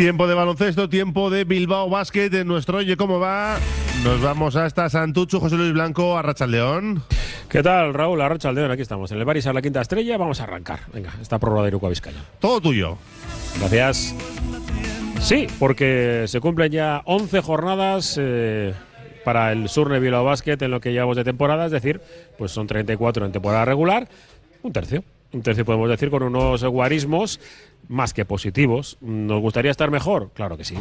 Tiempo 0.00 0.26
de 0.26 0.34
baloncesto, 0.34 0.88
tiempo 0.88 1.28
de 1.28 1.44
Bilbao 1.44 1.90
Basket 1.90 2.32
en 2.32 2.48
nuestro 2.48 2.78
Oye 2.78 2.96
Cómo 2.96 3.20
Va. 3.20 3.58
Nos 4.02 4.22
vamos 4.22 4.56
hasta 4.56 4.88
Santucho, 4.88 5.40
José 5.40 5.56
Luis 5.56 5.74
Blanco, 5.74 6.16
a 6.16 6.46
León. 6.46 7.02
¿Qué 7.50 7.62
tal, 7.62 7.92
Raúl? 7.92 8.22
Arracha 8.22 8.50
León, 8.50 8.70
aquí 8.70 8.80
estamos. 8.80 9.12
En 9.12 9.18
el 9.18 9.26
Barisar 9.26 9.54
La 9.54 9.60
Quinta 9.60 9.82
Estrella, 9.82 10.16
vamos 10.16 10.40
a 10.40 10.44
arrancar. 10.44 10.80
Venga, 10.94 11.12
esta 11.20 11.38
prórroga 11.38 11.64
de 11.64 11.68
Iruko 11.68 11.90
Vizcaya. 11.90 12.16
Todo 12.38 12.62
tuyo. 12.62 12.96
Gracias. 13.58 14.14
Sí, 15.20 15.46
porque 15.58 16.24
se 16.28 16.40
cumplen 16.40 16.72
ya 16.72 17.02
11 17.04 17.42
jornadas 17.42 18.16
eh, 18.18 18.72
para 19.22 19.52
el 19.52 19.68
Surne 19.68 20.00
Bilbao 20.00 20.24
Basket 20.24 20.56
en 20.62 20.70
lo 20.70 20.80
que 20.80 20.92
llevamos 20.92 21.18
de 21.18 21.24
temporada, 21.24 21.66
es 21.66 21.72
decir, 21.72 22.00
pues 22.38 22.52
son 22.52 22.66
34 22.66 23.26
en 23.26 23.32
temporada 23.32 23.66
regular, 23.66 24.08
un 24.62 24.72
tercio. 24.72 25.04
Un 25.32 25.42
tercio 25.42 25.64
podemos 25.64 25.88
decir 25.88 26.10
con 26.10 26.24
unos 26.24 26.64
guarismos 26.64 27.38
más 27.88 28.14
que 28.14 28.24
positivos. 28.24 28.98
¿Nos 29.00 29.40
gustaría 29.40 29.70
estar 29.70 29.90
mejor? 29.90 30.30
Claro 30.34 30.56
que 30.56 30.64
sí. 30.64 30.76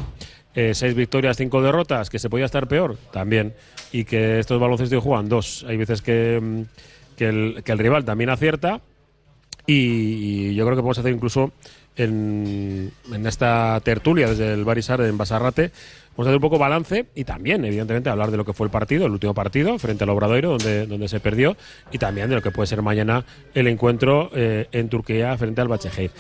Eh, 0.55 0.73
seis 0.73 0.95
victorias, 0.95 1.37
cinco 1.37 1.61
derrotas, 1.61 2.09
que 2.09 2.19
se 2.19 2.29
podía 2.29 2.45
estar 2.45 2.67
peor, 2.67 2.97
también. 3.11 3.53
Y 3.91 4.05
que 4.05 4.39
estos 4.39 4.59
baloncestos 4.59 5.03
juegan 5.03 5.29
dos. 5.29 5.65
Hay 5.67 5.77
veces 5.77 6.01
que, 6.01 6.39
mm, 6.41 6.61
que, 7.15 7.27
el, 7.27 7.79
rival 7.79 8.05
también 8.05 8.29
acierta. 8.29 8.81
Y, 9.65 10.55
yo 10.55 10.65
creo 10.65 10.75
que 10.75 10.81
podemos 10.81 10.97
hacer 10.97 11.13
incluso 11.13 11.51
en, 11.95 12.91
en 13.11 13.25
esta 13.27 13.79
tertulia 13.81 14.29
desde 14.29 14.53
el 14.53 14.63
Barisar 14.63 15.01
en 15.01 15.17
Basarrate 15.17 15.71
Vamos 16.19 16.27
a 16.27 16.31
hacer 16.31 16.37
un 16.39 16.41
poco 16.41 16.59
balance 16.59 17.05
y 17.15 17.23
también, 17.23 17.63
evidentemente, 17.63 18.09
hablar 18.09 18.29
de 18.29 18.35
lo 18.35 18.43
que 18.43 18.51
fue 18.51 18.65
el 18.65 18.71
partido, 18.71 19.05
el 19.05 19.13
último 19.13 19.33
partido, 19.33 19.79
frente 19.79 20.03
al 20.03 20.09
Obradoiro, 20.09 20.49
donde, 20.49 20.85
donde 20.85 21.07
se 21.07 21.21
perdió, 21.21 21.55
y 21.93 21.97
también 21.97 22.27
de 22.27 22.35
lo 22.35 22.41
que 22.41 22.51
puede 22.51 22.67
ser 22.67 22.81
mañana 22.81 23.23
el 23.53 23.67
encuentro 23.67 24.29
eh, 24.35 24.67
en 24.73 24.89
Turquía 24.89 25.37
frente 25.37 25.61
al 25.61 25.69
Bacheheir. 25.69 26.11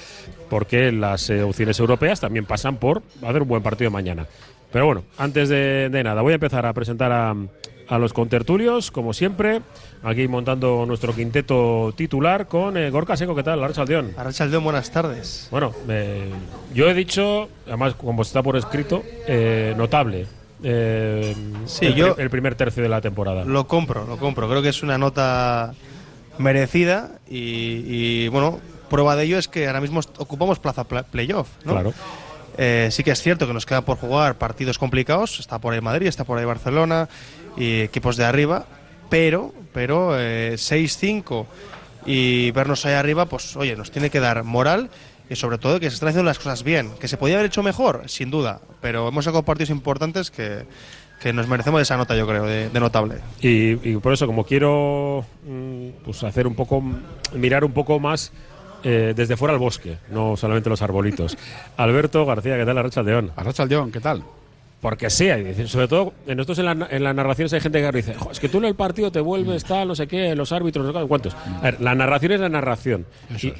Porque 0.49 0.93
las 0.93 1.29
eh, 1.29 1.43
opciones 1.43 1.77
europeas 1.81 2.21
también 2.21 2.45
pasan 2.45 2.77
por 2.77 3.03
hacer 3.21 3.41
un 3.41 3.49
buen 3.49 3.61
partido 3.61 3.91
mañana. 3.91 4.25
Pero 4.71 4.85
bueno, 4.85 5.03
antes 5.17 5.49
de 5.49 6.01
nada, 6.01 6.21
voy 6.21 6.31
a 6.31 6.35
empezar 6.35 6.65
a 6.65 6.71
presentar 6.71 7.11
a, 7.11 7.35
a 7.89 7.97
los 7.97 8.13
contertulios, 8.13 8.91
como 8.91 9.13
siempre. 9.13 9.61
Aquí 10.03 10.27
montando 10.27 10.85
nuestro 10.85 11.13
quinteto 11.13 11.93
titular 11.95 12.47
con 12.47 12.77
eh, 12.77 12.89
Gorka 12.89 13.17
Seco. 13.17 13.35
¿Qué 13.35 13.43
tal, 13.43 13.63
Arrachaldeón? 13.63 14.13
Arrachaldeón, 14.15 14.63
buenas 14.63 14.91
tardes. 14.91 15.47
Bueno, 15.51 15.73
yo 16.73 16.89
he 16.89 16.93
dicho, 16.93 17.49
además, 17.67 17.95
como 17.95 18.21
está 18.21 18.43
por 18.43 18.55
escrito, 18.55 19.03
eh, 19.27 19.73
notable. 19.75 20.27
Eh, 20.63 21.35
sí, 21.65 21.87
el, 21.87 21.95
yo 21.95 22.15
el 22.17 22.29
primer 22.29 22.55
tercio 22.55 22.83
de 22.83 22.89
la 22.89 23.01
temporada. 23.01 23.43
Lo 23.43 23.67
compro, 23.67 24.05
lo 24.05 24.17
compro. 24.17 24.47
Creo 24.47 24.61
que 24.61 24.69
es 24.69 24.83
una 24.83 24.97
nota 24.97 25.73
merecida 26.37 27.11
y, 27.27 28.27
bueno, 28.29 28.59
prueba 28.89 29.15
de 29.15 29.23
ello 29.25 29.37
es 29.37 29.47
que 29.47 29.67
ahora 29.67 29.81
mismo 29.81 29.99
ocupamos 30.17 30.59
plaza 30.59 30.83
playoff, 30.85 31.49
¿no? 31.65 31.73
Claro. 31.73 31.93
Eh, 32.61 32.89
sí 32.91 33.05
que 33.05 33.11
es 33.11 33.21
cierto 33.21 33.47
que 33.47 33.53
nos 33.53 33.65
queda 33.65 33.81
por 33.81 33.97
jugar 33.97 34.35
partidos 34.35 34.77
complicados. 34.77 35.39
Está 35.39 35.59
por 35.59 35.73
ahí 35.73 35.79
Madrid, 35.79 36.07
está 36.07 36.25
por 36.25 36.37
ahí 36.37 36.43
Barcelona 36.43 37.07
y 37.57 37.81
equipos 37.81 38.17
de 38.17 38.25
arriba. 38.25 38.65
Pero, 39.09 39.53
pero 39.73 40.19
eh, 40.19 40.53
6-5 40.53 41.45
y 42.05 42.51
vernos 42.51 42.85
ahí 42.85 42.93
arriba, 42.93 43.25
pues 43.25 43.55
oye, 43.55 43.75
nos 43.75 43.91
tiene 43.91 44.09
que 44.09 44.19
dar 44.19 44.43
moral 44.43 44.89
y 45.29 45.35
sobre 45.35 45.57
todo 45.57 45.79
que 45.79 45.89
se 45.89 45.95
están 45.95 46.09
haciendo 46.09 46.27
las 46.27 46.37
cosas 46.37 46.63
bien. 46.63 46.91
Que 46.99 47.07
se 47.07 47.17
podía 47.17 47.35
haber 47.35 47.47
hecho 47.47 47.63
mejor, 47.63 48.03
sin 48.07 48.31
duda. 48.31 48.61
Pero 48.81 49.07
hemos 49.07 49.25
sacado 49.25 49.43
partidos 49.43 49.69
importantes 49.69 50.31
que, 50.31 50.65
que 51.19 51.33
nos 51.33 51.47
merecemos 51.47 51.81
esa 51.81 51.97
nota, 51.97 52.15
yo 52.15 52.25
creo, 52.25 52.45
de, 52.45 52.79
notable. 52.79 53.17
Y, 53.41 53.75
por 53.97 54.13
eso, 54.13 54.25
como 54.25 54.45
quiero 54.45 55.25
mm, 55.45 56.03
pues 56.05 56.23
hacer 56.23 56.47
un 56.47 56.55
poco, 56.55 56.83
mirar 57.33 57.63
un 57.63 57.73
poco 57.73 57.99
más 57.99 58.31
eh, 58.83 59.13
desde 59.15 59.35
fuera 59.35 59.53
al 59.53 59.59
bosque, 59.59 59.97
no 60.09 60.37
solamente 60.37 60.69
los 60.69 60.81
arbolitos. 60.81 61.37
Alberto 61.77 62.25
García, 62.25 62.57
¿qué 62.57 62.65
tal? 62.65 62.77
Arracha 62.77 63.03
León. 63.03 63.31
Arracha 63.35 63.65
León, 63.65 63.91
¿qué 63.91 63.99
tal? 63.99 64.23
Porque 64.81 65.09
sí, 65.09 65.27
sobre 65.65 65.87
todo 65.89 66.13
en 66.25 66.37
nosotros 66.37 66.59
en, 66.59 66.65
la, 66.65 66.87
en 66.89 67.03
las 67.03 67.13
narraciones 67.13 67.51
hay 67.51 67.59
gente 67.59 67.81
que 67.81 67.97
dice, 67.97 68.15
es 68.31 68.39
que 68.39 68.47
tú 68.47 68.59
en 68.59 68.65
el 68.65 68.75
partido 68.75 69.11
te 69.11 69.19
vuelves 69.19 69.65
tal, 69.65 69.89
no 69.89 69.95
sé 69.95 70.07
qué, 70.07 70.35
los 70.35 70.53
árbitros, 70.53 70.85
no 70.85 71.01
sé 71.01 71.07
cuántos. 71.07 71.35
A 71.35 71.61
ver, 71.61 71.81
la 71.81 71.95
narración 71.95 72.31
es 72.31 72.39
la 72.39 72.49
narración. 72.49 73.05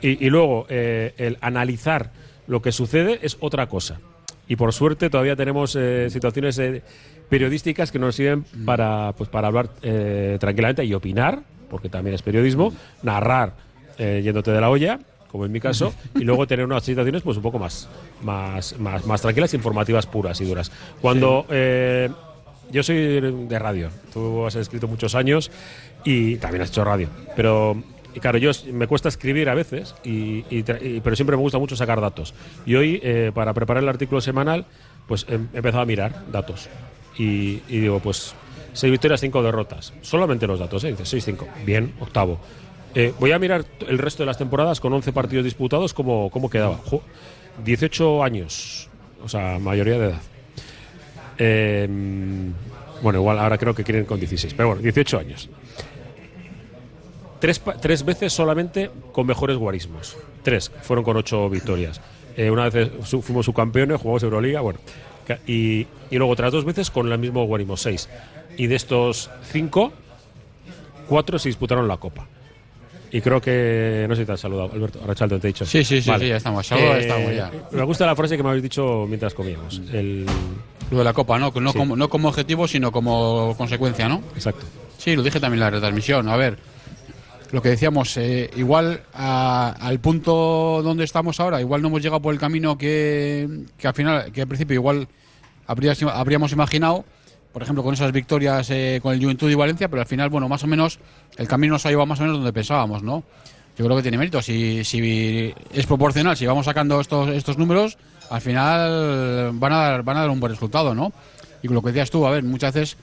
Y, 0.02 0.30
luego 0.30 0.66
eh, 0.70 1.14
el 1.18 1.38
analizar 1.42 2.12
lo 2.48 2.62
que 2.62 2.72
sucede 2.72 3.20
es 3.22 3.38
otra 3.42 3.68
cosa. 3.68 4.00
Y 4.48 4.56
por 4.56 4.74
suerte 4.74 5.10
todavía 5.10 5.36
tenemos 5.36 5.76
eh, 5.76 6.10
situaciones 6.10 6.60
periodísticas 7.28 7.92
que 7.92 8.00
nos 8.00 8.16
sirven 8.16 8.46
mm. 8.54 8.66
para, 8.66 9.14
pues, 9.18 9.30
para 9.30 9.50
hablar 9.50 9.70
tranquilamente 10.40 10.86
y 10.86 10.94
opinar, 10.94 11.42
porque 11.70 11.90
también 11.90 12.16
es 12.16 12.22
periodismo, 12.22 12.74
narrar 13.04 13.54
yéndote 13.98 14.52
de 14.52 14.62
la 14.62 14.70
olla 14.70 15.00
como 15.32 15.46
en 15.46 15.52
mi 15.52 15.60
caso, 15.60 15.94
y 16.16 16.24
luego 16.24 16.48
tener 16.48 16.66
unas 16.66 16.84
situaciones 16.84 17.22
pues 17.22 17.38
un 17.38 17.44
poco 17.44 17.60
más, 17.60 17.88
más, 18.22 18.78
más, 18.80 19.06
más 19.06 19.22
tranquilas, 19.22 19.54
informativas, 19.54 20.06
puras 20.06 20.40
y 20.42 20.46
duras. 20.46 20.72
Cuando 21.02 21.46
eh, 21.50 22.10
yo 22.72 22.84
soy 22.84 23.22
de 23.48 23.60
radio, 23.60 23.90
tú 24.14 24.46
has 24.46 24.56
escrito 24.56 24.88
muchos 24.88 25.16
años 25.16 25.52
y 26.04 26.38
también 26.38 26.64
has 26.64 26.70
hecho 26.70 26.84
radio, 26.84 27.10
pero 27.36 27.82
claro, 28.20 28.38
yo 28.38 28.52
me 28.72 28.88
cuesta 28.88 29.10
escribir 29.10 29.50
a 29.50 29.56
veces, 29.56 29.96
y, 30.04 30.42
pero 31.02 31.16
siempre 31.16 31.36
me 31.36 31.42
gusta 31.42 31.58
mucho 31.58 31.76
sacar 31.76 32.02
datos. 32.02 32.34
Y 32.66 32.76
hoy, 32.76 33.00
eh, 33.04 33.32
para 33.34 33.54
preparar 33.54 33.84
el 33.84 33.90
artículo 33.90 34.22
semanal, 34.22 34.66
pues 35.08 35.26
he 35.30 35.36
empezado 35.36 35.82
a 35.82 35.86
mirar 35.86 36.24
datos. 36.32 36.70
Y, 37.18 37.60
digo, 37.68 38.00
pues 38.00 38.34
seis 38.74 38.92
victorias, 38.92 39.20
cinco 39.20 39.44
derrotas. 39.44 39.94
Solamente 40.02 40.48
los 40.48 40.60
datos, 40.60 40.84
¿eh? 40.84 40.96
Dice 40.98 41.18
6-5. 41.18 41.66
Bien, 41.66 41.94
octavo. 42.00 42.40
Eh, 42.96 43.14
voy 43.20 43.32
a 43.32 43.40
mirar 43.40 43.66
el 43.88 43.98
resto 43.98 44.24
de 44.24 44.28
las 44.28 44.38
temporadas 44.38 44.80
con 44.80 44.92
11 44.94 45.14
partidos 45.14 45.46
disputados, 45.46 45.94
cómo, 45.94 46.30
cómo 46.32 46.50
quedaba. 46.50 46.80
18 47.64 48.24
años, 48.24 48.90
o 49.24 49.30
sea, 49.30 49.60
mayoría 49.60 50.00
de 50.00 50.06
edad. 50.08 50.22
Em, 51.38 52.54
bueno, 53.02 53.20
igual 53.20 53.40
ahora 53.40 53.58
creo 53.58 53.76
que 53.76 53.84
quieren 53.84 54.06
con 54.06 54.20
16, 54.20 54.54
pero 54.56 54.70
bueno, 54.70 54.82
18 54.82 55.20
años. 55.20 55.50
Tres, 57.40 57.62
tres 57.80 58.04
veces 58.04 58.34
solamente 58.34 58.92
con 59.14 59.26
mejores 59.26 59.56
guarismos. 59.58 60.18
Tres, 60.44 60.72
fueron 60.82 61.06
con 61.06 61.16
ocho 61.16 61.50
victorias. 61.50 62.02
Eh, 62.36 62.52
una 62.52 62.70
vez 62.70 62.90
fuimos 63.22 63.46
subcampeones, 63.46 64.02
jugamos 64.02 64.24
Euroliga, 64.24 64.62
bueno. 64.62 64.80
Y, 65.46 65.86
y, 66.10 66.18
luego 66.18 66.34
otras 66.34 66.52
dos 66.52 66.66
veces 66.66 66.90
con 66.90 67.10
el 67.12 67.18
mismo 67.20 67.46
guarismo, 67.46 67.78
seis. 67.78 68.10
Y 68.58 68.66
de 68.66 68.76
estos 68.76 69.30
cinco, 69.44 69.94
cuatro 71.08 71.38
se 71.38 71.50
disputaron 71.50 71.88
la 71.88 71.98
Copa. 71.98 72.28
Y 73.12 73.22
creo 73.22 73.42
que. 73.42 74.06
No 74.08 74.16
sé 74.16 74.22
si 74.22 74.26
te 74.26 74.34
has 74.34 74.40
saludado, 74.40 74.72
Alberto. 74.72 75.00
Arrachaldo, 75.04 75.40
te 75.40 75.48
he 75.48 75.52
dicho. 75.52 75.66
Sí, 75.66 75.84
sí, 75.84 76.02
sí, 76.02 76.10
ya 76.10 76.38
estamos. 76.38 76.72
Eh, 76.72 77.00
estamos 77.00 77.36
ya. 77.36 77.52
Me 77.72 77.84
gusta 77.84 78.06
la 78.06 78.16
frase 78.16 78.38
que 78.38 78.44
me 78.44 78.50
habéis 78.50 78.64
dicho 78.64 79.06
mientras 79.08 79.34
comíamos. 79.34 79.82
El... 79.92 80.26
Lo 80.92 81.00
de 81.00 81.04
la 81.04 81.14
copa, 81.14 81.38
¿no? 81.38 81.52
No, 81.56 81.74
como, 81.74 81.96
no 81.96 82.10
como 82.10 82.30
objetivo, 82.30 82.68
sino 82.68 82.92
como 82.92 83.56
consecuencia, 83.58 84.10
¿no? 84.10 84.24
Exacto. 84.34 84.66
Sí, 84.98 85.16
lo 85.16 85.24
dije 85.24 85.40
también 85.40 85.60
en 85.60 85.66
la 85.66 85.70
retransmisión. 85.70 86.28
A 86.30 86.36
ver, 86.36 86.58
lo 87.52 87.62
que 87.62 87.70
decíamos, 87.70 88.16
eh, 88.18 88.50
igual 88.58 89.02
al 89.14 90.00
punto 90.00 90.82
donde 90.84 91.04
estamos 91.04 91.40
ahora, 91.40 91.62
igual 91.62 91.82
no 91.82 91.88
hemos 91.88 92.02
llegado 92.02 92.22
por 92.22 92.34
el 92.34 92.40
camino 92.40 92.78
que, 92.78 93.48
que 93.78 93.88
al 93.88 93.94
final, 93.94 94.32
que 94.32 94.42
al 94.42 94.48
principio 94.48 94.76
igual 94.76 95.08
habríamos 95.66 96.52
imaginado 96.52 97.06
por 97.52 97.64
ejemplo, 97.64 97.84
con 97.84 97.94
esas 97.94 98.12
victorias 98.12 98.70
eh, 98.70 99.00
con 99.02 99.14
el 99.14 99.22
Juventud 99.22 99.50
y 99.50 99.56
Valencia, 99.56 99.88
pero 99.88 100.02
al 100.02 100.08
final, 100.08 100.30
bueno, 100.30 100.48
más 100.48 100.64
o 100.64 100.68
menos 100.68 101.00
el 101.38 101.48
camino 101.48 101.74
nos 101.74 101.86
ha 101.86 101.90
llevado 101.90 102.06
más 102.06 102.20
o 102.20 102.24
menos 102.24 102.38
donde 102.38 102.54
pensábamos, 102.54 103.02
¿no? 103.04 103.24
Yo 103.78 103.86
creo 103.86 103.98
que 103.98 104.04
tiene 104.04 104.18
mérito. 104.18 104.42
Si, 104.42 104.84
si 104.84 105.54
es 105.74 105.86
proporcional, 105.86 106.36
si 106.36 106.46
vamos 106.46 106.66
sacando 106.66 107.00
estos, 107.00 107.30
estos 107.30 107.58
números, 107.58 107.98
al 108.30 108.42
final 108.42 109.52
van 109.54 109.74
a, 109.74 109.78
dar, 109.78 110.04
van 110.04 110.18
a 110.18 110.20
dar 110.22 110.30
un 110.30 110.40
buen 110.40 110.52
resultado, 110.52 110.94
¿no? 110.94 111.14
Y 111.64 111.68
con 111.68 111.76
lo 111.76 111.82
que 111.82 111.88
decías 111.88 112.12
tú, 112.12 112.28
a 112.28 112.32
ver, 112.32 112.44
muchas 112.44 112.74
veces 112.74 112.98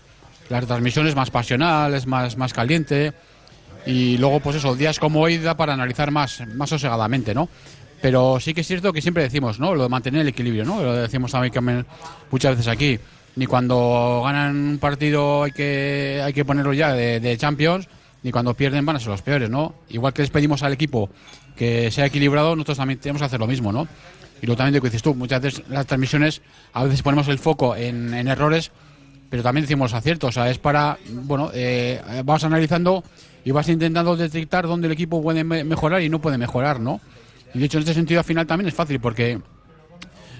la 0.49 0.61
transmisión 0.61 1.07
es 1.07 1.17
más 1.17 1.31
pasional, 1.31 1.95
es 1.95 2.07
más, 2.07 2.37
más 2.37 2.53
caliente, 2.53 3.15
y 3.87 4.19
luego, 4.19 4.41
pues 4.41 4.57
eso, 4.57 4.75
días 4.75 4.99
como 4.99 5.21
hoy 5.21 5.39
da 5.39 5.57
para 5.57 5.73
analizar 5.73 6.11
más, 6.11 6.43
más 6.55 6.71
sosegadamente, 6.71 7.35
¿no? 7.35 7.49
Pero 8.03 8.39
sí 8.41 8.53
que 8.53 8.61
es 8.61 8.67
cierto 8.67 8.93
que 8.93 9.01
siempre 9.01 9.23
decimos, 9.23 9.59
¿no? 9.59 9.75
Lo 9.75 9.85
de 9.85 9.89
mantener 9.89 10.23
el 10.23 10.29
equilibrio, 10.29 10.65
¿no? 10.65 10.83
Lo 10.83 10.93
decimos 10.95 11.33
también 11.33 11.87
muchas 12.31 12.57
veces 12.57 12.69
aquí 12.69 12.99
ni 13.37 13.47
cuando 13.47 14.23
ganan 14.25 14.57
un 14.57 14.79
partido 14.79 15.45
hay 15.45 15.53
que, 15.53 16.21
hay 16.25 16.33
que 16.33 16.45
ponerlo 16.45 16.73
ya 16.73 16.93
de, 16.93 17.37
Champions, 17.37 17.89
ni 18.23 18.33
cuando 18.33 18.55
pierden 18.55 18.85
van 18.85 18.97
a 18.97 18.99
ser 18.99 19.09
los 19.09 19.23
peores, 19.23 19.51
¿no? 19.51 19.75
Igual 19.91 20.13
que 20.13 20.23
les 20.23 20.31
pedimos 20.31 20.63
al 20.63 20.73
equipo 20.73 21.11
que 21.55 21.91
sea 21.91 22.07
equilibrado, 22.07 22.57
nosotros 22.57 22.79
también 22.79 22.99
tenemos 22.99 23.21
que 23.21 23.27
hacer 23.27 23.41
lo 23.41 23.47
mismo, 23.47 23.73
¿no? 23.73 23.87
Y 24.43 24.47
lo 24.47 24.57
también 24.57 24.75
de 24.75 24.81
que 24.81 24.89
dices 24.89 25.03
tú, 25.03 25.15
muchas 25.15 25.41
veces 25.41 25.63
las 25.69 25.87
transmisiones, 25.87 26.43
a 26.73 26.85
veces 26.85 27.03
ponemos 27.03 27.29
el 27.29 27.39
foco 27.39 27.77
en, 27.77 28.13
errores, 28.15 28.73
pero 29.31 29.43
también 29.43 29.65
decimos 29.65 29.93
aciertos, 29.93 30.31
o 30.31 30.33
sea, 30.33 30.51
es 30.51 30.59
para, 30.59 30.99
bueno, 31.11 31.51
eh, 31.55 32.01
vamos 32.25 32.45
analizando 32.45 33.05
y 33.45 33.51
vas 33.51 33.69
intentando 33.69 34.17
detectar 34.17 34.67
dónde 34.67 34.87
el 34.87 34.93
equipo 34.93 35.23
puede 35.23 35.45
mejorar 35.45 36.03
y 36.03 36.09
no 36.09 36.21
puede 36.21 36.39
mejorar, 36.39 36.81
¿no? 36.81 37.01
Y 37.55 37.59
de 37.59 37.67
hecho, 37.67 37.79
en 37.79 37.83
este 37.83 37.95
sentido, 37.95 38.21
al 38.21 38.27
final 38.27 38.47
también 38.47 38.69
es 38.69 38.75
fácil, 38.75 39.01
porque 39.01 39.41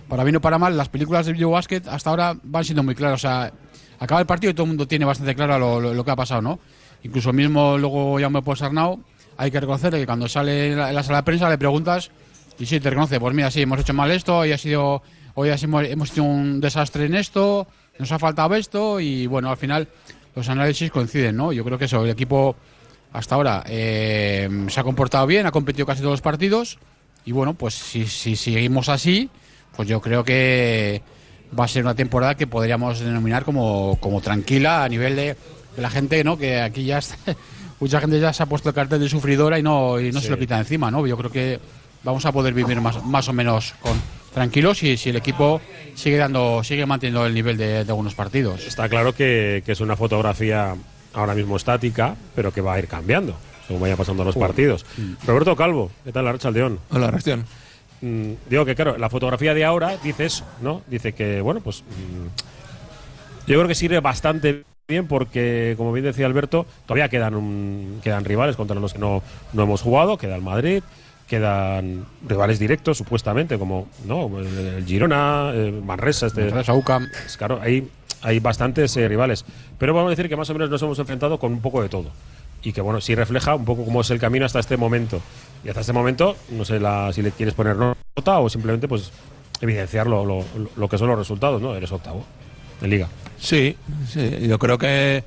para 0.09 0.25
bien 0.25 0.37
o 0.37 0.41
para 0.41 0.59
mal, 0.59 0.77
las 0.77 0.89
películas 0.89 1.27
de 1.27 1.33
video 1.33 1.51
basket 1.51 1.83
hasta 1.89 2.11
ahora 2.11 2.37
van 2.43 2.65
siendo 2.65 2.83
muy 2.83 2.95
claras. 2.95 3.15
O 3.15 3.23
sea, 3.23 3.53
acaba 3.99 4.21
el 4.21 4.27
partido 4.27 4.51
y 4.51 4.55
todo 4.55 4.65
el 4.65 4.69
mundo 4.69 4.87
tiene 4.87 5.05
bastante 5.05 5.35
claro 5.35 5.81
lo, 5.81 6.05
que 6.05 6.11
ha 6.11 6.17
pasado, 6.17 6.43
¿no? 6.43 6.59
Incluso 7.03 7.33
mismo 7.33 7.79
luego 7.79 8.19
ya 8.19 8.31
me 8.31 8.43
puedo 8.43 8.57
Sarnau, 8.57 9.01
hay 9.37 9.51
que 9.51 9.61
reconocer 9.61 9.93
que 9.93 10.07
cuando 10.07 10.29
sale 10.29 10.73
en 10.73 10.79
la, 10.79 11.03
sala 11.03 11.19
de 11.19 11.23
prensa 11.25 11.49
le 11.49 11.59
preguntas 11.59 12.11
y 12.59 12.67
sí, 12.67 12.81
te 12.81 12.91
reconoce, 12.91 13.21
pues 13.21 13.35
mira, 13.35 13.51
sí, 13.51 13.63
hemos 13.63 13.81
hecho 13.81 13.95
mal 13.95 14.11
esto 14.11 14.45
y 14.47 14.53
ha 14.53 14.59
sido 14.59 15.03
hoy 15.35 15.51
hemos, 15.51 15.85
hemos 15.85 16.11
hecho 16.11 16.25
un 16.25 16.61
desastre 16.61 17.05
en 17.05 17.15
esto, 17.15 17.67
nos 17.99 18.11
ha 18.13 18.19
faltado 18.19 18.55
esto 18.55 18.99
y 18.99 19.27
bueno, 19.27 19.51
al 19.51 19.57
final 19.57 19.89
los 20.35 20.49
análisis 20.49 20.91
coinciden, 20.91 21.37
¿no? 21.37 21.53
Yo 21.53 21.65
creo 21.65 21.79
que 21.79 21.85
eso, 21.85 22.03
el 22.05 22.11
equipo 22.11 22.57
hasta 23.13 23.35
ahora 23.35 23.63
eh, 23.67 24.49
se 24.69 24.81
ha 24.81 24.85
comportado 24.85 25.27
bien, 25.27 25.47
ha 25.47 25.53
competido 25.53 25.87
casi 25.87 26.01
todos 26.01 26.15
los 26.15 26.23
partidos 26.23 26.79
y 27.25 27.33
bueno, 27.33 27.55
pues 27.55 27.75
si, 27.75 28.07
si 28.07 28.37
seguimos 28.37 28.89
así, 28.89 29.31
pues 29.77 29.89
yo 29.89 30.01
creo 30.01 30.25
que 30.25 31.03
va 31.59 31.65
a 31.65 31.69
ser 31.69 31.83
una 31.83 31.95
temporada 31.95 32.35
que 32.35 32.47
podríamos 32.47 33.01
denominar 33.01 33.45
como, 33.45 33.99
como 34.01 34.21
tranquila 34.21 34.85
a 34.85 34.89
nivel 34.89 35.17
de, 35.17 35.37
de 35.77 35.83
la 35.83 35.91
gente, 35.91 36.23
¿no? 36.25 36.37
Que 36.39 36.61
aquí 36.61 36.85
ya 36.85 36.99
está, 36.99 37.17
mucha 37.81 38.01
gente 38.01 38.19
ya 38.21 38.33
se 38.33 38.43
ha 38.43 38.47
puesto 38.47 38.71
el 38.71 38.75
cartel 38.75 39.01
de 39.01 39.09
sufridora 39.09 39.59
y 39.59 39.63
no, 39.63 40.01
y 40.01 40.13
no 40.13 40.21
se 40.21 40.31
lo 40.31 40.39
quita 40.39 40.59
encima, 40.59 40.91
¿no? 40.91 41.07
Yo 41.07 41.17
creo 41.17 41.31
que 41.31 41.61
vamos 42.03 42.25
a 42.27 42.33
poder 42.33 42.55
vivir 42.55 42.81
más, 42.81 43.05
más 43.05 43.29
o 43.29 43.33
menos 43.33 43.75
con 43.81 44.01
tranquilos 44.33 44.79
si, 44.79 44.97
si 44.97 45.11
el 45.11 45.17
equipo 45.17 45.61
sigue 45.95 46.19
dando 46.19 46.63
sigue 46.63 46.85
manteniendo 46.85 47.25
el 47.27 47.33
nivel 47.35 47.57
de, 47.57 47.85
de 47.85 47.91
algunos 47.91 48.15
partidos. 48.15 48.67
Está 48.67 48.89
claro 48.89 49.15
que, 49.15 49.63
que 49.65 49.73
es 49.73 49.81
una 49.81 49.97
fotografía 49.97 50.75
ahora 51.15 51.35
mismo 51.35 51.57
estática, 51.57 52.15
pero 52.35 52.53
que 52.53 52.61
va 52.61 52.75
a 52.75 52.79
ir 52.79 52.87
cambiando 52.89 53.37
según 53.67 53.83
vayan 53.83 53.97
pasando 53.97 54.25
los 54.25 54.37
partidos. 54.37 54.87
Roberto 55.27 55.57
Calvo, 55.57 55.91
¿qué 56.05 56.13
tal, 56.13 56.29
Arrachaldeón? 56.29 56.79
Hola, 56.91 57.11
Rastión. 57.11 57.45
Mm, 58.01 58.33
digo 58.49 58.65
que, 58.65 58.75
claro, 58.75 58.99
la 58.99 59.09
fotografía 59.09 59.55
de 59.55 59.65
ahora 59.65 59.97
dice 60.03 60.27
eso, 60.27 60.45
¿no? 60.61 60.83
Dice 60.87 61.13
que, 61.13 61.41
bueno, 61.41 61.61
pues. 61.61 61.83
mm, 61.83 63.49
yo 63.51 63.57
creo 63.57 63.69
que 63.69 63.75
sirve 63.75 64.01
bastante 64.01 64.65
bien 64.89 65.07
porque, 65.07 65.75
como 65.77 65.93
bien 65.93 66.05
decía 66.05 66.27
Alberto, 66.27 66.67
todavía 66.87 67.09
quedan, 67.09 67.35
un- 67.35 68.01
quedan 68.03 68.25
rivales 68.25 68.57
contra 68.57 68.79
los 68.79 68.93
que 68.93 68.99
no, 68.99 69.23
no 69.53 69.63
hemos 69.63 69.83
jugado. 69.83 70.17
Queda 70.19 70.37
el 70.37 70.43
Madrid, 70.43 70.83
quedan 71.29 72.05
rivales 72.27 72.59
directos, 72.59 72.99
supuestamente, 72.99 73.59
como 73.59 73.89
¿no? 74.05 74.39
el, 74.39 74.47
el 74.47 74.85
Girona, 74.85 75.53
eh, 75.55 75.73
Manresa, 75.85 76.27
este. 76.27 76.45
Manresa, 76.47 76.75
UCAM. 76.75 77.09
Pues 77.09 77.37
claro, 77.37 77.61
hay, 77.63 77.89
hay 78.23 78.39
bastantes 78.41 78.97
eh, 78.97 79.09
rivales. 79.09 79.45
Pero 79.79 79.95
vamos 79.95 80.09
a 80.09 80.11
decir 80.11 80.29
que 80.29 80.37
más 80.37 80.51
o 80.51 80.53
menos 80.53 80.71
nos 80.71 80.83
hemos 80.83 80.99
enfrentado 80.99 81.39
con 81.39 81.53
un 81.53 81.61
poco 81.61 81.83
de 81.83 81.89
todo. 81.89 82.11
Y 82.67 82.73
que 82.73 82.81
bueno, 82.81 83.01
sí 83.01 83.15
refleja 83.15 83.55
un 83.55 83.65
poco 83.65 83.85
cómo 83.85 84.01
es 84.01 84.11
el 84.11 84.19
camino 84.19 84.45
hasta 84.45 84.59
este 84.59 84.77
momento. 84.77 85.21
Y 85.65 85.69
hasta 85.69 85.83
este 85.83 85.93
momento, 85.93 86.35
no 86.51 86.65
sé 86.65 86.81
la, 86.81 87.13
si 87.13 87.23
le 87.23 87.31
quieres 87.31 87.55
poner 87.55 87.77
nota 87.77 88.39
o 88.41 88.49
simplemente 88.49 88.89
pues 88.89 89.13
evidenciar 89.61 90.09
lo, 90.09 90.25
lo- 90.25 90.45
lo 90.77 90.89
que 90.89 90.99
son 90.99 91.07
los 91.09 91.17
resultados, 91.19 91.63
¿no? 91.63 91.77
Eres 91.77 91.93
octavo 91.93 92.25
en 92.83 92.91
liga. 92.91 93.09
Sí, 93.39 93.77
sí, 94.09 94.49
yo 94.49 94.59
creo 94.59 94.79
que 94.79 95.23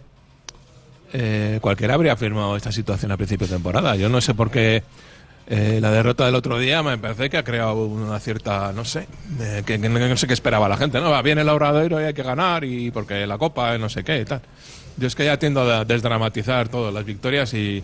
eh, 1.14 1.60
cualquiera 1.62 1.94
habría 1.94 2.16
firmado 2.18 2.56
esta 2.58 2.72
situación 2.74 3.12
a 3.14 3.18
principio 3.18 3.48
de 3.48 3.54
temporada. 3.54 3.96
Yo 3.96 4.10
no 4.10 4.20
sé 4.20 4.34
por 4.34 4.52
qué 4.52 4.84
eh, 5.48 5.80
la 5.82 5.92
derrota 5.92 6.26
del 6.26 6.36
otro 6.36 6.60
día 6.60 6.84
me 6.84 6.98
parece 6.98 7.30
que 7.30 7.38
ha 7.38 7.44
creado 7.44 7.86
una 7.86 8.20
cierta, 8.20 8.72
no 8.74 8.84
sé, 8.86 9.08
eh, 9.40 9.64
que, 9.66 9.78
no 9.78 10.18
sé 10.18 10.28
qué 10.28 10.34
esperaba 10.34 10.68
la 10.70 10.78
gente. 10.78 11.00
No, 11.00 11.10
va 11.10 11.22
bien 11.22 11.40
el 11.40 11.50
Obradoiro 11.50 12.00
y 12.02 12.04
hay 12.04 12.14
que 12.14 12.24
ganar 12.24 12.64
y 12.66 12.92
porque 12.92 13.26
la 13.26 13.38
Copa, 13.38 13.78
no 13.78 13.88
sé 13.90 14.04
qué 14.04 14.20
y 14.22 14.26
tal. 14.26 14.42
Yo 15.00 15.08
es 15.08 15.16
que 15.16 15.26
ya 15.26 15.40
tiendo 15.40 15.62
a 15.62 15.86
desdramatizar 15.86 16.68
todo, 16.68 16.92
las 16.92 17.06
victorias 17.06 17.54
y, 17.54 17.82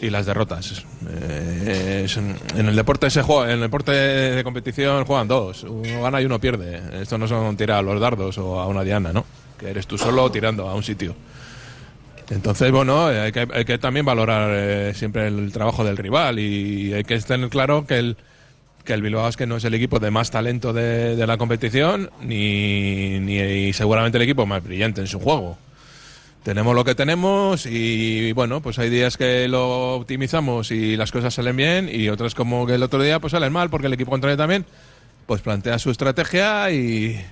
y 0.00 0.10
las 0.10 0.26
derrotas. 0.26 0.84
Eh, 1.08 2.02
es 2.04 2.16
en 2.16 2.36
el 2.54 2.76
deporte 2.76 3.10
se 3.10 3.22
juega, 3.22 3.46
en 3.46 3.54
el 3.54 3.60
deporte 3.62 3.92
de 3.92 4.44
competición 4.44 5.04
juegan 5.04 5.26
dos, 5.26 5.64
uno 5.64 6.02
gana 6.02 6.20
y 6.20 6.26
uno 6.26 6.38
pierde. 6.38 7.02
Esto 7.02 7.18
no 7.18 7.26
son 7.26 7.56
tirar 7.56 7.78
a 7.78 7.82
los 7.82 8.00
dardos 8.00 8.38
o 8.38 8.60
a 8.60 8.66
una 8.66 8.84
diana, 8.84 9.12
¿no? 9.12 9.24
Que 9.58 9.70
eres 9.70 9.86
tú 9.86 9.98
solo 9.98 10.30
tirando 10.30 10.68
a 10.68 10.74
un 10.74 10.82
sitio. 10.82 11.14
Entonces, 12.30 12.70
bueno, 12.70 13.06
hay 13.06 13.32
que, 13.32 13.48
hay 13.50 13.64
que 13.64 13.78
también 13.78 14.04
valorar 14.04 14.50
eh, 14.52 14.92
siempre 14.94 15.28
el 15.28 15.50
trabajo 15.50 15.82
del 15.82 15.96
rival 15.96 16.38
y 16.38 16.92
hay 16.92 17.04
que 17.04 17.18
tener 17.20 17.48
claro 17.48 17.86
que 17.86 17.98
el, 17.98 18.16
que 18.84 18.92
el 18.92 19.00
Bilbao 19.00 19.30
que 19.32 19.46
no 19.46 19.56
es 19.56 19.64
el 19.64 19.72
equipo 19.72 19.98
de 19.98 20.10
más 20.10 20.30
talento 20.30 20.74
de, 20.74 21.26
la 21.26 21.38
competición 21.38 22.10
ni, 22.20 23.18
ni 23.18 23.72
seguramente 23.72 24.18
el 24.18 24.22
equipo 24.22 24.44
más 24.44 24.62
brillante 24.62 25.00
en 25.00 25.06
su 25.06 25.18
juego 25.18 25.56
tenemos 26.48 26.74
lo 26.74 26.82
que 26.82 26.94
tenemos 26.94 27.66
y 27.66 28.32
bueno, 28.32 28.62
pues 28.62 28.78
hay 28.78 28.88
días 28.88 29.18
que 29.18 29.48
lo 29.48 29.96
optimizamos 29.96 30.70
y 30.70 30.96
las 30.96 31.12
cosas 31.12 31.34
salen 31.34 31.54
bien 31.56 31.90
y 31.92 32.08
otras 32.08 32.34
como 32.34 32.66
que 32.66 32.72
el 32.76 32.82
otro 32.82 33.02
día 33.02 33.20
pues 33.20 33.32
salen 33.32 33.52
mal 33.52 33.68
porque 33.68 33.86
el 33.88 33.92
equipo 33.92 34.10
contrario 34.12 34.38
también 34.38 34.64
pues 35.26 35.42
plantea 35.42 35.78
su 35.78 35.90
estrategia 35.90 36.70
y, 36.70 37.22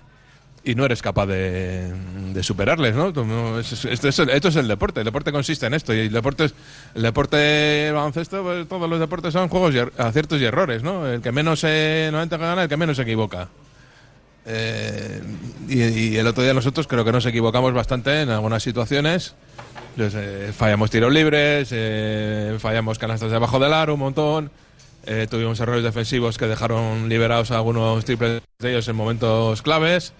y 0.64 0.74
no 0.74 0.84
eres 0.84 1.00
capaz 1.00 1.24
de, 1.28 1.90
de 2.34 2.42
superarles, 2.42 2.94
¿no? 2.94 3.08
Esto 3.58 4.08
es, 4.10 4.18
el, 4.18 4.28
el 4.28 4.68
deporte, 4.68 5.00
el 5.00 5.06
deporte 5.06 5.32
consiste 5.32 5.64
en 5.64 5.72
esto 5.72 5.94
y 5.94 6.00
el 6.00 6.12
deporte 6.12 6.50
el 6.94 7.02
deporte 7.02 7.90
baloncesto, 7.94 8.42
pues, 8.42 8.68
todos 8.68 8.90
los 8.90 9.00
deportes 9.00 9.32
son 9.32 9.48
juegos 9.48 9.74
y 9.74 9.78
er- 9.78 9.92
aciertos 9.96 10.38
y 10.42 10.44
errores, 10.44 10.82
¿no? 10.82 11.06
El 11.08 11.22
que 11.22 11.32
menos 11.32 11.60
se 11.60 12.10
normalmente 12.12 12.36
gana, 12.36 12.64
el 12.64 12.68
que 12.68 12.76
menos 12.76 12.98
se 12.98 13.04
equivoca. 13.04 13.48
Eh, 14.46 15.20
y, 15.68 15.82
y 15.82 16.16
el 16.16 16.26
otro 16.26 16.42
día 16.44 16.54
nosotros 16.54 16.86
creo 16.86 17.04
que 17.04 17.12
nos 17.12 17.26
equivocamos 17.26 17.72
bastante 17.72 18.22
en 18.22 18.30
algunas 18.30 18.62
situaciones. 18.62 19.34
Pues, 19.96 20.12
eh, 20.14 20.52
fallamos 20.56 20.90
tiros 20.90 21.12
libres, 21.12 21.68
eh, 21.72 22.56
fallamos 22.60 22.98
canastas 22.98 23.30
debajo 23.30 23.58
del 23.58 23.72
aro 23.72 23.94
un 23.94 24.00
montón. 24.00 24.50
eh, 25.06 25.26
tuvimos 25.30 25.58
errores 25.60 25.84
defensivos 25.84 26.36
que 26.36 26.46
dejaron 26.46 27.08
liberados 27.08 27.50
a 27.52 27.56
algunos 27.56 28.04
triples 28.04 28.42
de 28.58 28.70
ellos 28.70 28.86
en 28.88 28.96
momentos 28.96 29.62
claves. 29.62 30.12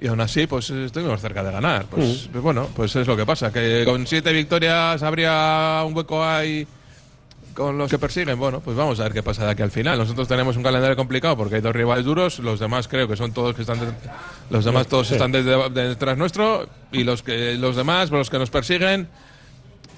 Y 0.00 0.08
aún 0.08 0.20
así, 0.20 0.46
pues 0.46 0.68
estuvimos 0.70 1.20
cerca 1.20 1.42
de 1.44 1.52
ganar. 1.52 1.86
Pues, 1.86 2.28
pues 2.32 2.42
bueno, 2.42 2.68
pues 2.74 2.96
es 2.96 3.06
lo 3.06 3.16
que 3.16 3.24
pasa. 3.24 3.52
Que 3.52 3.82
con 3.84 4.06
siete 4.06 4.32
victorias 4.32 5.02
habría 5.02 5.82
un 5.86 5.94
hueco 5.96 6.24
ahí 6.24 6.66
con 7.54 7.78
los 7.78 7.88
que 7.90 7.98
persiguen, 7.98 8.38
bueno, 8.38 8.60
pues 8.60 8.76
vamos 8.76 8.98
a 9.00 9.04
ver 9.04 9.12
qué 9.12 9.22
pasa 9.22 9.44
de 9.44 9.52
aquí 9.52 9.62
al 9.62 9.70
final. 9.70 9.96
Nosotros 9.98 10.26
tenemos 10.28 10.56
un 10.56 10.62
calendario 10.62 10.96
complicado 10.96 11.36
porque 11.36 11.56
hay 11.56 11.60
dos 11.60 11.74
rivales 11.74 12.04
duros, 12.04 12.38
los 12.40 12.58
demás 12.60 12.88
creo 12.88 13.06
que 13.08 13.16
son 13.16 13.32
todos 13.32 13.54
que 13.54 13.62
están 13.62 13.78
de- 13.80 13.86
los 14.50 14.64
demás 14.64 14.86
todos 14.88 15.10
están 15.12 15.30
desde- 15.32 15.70
detrás 15.70 16.18
nuestro 16.18 16.68
y 16.92 17.04
los 17.04 17.22
que 17.22 17.54
los 17.54 17.76
demás, 17.76 18.10
los 18.10 18.28
que 18.30 18.38
nos 18.38 18.50
persiguen 18.50 19.08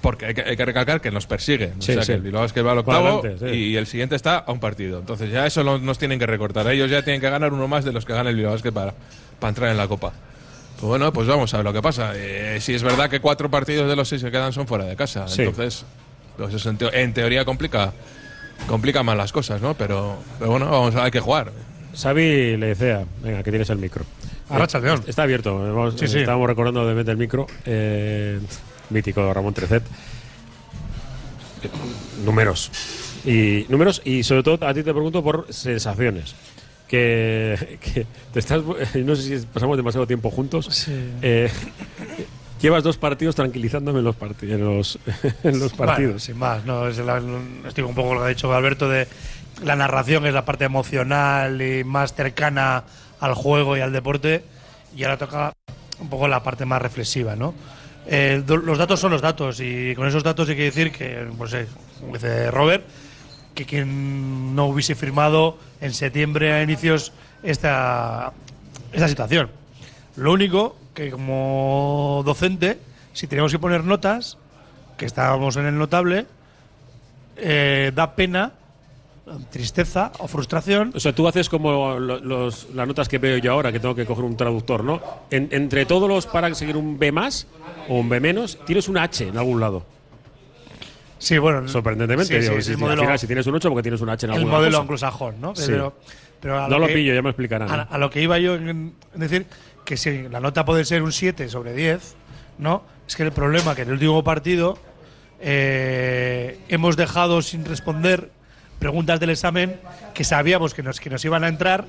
porque 0.02 0.26
hay 0.26 0.34
que, 0.34 0.42
hay 0.42 0.56
que 0.56 0.64
recalcar 0.64 1.00
que 1.00 1.10
nos 1.10 1.26
persiguen, 1.26 1.74
Sí, 1.82 1.92
o 1.92 1.94
sea 1.94 2.02
sí. 2.02 2.08
que 2.08 2.12
el 2.16 2.20
Bilbao 2.22 2.44
es 2.44 2.52
que 2.52 2.62
va 2.62 2.72
al 2.72 2.78
octavo 2.78 3.20
adelante, 3.24 3.56
y 3.56 3.74
el 3.76 3.86
siguiente 3.86 4.14
está 4.14 4.38
a 4.38 4.52
un 4.52 4.60
partido. 4.60 5.00
Entonces 5.00 5.32
ya 5.32 5.46
eso 5.46 5.64
lo- 5.64 5.78
nos 5.78 5.98
tienen 5.98 6.18
que 6.18 6.26
recortar. 6.26 6.68
Ellos 6.70 6.90
ya 6.90 7.02
tienen 7.02 7.20
que 7.20 7.28
ganar 7.30 7.52
uno 7.52 7.66
más 7.66 7.84
de 7.84 7.92
los 7.92 8.04
que 8.04 8.12
gana 8.12 8.30
el 8.30 8.36
Bilbao 8.36 8.52
Basket 8.52 8.70
para, 8.72 8.94
para 9.40 9.48
entrar 9.48 9.70
en 9.70 9.76
la 9.78 9.88
Copa. 9.88 10.12
Pues 10.74 10.82
bueno, 10.88 11.12
pues 11.12 11.26
vamos 11.26 11.52
a 11.54 11.56
ver 11.56 11.64
lo 11.64 11.72
que 11.72 11.82
pasa. 11.82 12.12
Eh, 12.14 12.58
si 12.60 12.74
es 12.74 12.82
verdad 12.84 13.08
que 13.10 13.18
cuatro 13.20 13.50
partidos 13.50 13.88
de 13.88 13.96
los 13.96 14.06
seis 14.08 14.22
que 14.22 14.30
quedan 14.30 14.52
son 14.52 14.66
fuera 14.68 14.84
de 14.84 14.94
casa, 14.94 15.24
entonces 15.38 15.84
pues 16.36 16.54
eso 16.54 16.70
en, 16.70 16.78
en 16.92 17.12
teoría 17.14 17.44
complica 17.44 17.92
complica 18.66 19.02
más 19.02 19.16
las 19.16 19.32
cosas, 19.32 19.61
¿no? 19.61 19.75
Pero, 19.75 20.16
pero 20.38 20.50
bueno, 20.52 20.70
vamos, 20.70 20.94
hay 20.96 21.11
que 21.11 21.20
jugar. 21.20 21.52
Xavi 21.94 22.56
le 22.56 22.66
decía, 22.68 23.04
venga, 23.22 23.42
que 23.42 23.50
tienes 23.50 23.68
el 23.70 23.78
micro. 23.78 24.04
Eh, 24.50 24.62
Está 25.06 25.22
abierto, 25.25 25.66
hemos- 25.68 25.99
Sí, 25.99 26.06
sí. 26.08 26.18
estábamos 26.20 26.46
recordando 26.49 26.87
de 26.87 26.94
meter 26.94 27.12
el 27.12 27.18
micro. 27.18 27.46
eh, 27.64 28.38
mítico 28.90 29.32
Ramón 29.34 29.52
Trecet. 29.54 29.82
Eh, 31.62 31.68
Números. 32.25 32.70
Y 33.25 33.66
números 33.68 34.02
y 34.04 34.22
sobre 34.22 34.42
todo 34.42 34.66
a 34.66 34.72
ti 34.72 34.82
te 34.82 34.92
pregunto 34.92 35.22
por 35.22 35.46
sensaciones. 35.52 36.34
Que, 36.88 37.78
que 37.94 38.06
te 38.32 38.38
estás 38.38 38.62
no 38.94 39.16
sé 39.16 39.40
si 39.40 39.46
pasamos 39.46 39.76
demasiado 39.76 40.06
tiempo 40.06 40.30
juntos. 40.30 40.87
Eh, 41.22 41.50
llevas 42.66 42.82
dos 42.82 42.96
partidos 42.96 43.37
tranquilizándome 43.37 44.00
en 44.00 44.04
los, 44.04 44.16
parti- 44.16 44.50
en 44.50 44.64
los, 44.64 44.99
en 45.44 45.58
los 45.61 45.76
Bueno, 45.76 45.92
partidos. 45.92 46.23
sin 46.25 46.37
más, 46.37 46.64
no, 46.64 46.88
es 46.88 46.99
la- 46.99 47.23
estoy 47.66 47.85
un 47.85 47.94
poco 47.94 48.14
lo 48.14 48.20
que 48.20 48.26
ha 48.26 48.28
dicho 48.30 48.52
Alberto 48.52 48.88
de 48.88 49.06
la 49.62 49.76
narración 49.76 50.26
es 50.26 50.35
la 50.35 50.44
parte 50.44 50.64
emocional 50.64 51.62
y 51.62 51.85
más 51.85 52.12
cercana 52.14 52.82
al 53.20 53.35
juego 53.35 53.76
y 53.76 53.80
al 53.80 53.92
deporte 53.92 54.42
y 54.96 55.04
ahora 55.04 55.16
toca 55.16 55.52
un 56.00 56.08
poco 56.11 56.26
la 56.28 56.42
parte 56.42 56.64
más 56.66 56.82
reflexiva, 56.82 57.37
¿no? 57.37 57.54
Eh, 58.08 58.42
los 58.46 58.78
datos 58.78 58.99
son 59.00 59.12
los 59.12 59.23
datos 59.23 59.61
y 59.61 59.94
con 59.94 60.06
esos 60.08 60.23
datos 60.25 60.49
hay 60.49 60.56
que 60.56 60.64
decir 60.64 60.90
que, 60.92 61.26
pues, 61.38 61.52
eh, 61.54 61.66
dice 62.12 62.50
Robert, 62.50 62.85
que 63.54 63.64
quien 63.64 64.54
no 64.54 64.66
hubiese 64.66 64.94
firmado 64.94 65.56
en 65.80 65.94
septiembre 65.94 66.52
a 66.52 66.62
inicios 66.62 67.12
esta, 67.42 68.32
esta 68.92 69.08
situación. 69.08 69.50
Lo 70.16 70.32
único 70.32 70.76
que 70.96 71.10
como 71.10 72.22
docente, 72.24 72.78
si 73.12 73.26
tenemos 73.28 73.52
que 73.52 73.58
poner 73.58 73.84
notas, 73.84 74.38
que 74.96 75.04
estábamos 75.04 75.56
en 75.56 75.66
el 75.66 75.76
notable, 75.78 76.24
eh, 77.36 77.92
da 77.94 78.16
pena, 78.16 78.52
tristeza 79.50 80.10
o 80.18 80.26
frustración. 80.26 80.92
O 80.94 81.00
sea, 81.00 81.12
tú 81.12 81.28
haces 81.28 81.48
como 81.50 81.98
lo- 81.98 82.18
los, 82.18 82.68
las 82.74 82.88
notas 82.88 83.08
que 83.08 83.18
veo 83.18 83.36
yo 83.36 83.52
ahora, 83.52 83.70
que 83.72 83.78
tengo 83.80 83.94
que 83.94 84.06
coger 84.06 84.24
un 84.24 84.36
traductor, 84.38 84.82
¿no? 84.84 85.00
En- 85.30 85.48
entre 85.52 85.84
todos 85.84 86.08
los 86.08 86.26
para 86.26 86.48
conseguir 86.48 86.76
un 86.78 86.98
B 86.98 87.12
más 87.12 87.46
o 87.90 87.94
un 87.98 88.08
B 88.08 88.18
menos, 88.18 88.58
tienes 88.64 88.88
una 88.88 89.02
H 89.02 89.28
en 89.28 89.36
algún 89.36 89.60
lado. 89.60 89.84
Sí, 91.18 91.36
bueno, 91.38 91.66
Sorprendentemente, 91.68 92.40
sí, 92.42 92.48
sí, 92.48 92.62
si, 92.62 92.70
el 92.70 92.74
al 92.76 92.80
modelo, 92.80 93.02
final, 93.02 93.18
si 93.18 93.26
tienes 93.26 93.46
un 93.46 93.54
8, 93.54 93.68
porque 93.68 93.82
tienes 93.82 94.00
un 94.00 94.08
H 94.08 94.24
en 94.26 94.32
el 94.32 94.38
alguna 94.38 94.56
modelo 94.56 94.72
cosa. 94.72 94.82
anglosajón, 94.82 95.40
¿no? 95.40 95.52
Pero, 95.54 95.94
pero 96.40 96.62
a 96.64 96.68
No 96.68 96.78
lo 96.78 96.86
pillo, 96.86 97.14
ya 97.14 97.20
me 97.22 97.30
explicarán. 97.30 97.70
A, 97.70 97.82
a 97.82 97.98
lo 97.98 98.08
que 98.10 98.22
iba 98.22 98.38
yo 98.38 98.54
en, 98.54 98.68
en 98.68 99.20
decir 99.20 99.46
que 99.87 99.97
si 99.97 100.28
la 100.28 100.40
nota 100.40 100.66
puede 100.66 100.85
ser 100.85 101.02
un 101.02 101.12
7 101.12 101.49
sobre 101.49 101.73
10, 101.73 102.14
¿no? 102.59 102.83
Es 103.09 103.16
que 103.16 103.23
el 103.23 103.33
problema 103.33 103.75
que 103.75 103.83
en 103.83 103.88
el 103.88 103.95
último 103.95 104.23
partido 104.23 104.78
eh, 105.40 106.59
hemos 106.69 106.97
dejado 106.97 107.40
sin 107.40 107.64
responder 107.64 108.31
preguntas 108.78 109.21
del 109.21 109.31
examen 109.31 109.81
que 110.12 110.25
sabíamos 110.25 110.75
que 110.75 110.83
nos, 110.83 111.00
que 111.00 111.09
nos 111.09 111.25
iban 111.25 111.45
a 111.45 111.49
entrar 111.49 111.85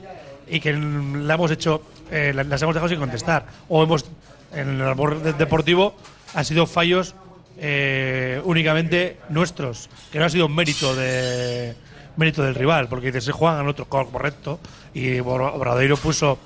y 0.50 0.60
que 0.60 0.72
la 0.74 1.34
hemos 1.34 1.51
hecho, 1.51 1.82
eh, 2.12 2.32
la- 2.34 2.44
las 2.44 2.62
hemos 2.62 2.75
dejado 2.75 2.89
sin 2.89 3.00
contestar. 3.00 3.46
O 3.68 3.84
hemos, 3.84 4.06
en 4.54 4.70
el 4.70 4.80
labor 4.80 5.22
de- 5.22 5.34
deportivo, 5.34 5.96
han 6.34 6.46
sido 6.46 6.66
fallos 6.68 7.16
eh, 7.60 8.39
únicamente 8.46 9.18
nuestros, 9.30 9.89
que 10.12 10.20
no 10.20 10.25
ha 10.25 10.30
sido 10.30 10.48
mérito 10.48 10.96
de 10.96 11.74
mérito 12.16 12.44
del 12.44 12.54
rival, 12.56 12.88
porque 12.88 13.08
dices, 13.08 13.25
se 13.25 13.32
juegan 13.32 13.60
al 13.60 13.68
otro 13.68 13.86
co- 13.86 14.08
correcto 14.10 14.60
y 14.94 15.20
Obradoiro 15.20 15.98
puso 15.98 16.38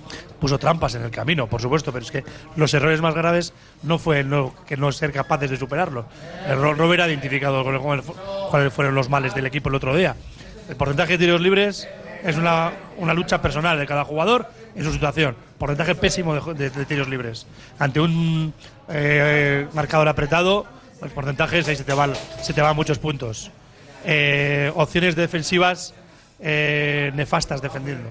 puso 0.42 0.58
trampas 0.58 0.96
en 0.96 1.04
el 1.04 1.12
camino, 1.12 1.48
por 1.48 1.62
supuesto, 1.62 1.94
pero 1.94 2.04
es 2.04 2.12
que 2.12 2.26
los 2.58 2.74
errores 2.74 3.00
más 3.00 3.14
graves 3.14 3.54
no 3.84 4.00
fue 4.00 4.24
no, 4.24 4.54
que 4.68 4.76
no 4.76 4.92
ser 4.92 5.14
capaces 5.14 5.52
de 5.52 5.56
superarlos. 5.56 6.06
Robert 6.50 7.04
ha 7.04 7.08
identificado 7.08 7.64
cuáles 8.50 8.74
fueron 8.74 8.96
los 8.96 9.08
males 9.08 9.34
del 9.36 9.46
equipo 9.46 9.70
el 9.70 9.76
otro 9.76 9.96
día. 9.96 10.16
El 10.68 10.76
porcentaje 10.76 11.14
de 11.14 11.18
tiros 11.20 11.40
libres 11.42 11.88
es 12.24 12.36
una, 12.38 12.72
una 12.98 13.14
lucha 13.14 13.42
personal 13.42 13.78
de 13.78 13.86
cada 13.86 14.04
jugador 14.04 14.48
en 14.76 14.84
su 14.84 14.92
situación. 14.92 15.36
Porcentaje 15.58 15.96
pésimo 15.96 16.36
de 16.36 16.70
tiros 16.86 17.08
libres. 17.08 17.46
Ante 17.78 18.00
un 18.00 18.54
eh, 18.90 19.68
marcador 19.74 20.08
apretado, 20.08 20.66
los 21.02 21.12
porcentajes 21.12 21.68
ahí 21.68 21.76
se 21.76 21.84
te 21.84 21.94
van, 21.94 22.14
se 22.42 22.54
te 22.54 22.62
van 22.62 22.76
muchos 22.76 23.00
puntos. 23.00 23.52
Eh, 24.06 24.72
opciones 24.76 25.16
defensivas 25.16 25.94
eh, 26.40 27.12
nefastas 27.14 27.62
defendiendo. 27.62 28.10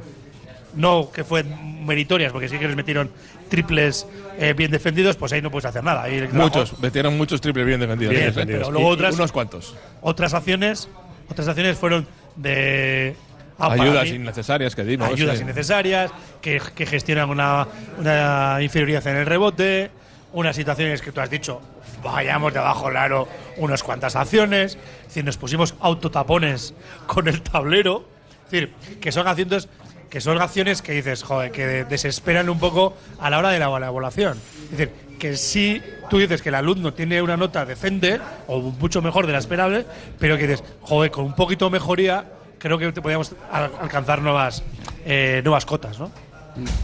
No 0.75 1.11
que 1.13 1.25
fueron 1.25 1.85
meritorias, 1.87 2.33
porque 2.33 2.49
sí 2.49 2.59
que 2.59 2.67
les 2.69 2.77
metieron 2.77 3.11
triples 3.49 4.07
eh, 4.39 4.53
bien 4.57 4.71
defendidos, 4.71 5.17
pues 5.17 5.33
ahí 5.33 5.43
no 5.43 5.51
puedes 5.51 5.65
hacer 5.67 5.83
nada. 5.83 6.03
Ahí 6.05 6.29
Muchos, 6.33 6.79
metieron 6.81 7.17
muchos 7.17 7.41
triples 7.41 7.67
bien 7.67 7.81
defendidos. 7.81 8.13
Bien 8.15 8.27
Sí, 8.27 8.31
sí. 8.31 8.35
defendidos. 8.37 8.63
Pero 8.69 8.73
luego 8.73 8.89
otras- 8.89 9.15
unos 9.15 9.33
cuantos. 9.33 9.75
Otras 10.01 10.35
acciones, 10.35 10.89
otras 11.29 11.49
acciones 11.49 11.77
fueron 11.77 12.07
de 12.37 13.17
ah, 13.59 13.73
Ayudas 13.73 14.05
mí- 14.05 14.17
innecesarias 14.17 14.77
que 14.77 14.85
dimos. 14.85 15.09
ayudas 15.09 15.39
sí. 15.39 15.43
innecesarias, 15.43 16.13
que, 16.41 16.61
que 16.75 16.87
gestionan 16.87 17.29
una, 17.31 17.67
una 17.99 18.59
inferioridad 18.63 19.07
en 19.09 19.17
el 19.17 19.27
rebote, 19.27 19.91
unas 20.33 20.55
situaciones 20.55 21.03
que 21.03 21.11
tú 21.11 21.21
has 21.21 21.29
dicho, 21.29 21.61
vayamos 22.05 22.53
de 22.53 22.61
abajo, 22.61 22.89
claro, 22.89 23.27
unas 23.57 23.83
cuantas 23.83 24.15
acciones, 24.15 24.79
es 25.01 25.07
decir, 25.09 25.25
nos 25.25 25.37
pusimos 25.37 25.75
autotapones 25.81 26.73
con 27.07 27.27
el 27.27 27.43
tablero, 27.43 28.09
es 28.45 28.51
decir, 28.53 28.73
que 29.01 29.11
son 29.11 29.27
acciones 29.27 29.69
que 30.11 30.21
son 30.21 30.41
acciones 30.43 30.83
que 30.83 30.93
dices, 30.93 31.23
joder, 31.23 31.53
que 31.53 31.85
desesperan 31.85 32.49
un 32.51 32.59
poco 32.59 32.95
a 33.21 33.31
la 33.31 33.39
hora 33.39 33.51
de 33.51 33.59
la 33.61 33.67
evaluación. 33.67 34.39
Es 34.65 34.71
decir, 34.79 34.91
que 35.19 35.37
si 35.37 35.81
tú 36.09 36.19
dices 36.19 36.43
que 36.43 36.49
el 36.49 36.57
alumno 36.57 36.93
tiene 36.93 37.23
una 37.23 37.37
nota 37.37 37.65
decente 37.65 38.19
o 38.49 38.61
mucho 38.61 39.01
mejor 39.03 39.27
de 39.27 39.33
la 39.33 39.39
esperable, 39.39 39.87
pero 40.19 40.37
que 40.37 40.47
dices, 40.49 40.65
joder, 40.83 41.11
con 41.11 41.25
un 41.27 41.35
poquito 41.35 41.67
de 41.67 41.71
mejoría, 41.73 42.25
creo 42.59 42.77
que 42.79 42.91
te 42.93 43.01
podríamos 43.01 43.35
al- 43.53 43.71
alcanzar 43.81 44.21
nuevas, 44.21 44.63
eh, 45.05 45.41
nuevas 45.45 45.65
cotas, 45.65 45.99
¿no? 45.99 46.11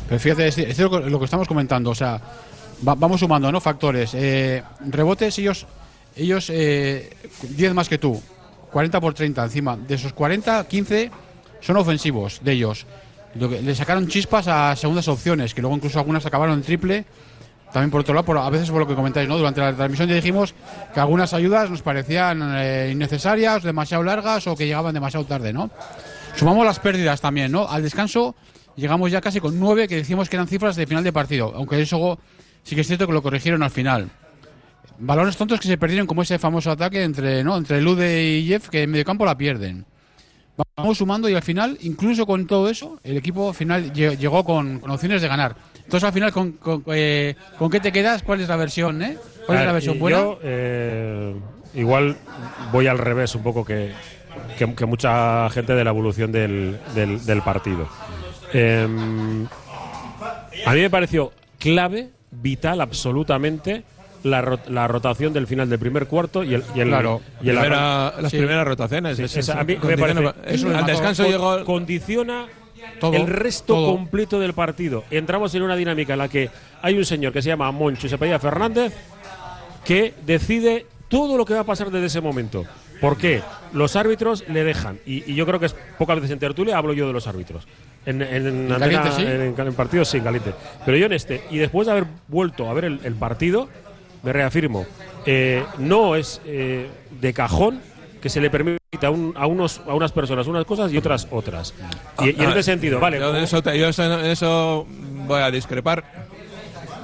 Pero 0.09 0.21
fíjate, 0.21 0.47
es, 0.47 0.59
es 0.59 0.78
lo, 0.78 1.18
que- 1.18 1.25
estamos 1.25 1.49
comentando. 1.49 1.90
O 1.90 1.95
sea, 1.95 2.21
va- 2.87 2.95
vamos 2.95 3.21
sumando, 3.21 3.50
¿no? 3.50 3.61
Factores. 3.61 4.12
Eh, 4.14 4.62
rebotes, 4.88 5.37
ellos, 5.38 5.66
ellos 6.14 6.49
eh, 6.50 7.11
10 7.50 7.75
más 7.75 7.88
que 7.88 7.99
tú. 7.99 8.23
40 8.71 9.00
por 9.00 9.14
30 9.14 9.42
encima. 9.45 9.76
De 9.76 9.95
esos 9.97 10.12
40, 10.12 10.66
15 10.68 11.11
son 11.61 11.76
ofensivos 11.78 12.40
de 12.45 12.52
ellos. 12.52 12.87
Le 13.38 13.75
sacaron 13.75 14.09
chispas 14.09 14.49
a 14.49 14.75
segundas 14.76 15.09
opciones, 15.09 15.55
que 15.55 15.61
luego 15.61 15.76
incluso 15.76 15.99
algunas 15.99 16.25
acabaron 16.26 16.57
en 16.57 16.62
triple. 16.62 17.05
También 17.73 17.90
por 17.90 18.00
otro 18.00 18.14
lado, 18.14 18.40
a 18.40 18.50
veces 18.50 18.71
por 18.71 18.81
lo 18.81 18.87
que 18.87 18.95
comentáis, 18.95 19.28
¿no? 19.28 19.37
Durante 19.37 19.61
la 19.61 19.75
transmisión 19.75 20.09
ya 20.09 20.14
dijimos 20.14 20.55
que 20.95 21.00
algunas 21.00 21.35
ayudas 21.35 21.69
nos 21.69 21.83
parecían 21.83 22.40
eh, 22.57 22.90
innecesarias, 22.93 23.62
demasiado 23.62 24.02
largas 24.02 24.47
o 24.47 24.57
que 24.57 24.66
llegaban 24.66 24.95
demasiado 24.95 25.26
tarde, 25.26 25.52
¿no? 25.52 25.71
Sumamos 26.37 26.64
las 26.64 26.78
pérdidas 26.78 27.21
también, 27.21 27.52
¿no? 27.52 27.69
Al 27.69 27.83
descanso 27.83 28.35
llegamos 28.76 29.11
ya 29.11 29.21
casi 29.21 29.40
con 29.40 29.59
nueve 29.59 29.88
que 29.88 29.97
decimos 29.97 30.28
que 30.28 30.37
eran 30.37 30.47
cifras 30.47 30.76
de 30.76 30.87
final 30.87 31.02
de 31.02 31.12
partido, 31.12 31.52
aunque 31.55 31.81
eso 31.81 32.19
sí 32.62 32.75
que 32.75 32.83
es 32.83 32.87
cierto 32.87 33.07
que 33.07 33.12
lo 33.12 33.23
corrigieron 33.23 33.62
al 33.62 33.71
final. 33.71 34.11
Balones 34.99 35.37
tontos 35.37 35.61
que 35.61 35.69
se 35.69 35.76
perdieron 35.76 36.07
como 36.07 36.23
ese 36.23 36.38
famoso 36.38 36.71
ataque 36.71 37.02
entre, 37.02 37.45
¿no? 37.45 37.57
entre 37.57 37.83
Lude 37.83 38.23
y 38.23 38.47
Jeff 38.47 38.69
que 38.69 38.85
en 38.85 38.90
medio 38.90 39.05
campo 39.05 39.26
la 39.26 39.37
pierden. 39.37 39.85
Vamos 40.77 40.99
sumando 40.99 41.29
y 41.29 41.35
al 41.35 41.43
final, 41.43 41.77
incluso 41.83 42.27
con 42.27 42.47
todo 42.47 42.69
eso, 42.71 42.99
el 43.03 43.17
equipo 43.17 43.49
al 43.51 43.55
final 43.55 43.93
lle- 43.93 44.17
llegó 44.17 44.45
con, 44.45 44.79
con 44.79 44.91
opciones 44.91 45.21
de 45.23 45.29
ganar. 45.29 45.55
Entonces 45.77 46.05
al 46.05 46.13
final, 46.13 46.33
¿con, 46.33 46.53
con, 46.53 46.83
eh, 46.89 47.35
¿con 47.59 47.71
qué 47.71 47.81
te 47.81 47.93
quedas? 47.93 48.23
¿Cuál 48.23 48.41
es 48.41 48.49
la 48.49 48.57
versión? 48.57 49.03
Eh? 49.03 49.17
¿Cuál 49.47 49.59
A 49.59 49.61
es 49.61 49.67
la 49.67 49.73
ver, 49.73 49.75
versión 49.75 49.97
y 49.97 49.99
buena? 50.01 50.17
Yo, 50.19 50.39
eh, 50.43 51.35
igual 51.75 52.17
voy 52.73 52.87
al 52.87 52.99
revés 52.99 53.35
un 53.35 53.43
poco 53.43 53.65
que, 53.65 53.93
que, 54.59 54.75
que 54.75 54.87
mucha 54.87 55.49
gente 55.51 55.75
de 55.75 55.85
la 55.85 55.91
evolución 55.91 56.33
del, 56.33 56.79
del, 56.95 57.25
del 57.25 57.43
partido. 57.43 57.89
Eh, 58.53 58.87
a 60.67 60.73
mí 60.75 60.81
me 60.81 60.91
pareció 60.91 61.33
clave, 61.59 62.11
vital, 62.31 62.81
absolutamente, 62.81 63.85
la, 64.25 64.58
la 64.68 64.88
rotación 64.88 65.32
del 65.32 65.46
final 65.46 65.68
del 65.68 65.78
primer 65.78 66.06
cuarto 66.06 66.42
y 66.44 66.54
el, 66.54 66.64
y 66.75 66.80
el, 66.80 66.88
Claro. 66.88 67.20
y 67.42 67.49
el 67.50 67.56
Primera- 67.56 68.14
las 68.20 68.30
Sí. 68.30 68.38
primeras 68.38 68.66
rotaciones. 68.66 69.16
Sí, 69.16 69.23
es- 69.25 69.37
esa- 69.37 69.52
es- 69.54 69.58
a 69.61 69.64
mí 69.64 69.76
me 69.82 69.96
parece- 69.99 70.20
es- 70.46 70.62
es 70.62 70.64
al 70.64 70.87
descanso 70.87 71.23
con- 71.25 71.32
llegó. 71.32 71.64
condiciona 71.64 72.46
Todo, 73.00 73.14
el 73.14 73.26
resto 73.26 73.75
todo. 73.75 73.92
completo 73.92 74.38
del 74.40 74.52
partido. 74.54 75.04
Entramos 75.11 75.54
en 75.54 75.62
una 75.62 75.76
dinámica 75.76 76.12
en 76.14 76.18
la 76.18 76.28
que 76.28 76.50
hay 76.82 76.96
un 76.96 77.04
señor 77.04 77.32
que 77.32 77.42
se 77.42 77.49
llama 77.49 77.70
Moncho 77.73 78.06
y 78.06 78.11
se 78.11 78.14
apellida 78.16 78.38
Fernández 78.38 78.92
que 79.85 80.14
decide 80.25 80.87
todo 81.08 81.37
lo 81.37 81.44
que 81.44 81.54
va 81.54 81.61
a 81.61 81.64
pasar 81.64 81.90
desde 81.90 82.06
ese 82.06 82.20
momento. 82.20 82.64
¿Por 83.00 83.16
qué? 83.18 83.42
Los 83.73 83.94
árbitros 83.94 84.44
le 84.49 84.64
dejan, 84.64 84.99
y, 85.04 85.30
y 85.30 85.35
yo 85.35 85.44
creo 85.46 85.61
que 85.61 85.66
es 85.66 85.76
pocas 85.99 86.16
veces 86.16 86.30
en 86.30 86.38
tertulia 86.38 86.78
hablo 86.78 86.92
yo 86.94 87.06
de 87.06 87.12
los 87.12 87.26
árbitros. 87.26 87.66
En, 88.06 88.23
en, 88.23 88.46
en 88.46 88.73
antena- 88.73 89.12
sí? 89.12 89.23
en- 89.26 89.75
partidos 89.75 90.08
sí, 90.08 90.16
en 90.18 90.25
caliente. 90.25 90.52
Pero 90.85 90.96
yo 90.96 91.06
en 91.06 91.12
este, 91.12 91.42
y 91.50 91.58
después 91.58 91.87
de 91.87 91.92
haber 91.92 92.04
vuelto 92.28 92.70
a 92.70 92.73
ver 92.75 92.85
el, 92.87 93.00
el 93.04 93.14
partido, 93.14 93.68
me 94.26 94.33
reafirmo, 94.33 94.85
eh, 95.25 95.64
no 95.78 96.16
es 96.16 96.40
eh, 96.45 96.88
de 97.21 97.33
cajón 97.33 97.80
que 98.21 98.28
se 98.28 98.40
le 98.40 98.50
permita 98.50 98.78
a, 99.06 99.11
un- 99.11 99.33
a 99.37 99.47
unos, 99.47 99.80
a 99.87 99.95
unas 99.95 100.11
personas 100.11 100.47
unas 100.49 100.64
cosas 100.64 100.92
y 100.92 100.97
otras 100.99 101.28
otras. 101.30 101.73
Y, 102.21 102.26
y 102.26 102.30
en 102.30 102.47
Ah, 102.47 102.49
este 102.49 102.62
sentido, 102.64 102.99
vale. 102.99 103.18
Yo, 103.21 103.33
de 103.33 103.45
eso, 103.45 103.62
te- 103.62 103.78
yo 103.78 103.87
eso- 103.88 104.02
en 104.21 104.26
eso 104.26 104.87
voy 105.28 105.40
a 105.40 105.50
discrepar. 105.50 106.04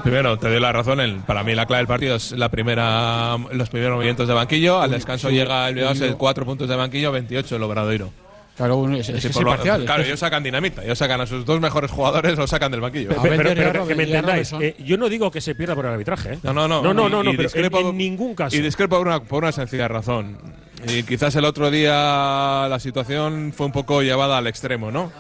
Primero, 0.02 0.36
te 0.36 0.48
doy 0.48 0.58
la 0.58 0.72
razón. 0.72 0.98
el- 1.00 1.20
para 1.20 1.44
mí, 1.44 1.54
la 1.54 1.66
clave 1.66 1.78
del 1.82 1.86
partido 1.86 2.16
es 2.16 2.32
la 2.32 2.48
primera, 2.48 3.36
los 3.52 3.68
primeros 3.70 3.94
movimientos 3.94 4.26
de 4.26 4.34
banquillo. 4.34 4.80
Al 4.80 4.90
descanso 4.90 5.30
llega 5.30 5.68
el 5.68 5.76
Bilbao, 5.76 5.92
el 5.92 6.16
4 6.16 6.44
puntos 6.44 6.68
de 6.68 6.74
banquillo, 6.74 7.12
28 7.12 7.54
el 7.54 7.62
Obradoiro. 7.62 8.10
Claro, 8.56 8.86
es, 8.92 9.08
es- 9.08 9.22
Sí, 9.22 9.28
es 9.28 9.32
por 9.32 9.44
lo- 9.44 9.50
imparcial. 9.52 9.84
claro, 9.86 10.02
ellos 10.02 10.20
sacan 10.20 10.42
dinamita. 10.42 10.84
Ellos 10.84 10.98
sacan 10.98 11.20
a 11.22 11.26
sus 11.26 11.44
dos 11.46 11.58
mejores 11.60 11.90
jugadores, 11.90 12.36
los 12.36 12.50
sacan 12.50 12.70
del 12.70 12.80
banquillo. 12.82 13.08
Pero, 13.22 13.86
que 13.86 13.94
me 13.94 14.02
entendáis, 14.04 14.52
eh, 14.60 14.76
yo 14.78 14.96
no 14.98 15.08
digo 15.08 15.30
que 15.30 15.40
se 15.40 15.54
pierda 15.54 15.74
por 15.74 15.86
el 15.86 15.92
arbitraje. 15.92 16.34
¿eh? 16.34 16.38
No, 16.42 16.52
no, 16.52 16.68
no. 16.68 16.82
No, 16.82 16.92
no, 16.94 17.08
no, 17.08 17.22
Y- 17.22 17.24
no, 17.24 17.32
y 17.32 17.36
pero 17.36 17.48
en, 17.48 17.54
discrepo- 17.54 17.90
en 17.90 17.96
ningún 17.96 18.34
caso. 18.34 18.54
Y 18.54 18.60
discrepo 18.60 18.98
por 18.98 19.06
una, 19.06 19.22
por 19.22 19.42
una 19.42 19.52
sencilla 19.52 19.88
razón. 19.88 20.38
Y 20.86 21.02
quizás 21.04 21.34
el 21.36 21.44
otro 21.46 21.70
día 21.70 22.66
la 22.68 22.78
situación 22.78 23.52
fue 23.56 23.66
un 23.66 23.72
poco 23.72 24.02
llevada 24.02 24.36
al 24.38 24.46
extremo, 24.46 24.90
¿no? 24.90 25.10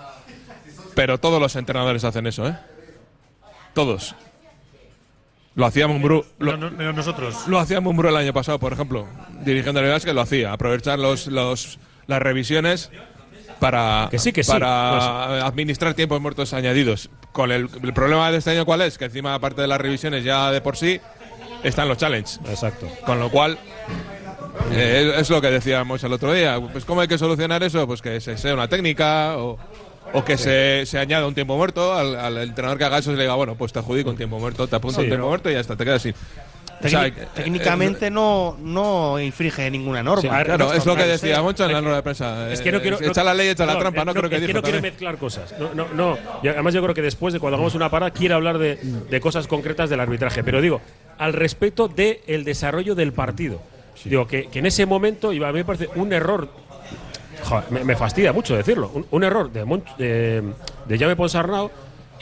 Pero 0.94 1.18
todos 1.18 1.40
los 1.40 1.56
entrenadores 1.56 2.04
hacen 2.04 2.26
eso, 2.26 2.46
¿eh? 2.46 2.56
Todos. 3.72 4.14
Lo 5.54 5.66
hacía 5.66 5.86
Mumbrú. 5.86 6.24
Lo, 6.38 6.56
No, 6.56 6.70
no, 6.70 6.82
no, 6.82 6.92
nosotros. 6.92 7.46
lo 7.46 7.58
hacía 7.58 7.80
Mumbrú 7.80 8.08
el 8.08 8.16
año 8.16 8.32
pasado, 8.32 8.58
por 8.58 8.72
ejemplo. 8.72 9.06
Dirigiendo 9.44 9.80
el 9.80 10.00
que 10.02 10.12
lo 10.12 10.20
hacía. 10.20 10.52
Aprovechar 10.52 10.98
los, 10.98 11.26
los, 11.26 11.78
las 12.06 12.20
revisiones 12.22 12.90
para, 13.62 14.08
Que 14.10 14.18
sí, 14.18 14.32
que 14.32 14.42
sí, 14.42 14.50
para 14.50 15.46
administrar 15.46 15.94
tiempos 15.94 16.20
muertos 16.20 16.52
añadidos. 16.52 17.08
Con 17.30 17.52
el, 17.52 17.68
el 17.82 17.94
problema 17.94 18.30
de 18.30 18.38
este 18.38 18.50
año, 18.50 18.64
¿cuál 18.66 18.82
es? 18.82 18.98
Que 18.98 19.06
encima, 19.06 19.34
aparte 19.34 19.62
de 19.62 19.68
las 19.68 19.80
revisiones 19.80 20.24
ya 20.24 20.50
de 20.50 20.60
por 20.60 20.76
sí, 20.76 21.00
están 21.62 21.88
los 21.88 21.96
challenges. 21.96 22.40
Exacto. 22.48 22.88
Con 23.06 23.20
lo 23.20 23.30
cual, 23.30 23.58
eh, 24.72 25.14
es, 25.16 25.30
lo 25.30 25.40
que 25.40 25.50
decíamos 25.50 26.02
el 26.04 26.12
otro 26.12 26.32
día. 26.32 26.60
Pues 26.72 26.84
¿cómo 26.84 27.00
hay 27.00 27.08
que 27.08 27.18
solucionar 27.18 27.62
eso? 27.62 27.86
Pues 27.86 28.02
que 28.02 28.20
se 28.20 28.36
sea 28.36 28.52
una 28.52 28.68
técnica 28.68 29.36
o, 29.38 29.58
o 30.12 30.24
que 30.24 30.36
se, 30.36 30.84
se 30.84 30.98
añada 30.98 31.26
un 31.26 31.34
tiempo 31.34 31.56
muerto 31.56 31.94
al, 31.94 32.16
al 32.16 32.36
entrenador 32.38 32.78
que 32.78 32.84
haga 32.84 32.98
eso 32.98 33.12
y 33.12 33.16
le 33.16 33.22
diga, 33.22 33.34
bueno, 33.36 33.54
pues 33.54 33.72
te 33.72 33.78
adjudico 33.78 34.10
un 34.10 34.16
tiempo 34.16 34.38
muerto, 34.38 34.66
te 34.66 34.76
apunto 34.76 34.96
Sí, 34.96 35.04
un 35.04 35.08
tiempo 35.08 35.24
no. 35.24 35.28
muerto 35.28 35.50
y 35.50 35.54
ya 35.54 35.60
está, 35.60 35.76
te 35.76 35.84
quedas 35.84 36.04
así. 36.04 36.12
O 36.84 36.88
sea, 36.88 37.02
Técnic- 37.06 37.18
eh, 37.18 37.28
técnicamente 37.34 38.10
no, 38.10 38.56
no 38.60 39.20
infringe 39.20 39.70
ninguna 39.70 40.02
norma. 40.02 40.22
Sí, 40.22 40.28
a 40.28 40.36
ver, 40.38 40.46
Claro, 40.46 40.66
no, 40.66 40.72
es 40.72 40.84
lo 40.86 40.96
que 40.96 41.04
decía. 41.04 41.40
Moncho 41.42 41.64
en 41.64 41.72
la 41.72 41.80
rueda 41.80 41.96
de 41.96 42.02
prensa. 42.02 42.50
Es 42.52 42.60
que 42.60 42.72
no 42.72 42.78
Eh, 42.78 42.82
quiero. 42.82 43.00
Echa 43.00 43.22
la 43.24 43.34
ley, 43.34 43.48
echa 43.48 43.64
la 43.66 43.78
trampa, 43.78 44.02
eh, 44.02 44.04
no 44.04 44.14
creo 44.14 44.28
que 44.28 44.36
es 44.36 44.40
que 44.42 44.46
dijo 44.48 44.58
no 44.58 44.62
quiero 44.62 44.76
también. 44.78 44.92
mezclar 44.94 45.18
cosas. 45.18 45.54
No, 45.74 45.86
no, 45.94 46.18
además, 46.42 46.74
yo 46.74 46.82
creo 46.82 46.94
que 46.94 47.02
después 47.02 47.32
de 47.34 47.40
cuando 47.40 47.56
hagamos 47.56 47.74
una 47.74 47.90
parada, 47.90 48.10
quiero 48.10 48.34
hablar 48.36 48.58
de, 48.58 48.76
de 48.76 49.20
cosas 49.20 49.46
concretas 49.46 49.90
del 49.90 50.00
arbitraje. 50.00 50.42
Pero 50.42 50.60
digo, 50.60 50.80
al 51.18 51.32
respecto 51.32 51.88
del 51.88 52.44
desarrollo 52.44 52.94
del 52.94 53.12
partido. 53.12 53.60
Digo, 54.04 54.26
que, 54.26 54.46
que 54.48 54.58
en 54.58 54.66
ese 54.66 54.84
momento, 54.86 55.32
y 55.32 55.42
a 55.42 55.46
mí 55.48 55.54
me 55.58 55.64
parece 55.64 55.88
un 55.94 56.12
error. 56.12 56.48
joder, 57.44 57.64
me, 57.70 57.84
me 57.84 57.96
fastidia 57.96 58.32
mucho 58.32 58.56
decirlo. 58.56 58.90
Un, 58.94 59.06
un 59.10 59.24
error 59.24 59.52
de, 59.52 59.64
Mon- 59.64 59.84
de, 59.98 60.42
de 60.86 60.98
Jaume 60.98 61.14
Ponsarnau 61.16 61.70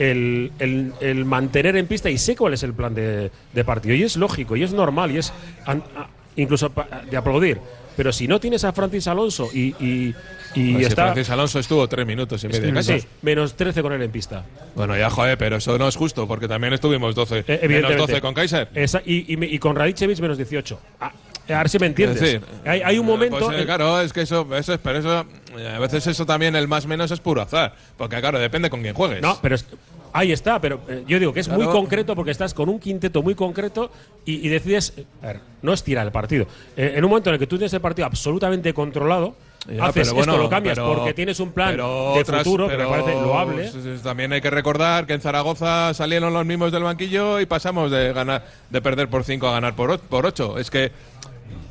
el, 0.00 0.50
el- 0.58 0.92
el 1.00 1.24
mantener 1.24 1.76
en 1.76 1.86
pista 1.86 2.10
y 2.10 2.18
sé 2.18 2.34
cuál 2.34 2.54
es 2.54 2.62
el 2.64 2.72
plan 2.74 2.94
de, 2.94 3.30
de 3.52 3.64
partido. 3.64 3.94
Y 3.94 4.02
es 4.02 4.16
lógico, 4.16 4.56
y 4.56 4.62
es 4.64 4.72
normal, 4.72 5.10
y 5.12 5.18
es 5.18 5.32
an- 5.66 5.84
a- 5.96 6.08
incluso 6.36 6.70
pa- 6.70 7.02
de 7.08 7.16
aplaudir. 7.16 7.58
Pero 7.96 8.12
si 8.12 8.26
no 8.26 8.40
tienes 8.40 8.64
a 8.64 8.72
Francis 8.72 9.06
Alonso 9.08 9.48
y, 9.52 9.74
y, 9.78 10.14
y 10.54 10.72
Pues 10.72 10.76
si 10.78 10.82
está. 10.84 11.04
Francis 11.12 11.28
Alonso 11.30 11.58
estuvo 11.58 11.86
tres 11.86 12.06
minutos 12.06 12.42
y 12.44 12.48
medio 12.48 12.72
casi. 12.72 13.00
Sí, 13.00 13.06
menos 13.20 13.54
13 13.54 13.82
con 13.82 13.92
él 13.92 14.00
en 14.00 14.10
pista. 14.10 14.44
Bueno, 14.74 14.96
ya, 14.96 15.10
joder, 15.10 15.36
pero 15.36 15.56
eso 15.56 15.76
no 15.76 15.86
es 15.86 15.96
justo, 15.96 16.26
porque 16.26 16.48
también 16.48 16.72
estuvimos 16.72 17.14
12. 17.14 17.38
Eh, 17.40 17.44
menos 17.46 17.62
evidentemente. 17.62 17.96
12 18.12 18.20
con 18.22 18.32
Kaiser. 18.34 18.68
Esa- 18.74 19.02
y 19.04 19.58
con 19.58 19.76
Radicevic 19.76 20.18
menos 20.20 20.38
18. 20.38 20.80
Ah, 21.00 21.12
a 21.52 21.58
ver 21.58 21.68
si 21.68 21.78
me 21.78 21.86
entiendes. 21.86 22.16
Es 22.16 22.22
decir, 22.22 22.42
hay, 22.64 22.82
hay 22.82 22.98
un 22.98 23.06
momento. 23.06 23.38
Pues, 23.38 23.58
eh, 23.60 23.64
claro, 23.64 24.00
es 24.00 24.12
que 24.12 24.22
eso, 24.22 24.46
eso 24.56 24.74
es, 24.74 24.80
pero 24.82 24.98
eso, 24.98 25.24
eh, 25.58 25.68
a 25.74 25.78
veces 25.78 26.06
eso 26.06 26.24
también, 26.26 26.54
el 26.56 26.68
más 26.68 26.86
menos 26.86 27.10
es 27.10 27.20
puro 27.20 27.40
azar. 27.42 27.74
Porque, 27.96 28.20
claro, 28.20 28.38
depende 28.38 28.70
con 28.70 28.82
quién 28.82 28.94
juegues. 28.94 29.20
No, 29.22 29.38
pero 29.42 29.54
es- 29.54 29.66
ahí 30.12 30.32
está, 30.32 30.60
pero 30.60 30.80
eh, 30.88 31.04
yo 31.06 31.18
digo 31.18 31.32
que 31.32 31.40
es 31.40 31.48
muy 31.48 31.58
Claro. 31.58 31.72
concreto 31.72 32.14
porque 32.16 32.30
estás 32.32 32.52
con 32.54 32.68
un 32.68 32.78
quinteto 32.80 33.22
muy 33.22 33.34
concreto 33.34 33.90
y, 34.24 34.46
y 34.46 34.48
decides, 34.48 34.92
eh, 34.96 35.04
a 35.22 35.26
ver, 35.26 35.40
no 35.62 35.72
estirar 35.72 36.04
el 36.06 36.12
partido. 36.12 36.46
Eh, 36.76 36.94
en 36.96 37.04
un 37.04 37.10
momento 37.10 37.30
en 37.30 37.34
el 37.34 37.38
que 37.40 37.46
tú 37.46 37.56
tienes 37.58 37.72
el 37.74 37.80
partido 37.80 38.06
absolutamente 38.06 38.74
controlado, 38.74 39.34
Ya, 39.68 39.84
haces 39.84 40.04
pero 40.08 40.14
bueno, 40.14 40.32
esto, 40.32 40.42
lo 40.44 40.48
cambias 40.48 40.78
pero- 40.78 40.94
porque 40.94 41.12
tienes 41.12 41.38
un 41.38 41.52
plan 41.52 41.72
pero 41.72 42.14
de 42.14 42.20
otras- 42.22 42.42
futuro 42.42 42.66
que 42.66 42.76
pero 42.76 42.90
me 42.90 42.96
parece 42.98 43.20
loable. 43.20 43.70
También 44.02 44.32
hay 44.32 44.40
que 44.40 44.48
recordar 44.50 45.06
que 45.06 45.12
en 45.12 45.20
Zaragoza 45.20 45.92
salieron 45.94 46.32
los 46.32 46.46
mismos 46.46 46.72
del 46.72 46.82
banquillo 46.82 47.38
y 47.40 47.44
pasamos 47.46 47.90
de 47.90 48.12
ganar 48.14 48.42
de 48.70 48.80
perder 48.80 49.08
por 49.08 49.22
5 49.22 49.46
a 49.48 49.52
ganar 49.52 49.76
por 49.76 50.00
8. 50.24 50.56
Es 50.58 50.70
que, 50.70 50.90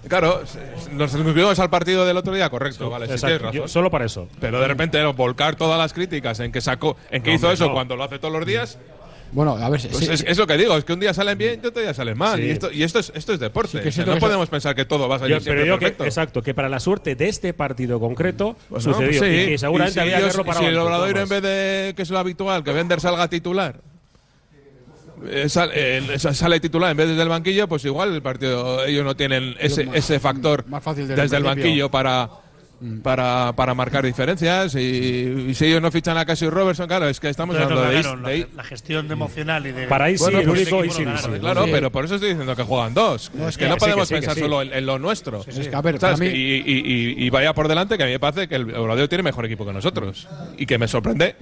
claro, 0.07 0.41
nos 0.93 1.11
suscribimos 1.11 1.59
al 1.59 1.69
partido 1.69 2.05
del 2.05 2.17
otro 2.17 2.33
día, 2.33 2.49
correcto, 2.49 2.89
vale, 2.89 3.07
sí 3.07 3.15
tienes 3.19 3.41
razón. 3.41 3.55
yo- 3.61 3.67
solo 3.67 3.89
para 3.91 4.05
eso. 4.05 4.27
Pero 4.39 4.59
de 4.59 4.67
repente 4.67 5.01
no, 5.01 5.13
volcar 5.13 5.55
todas 5.55 5.77
las 5.77 5.93
críticas 5.93 6.39
en 6.39 6.51
que 6.51 6.61
sacó, 6.61 6.97
en 7.11 7.21
que 7.23 7.29
No, 7.31 7.35
hizo 7.35 7.45
hombre, 7.47 7.53
eso 7.55 7.67
no. 7.67 7.73
cuando 7.73 7.95
lo 7.95 8.03
hace 8.03 8.19
todos 8.19 8.33
los 8.33 8.45
días, 8.45 8.77
Bueno, 9.31 9.51
a 9.51 9.69
ver, 9.69 9.79
pues 9.79 9.95
sí, 9.95 10.07
es, 10.11 10.25
es 10.27 10.37
lo 10.39 10.47
que 10.47 10.57
digo, 10.57 10.75
es 10.75 10.83
que 10.83 10.93
un 10.93 10.99
día 10.99 11.13
salen 11.13 11.37
bien 11.37 11.61
y 11.63 11.67
otro 11.67 11.83
día 11.83 11.93
salen 11.93 12.17
mal. 12.17 12.39
Sí. 12.39 12.45
Y 12.47 12.49
esto, 12.49 12.71
y 12.71 12.81
esto 12.81 12.97
es, 12.97 13.11
esto 13.13 13.31
es 13.33 13.39
deporte. 13.39 13.73
Sí, 13.73 13.77
que 13.77 13.79
O 13.79 13.83
sea, 13.83 13.91
siento 13.91 14.11
no 14.11 14.15
que 14.15 14.21
podemos 14.21 14.49
pensar 14.49 14.73
que 14.75 14.85
todo 14.85 15.07
va 15.07 15.17
a 15.17 15.19
salir 15.19 15.35
Yo- 15.37 15.43
pero 15.43 15.43
siempre 15.43 15.63
digo 15.65 15.75
que, 15.77 15.85
perfecto. 15.85 16.05
exacto, 16.05 16.41
que 16.41 16.55
para 16.55 16.67
la 16.67 16.79
suerte 16.79 17.13
de 17.13 17.29
este 17.29 17.53
partido 17.53 17.99
concreto 17.99 18.55
Pues 18.69 18.87
no, 18.87 18.93
sucedió. 18.93 19.19
pues 19.19 19.31
sí. 19.31 19.37
Y 19.41 19.45
que 19.49 19.57
seguramente 19.59 19.91
Y 19.91 19.93
si 19.93 19.99
había 19.99 20.17
que 20.17 20.23
ellos- 20.23 20.35
parado 20.37 20.59
Si 20.61 20.65
el 20.65 20.73
nada 20.75 21.07
en 21.09 21.29
vez 21.29 21.41
de 21.43 21.93
que 21.95 22.01
es 22.01 22.09
lo 22.09 22.17
habitual, 22.17 22.63
que 22.63 22.71
Bender 22.73 22.99
salga 23.01 23.27
titular, 23.27 23.81
eh, 25.27 25.49
sal- 25.49 25.71
eh, 25.73 26.15
sa- 26.17 26.33
sale 26.33 26.59
titular 26.59 26.91
en 26.91 26.97
vez 26.97 27.05
de 27.07 27.11
desde 27.13 27.23
el 27.23 27.29
banquillo, 27.29 27.67
pues 27.67 27.83
igual 27.85 28.13
el 28.13 28.21
partido, 28.21 28.85
ellos 28.85 29.03
no 29.03 29.15
tienen 29.15 29.55
ese, 29.59 29.85
más- 29.85 29.95
ese 29.97 30.19
factor 30.19 30.65
más 30.67 30.83
fácil 30.83 31.07
desde 31.07 31.21
desde 31.23 31.37
el 31.37 31.43
banquillo 31.43 31.89
para. 31.89 32.29
Para, 33.03 33.51
para 33.57 33.73
marcar 33.73 34.05
diferencias 34.05 34.73
y, 34.75 34.79
y 35.49 35.53
si 35.53 35.65
ellos 35.65 35.81
no 35.81 35.91
fichan 35.91 36.17
a 36.17 36.23
Casey 36.23 36.47
Robertson, 36.49 36.87
claro, 36.87 37.09
es 37.09 37.19
que 37.19 37.27
estamos 37.27 37.53
Entonces 37.57 37.77
hablando 37.77 37.91
no 37.91 37.97
de, 37.97 38.01
ganaron, 38.01 38.23
de- 38.47 38.47
la, 38.55 38.55
la 38.55 38.63
gestión 38.63 39.11
emocional 39.11 39.67
y 39.67 39.73
de. 39.73 39.87
Para 39.87 40.05
ahí 40.05 40.17
sí, 40.17 40.23
Bueno, 40.23 40.39
el 40.39 40.47
pues 40.47 40.71
único. 40.71 41.39
Claro, 41.41 41.65
Sí. 41.65 41.71
pero 41.73 41.91
por 41.91 42.05
eso 42.05 42.15
estoy 42.15 42.29
diciendo 42.29 42.55
que 42.55 42.63
juegan 42.63 42.93
dos. 42.93 43.33
es 43.49 43.57
que 43.57 43.67
no 43.67 43.75
podemos 43.75 44.07
que 44.07 44.07
sí, 44.07 44.13
que 44.13 44.19
pensar 44.21 44.35
sí. 44.35 44.39
solo 44.39 44.61
en, 44.61 44.71
en 44.71 44.85
lo 44.85 44.97
nuestro. 44.97 45.43
Es 45.45 45.67
que, 45.67 45.75
a 45.75 45.81
ver, 45.81 45.99
para 45.99 46.15
¿Sabes? 46.15 46.31
mí- 46.31 46.37
Y, 46.39 46.63
y- 46.65 47.17
y- 47.19 47.25
y 47.25 47.29
vaya 47.29 47.53
por 47.53 47.67
delante 47.67 47.97
que 47.97 48.03
a 48.03 48.05
mí 48.05 48.13
me 48.13 48.19
parece 48.21 48.47
que 48.47 48.55
el 48.55 48.73
Obradoiro 48.73 49.09
tiene 49.09 49.23
mejor 49.23 49.43
equipo 49.45 49.65
que 49.65 49.73
nosotros. 49.73 50.29
Y 50.57 50.65
que 50.65 50.77
me 50.77 50.87
sorprende. 50.87 51.35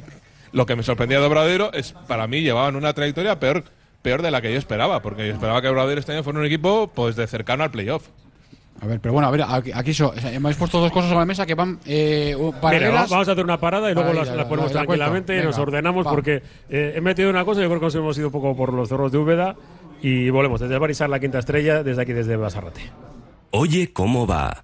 Lo 0.51 0.66
que 0.66 0.75
me 0.75 0.84
sorprendía 0.84 1.20
de 1.20 1.25
Obradoiro 1.25 1.72
es, 1.74 1.94
para 2.08 2.27
mí, 2.27 2.42
llevaban 2.42 2.75
una 2.75 2.94
trayectoria 2.94 3.39
peor, 3.39 3.63
peor 4.01 4.22
de 4.22 4.32
la 4.32 4.42
que 4.42 4.51
yo 4.51 4.58
esperaba. 4.58 5.01
Porque 5.01 5.27
yo 5.27 5.34
esperaba 5.34 5.62
que 5.62 5.68
Obradoiro 5.70 6.00
este 6.00 6.12
año 6.13 6.24
fuera 6.24 6.39
un 6.39 6.46
equipo 6.46 6.92
pues 6.94 7.16
de 7.16 7.27
cercano 7.27 7.63
al 7.63 7.72
playoff. 7.72 8.08
A 8.80 8.86
ver, 8.86 9.00
pero 9.00 9.12
bueno, 9.13 9.27
a 9.27 9.32
ver, 9.32 9.42
aquí, 9.48 9.72
aquí 9.74 9.92
so- 9.92 10.10
o 10.16 10.20
sea, 10.22 10.32
hemos 10.32 10.56
puesto 10.56 10.80
dos 10.80 10.92
cosas 10.92 11.10
sobre 11.10 11.22
la 11.22 11.25
mesa 11.25 11.48
que 11.48 11.56
van 11.56 11.80
eh, 11.88 12.38
paralelas. 12.62 13.10
vamos 13.10 13.27
a 13.27 13.32
hacer 13.32 13.44
una 13.44 13.60
parada 13.60 13.89
y 13.89 13.96
luego 13.96 14.10
Ahí, 14.12 14.16
las, 14.16 14.27
la- 14.27 14.36
las 14.36 14.46
ponemos 14.46 14.72
la- 14.72 14.82
la 14.82 14.86
tranquilamente 14.86 15.36
y 15.36 15.42
nos 15.44 15.58
ordenamos 15.58 16.06
va. 16.06 16.12
porque 16.12 16.44
eh, 16.70 16.94
he 16.96 17.01
metido 17.01 17.27
una 17.32 17.44
cosa 17.44 17.60
y 17.60 17.63
yo 17.63 17.70
creo 17.70 17.80
que 17.80 17.86
nos 17.88 17.96
hemos 17.96 18.16
ido 18.20 18.27
un 18.27 18.32
poco 18.34 18.56
por 18.56 18.72
los 18.74 18.88
cerros 18.88 19.12
de 19.12 19.18
Úbeda 19.18 19.56
y 20.04 20.30
volvemos 20.30 20.60
desde 20.62 20.75
el 20.75 20.80
Barisar 20.80 21.10
la 21.10 21.20
quinta 21.20 21.39
estrella, 21.39 21.82
desde 21.82 22.04
aquí 22.04 22.13
desde 22.13 22.36
Basarrate. 22.38 22.82
Oye, 23.50 23.92
¿cómo 23.94 24.27
va? 24.27 24.63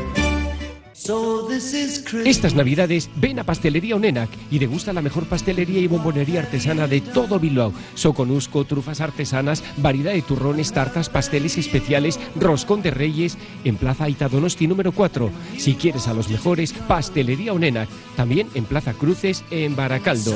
Estas 2.25 2.53
navidades 2.53 3.09
ven 3.15 3.39
a 3.39 3.43
Pastelería 3.43 3.95
Onenac 3.95 4.29
y 4.51 4.59
degusta 4.59 4.93
la 4.93 5.01
mejor 5.01 5.25
pastelería 5.25 5.79
y 5.79 5.87
bombonería 5.87 6.41
artesana 6.41 6.87
de 6.87 7.01
todo 7.01 7.39
Bilbao. 7.39 7.73
Soconusco, 7.95 8.65
trufas 8.65 9.01
artesanas, 9.01 9.63
variedad 9.77 10.13
de 10.13 10.21
turrones, 10.21 10.71
tartas, 10.73 11.09
pasteles 11.09 11.57
especiales, 11.57 12.19
roscón 12.35 12.83
de 12.83 12.91
reyes 12.91 13.37
en 13.63 13.77
Plaza 13.77 14.03
Aita 14.03 14.29
Donosti 14.29 14.67
número 14.67 14.91
4. 14.91 15.31
Si 15.57 15.73
quieres 15.73 16.07
a 16.07 16.13
los 16.13 16.29
mejores, 16.29 16.73
Pastelería 16.73 17.53
Onenac. 17.53 17.89
También 18.15 18.49
en 18.53 18.65
Plaza 18.65 18.93
Cruces 18.93 19.43
en 19.49 19.75
Baracaldo. 19.75 20.35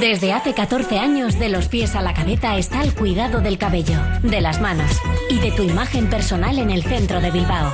Desde 0.00 0.32
hace 0.32 0.54
14 0.54 0.98
años, 0.98 1.38
de 1.38 1.48
los 1.48 1.68
pies 1.68 1.94
a 1.94 2.02
la 2.02 2.14
cabeza 2.14 2.56
está 2.56 2.82
el 2.82 2.94
cuidado 2.94 3.40
del 3.40 3.58
cabello, 3.58 3.98
de 4.22 4.40
las 4.40 4.60
manos 4.60 4.90
y 5.28 5.38
de 5.38 5.52
tu 5.52 5.62
imagen 5.62 6.08
personal 6.08 6.58
en 6.58 6.70
el 6.70 6.82
centro 6.82 7.20
de 7.20 7.30
Bilbao. 7.30 7.72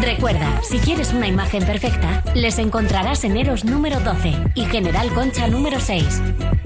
Recuerda, 0.00 0.60
si 0.62 0.78
quieres 0.78 1.12
una 1.12 1.28
imagen 1.28 1.64
perfecta, 1.64 2.24
les 2.34 2.58
encontrarás 2.58 3.24
en 3.24 3.36
Eros 3.36 3.64
número 3.64 4.00
12 4.00 4.32
y 4.54 4.64
General 4.64 5.08
Concha 5.14 5.46
número 5.46 5.80
6. 5.80 6.22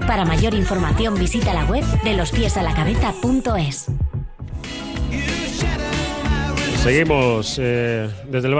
Para 0.07 0.25
mayor 0.25 0.53
información 0.53 1.15
visita 1.15 1.53
la 1.53 1.65
web 1.65 1.83
de 2.03 2.13
lospiesalacabeza.es. 2.15 3.87
Seguimos 6.83 7.57
eh, 7.61 8.09
desde 8.29 8.47
el 8.47 8.55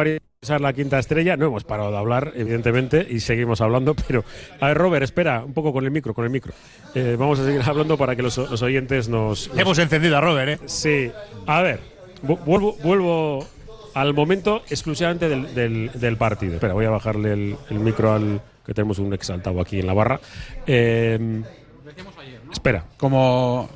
Barisar 0.46 0.62
la 0.62 0.74
quinta 0.74 1.00
estrella. 1.00 1.36
No 1.38 1.48
hemos 1.48 1.64
parado 1.64 1.90
de 1.90 1.98
hablar, 1.98 2.32
evidentemente, 2.36 3.04
y 3.10 3.20
seguimos 3.20 3.62
hablando, 3.62 3.96
pero... 4.08 4.24
A 4.60 4.68
ver, 4.68 4.78
Robert, 4.78 5.04
espera, 5.04 5.44
un 5.44 5.54
poco 5.54 5.74
con 5.74 5.84
el 5.86 5.90
micro, 5.90 6.14
con 6.14 6.24
el 6.24 6.30
micro. 6.30 6.54
Eh, 6.94 7.16
vamos 7.18 7.40
a 7.40 7.46
seguir 7.46 7.62
hablando 7.66 7.98
para 7.98 8.16
que 8.16 8.22
los, 8.22 8.38
los 8.38 8.62
oyentes 8.62 9.10
nos, 9.10 9.50
Hemos 9.58 9.80
encendido 9.80 10.16
a 10.18 10.22
Robert, 10.22 10.50
¿eh? 10.62 10.68
Sí. 10.68 11.12
A 11.48 11.64
ver, 11.64 11.80
vu- 12.22 12.38
vuelvo, 12.46 12.78
vuelvo 12.84 13.44
al 13.96 14.14
momento 14.14 14.62
exclusivamente 14.70 15.28
del, 15.30 15.56
del- 15.56 15.90
del 15.96 16.16
partido. 16.18 16.54
Espera, 16.56 16.74
voy 16.74 16.86
a 16.86 16.92
bajarle 16.92 17.34
el, 17.34 17.56
el 17.72 17.80
micro 17.80 18.14
al 18.14 18.40
que 18.64 18.76
tenemos 18.76 19.00
un 19.00 19.12
exaltado 19.16 19.60
aquí 19.62 19.80
en 19.80 19.88
la 19.88 19.94
barra. 19.94 20.20
Eh, 20.68 21.42
espera, 22.52 22.86
Como 22.98 23.68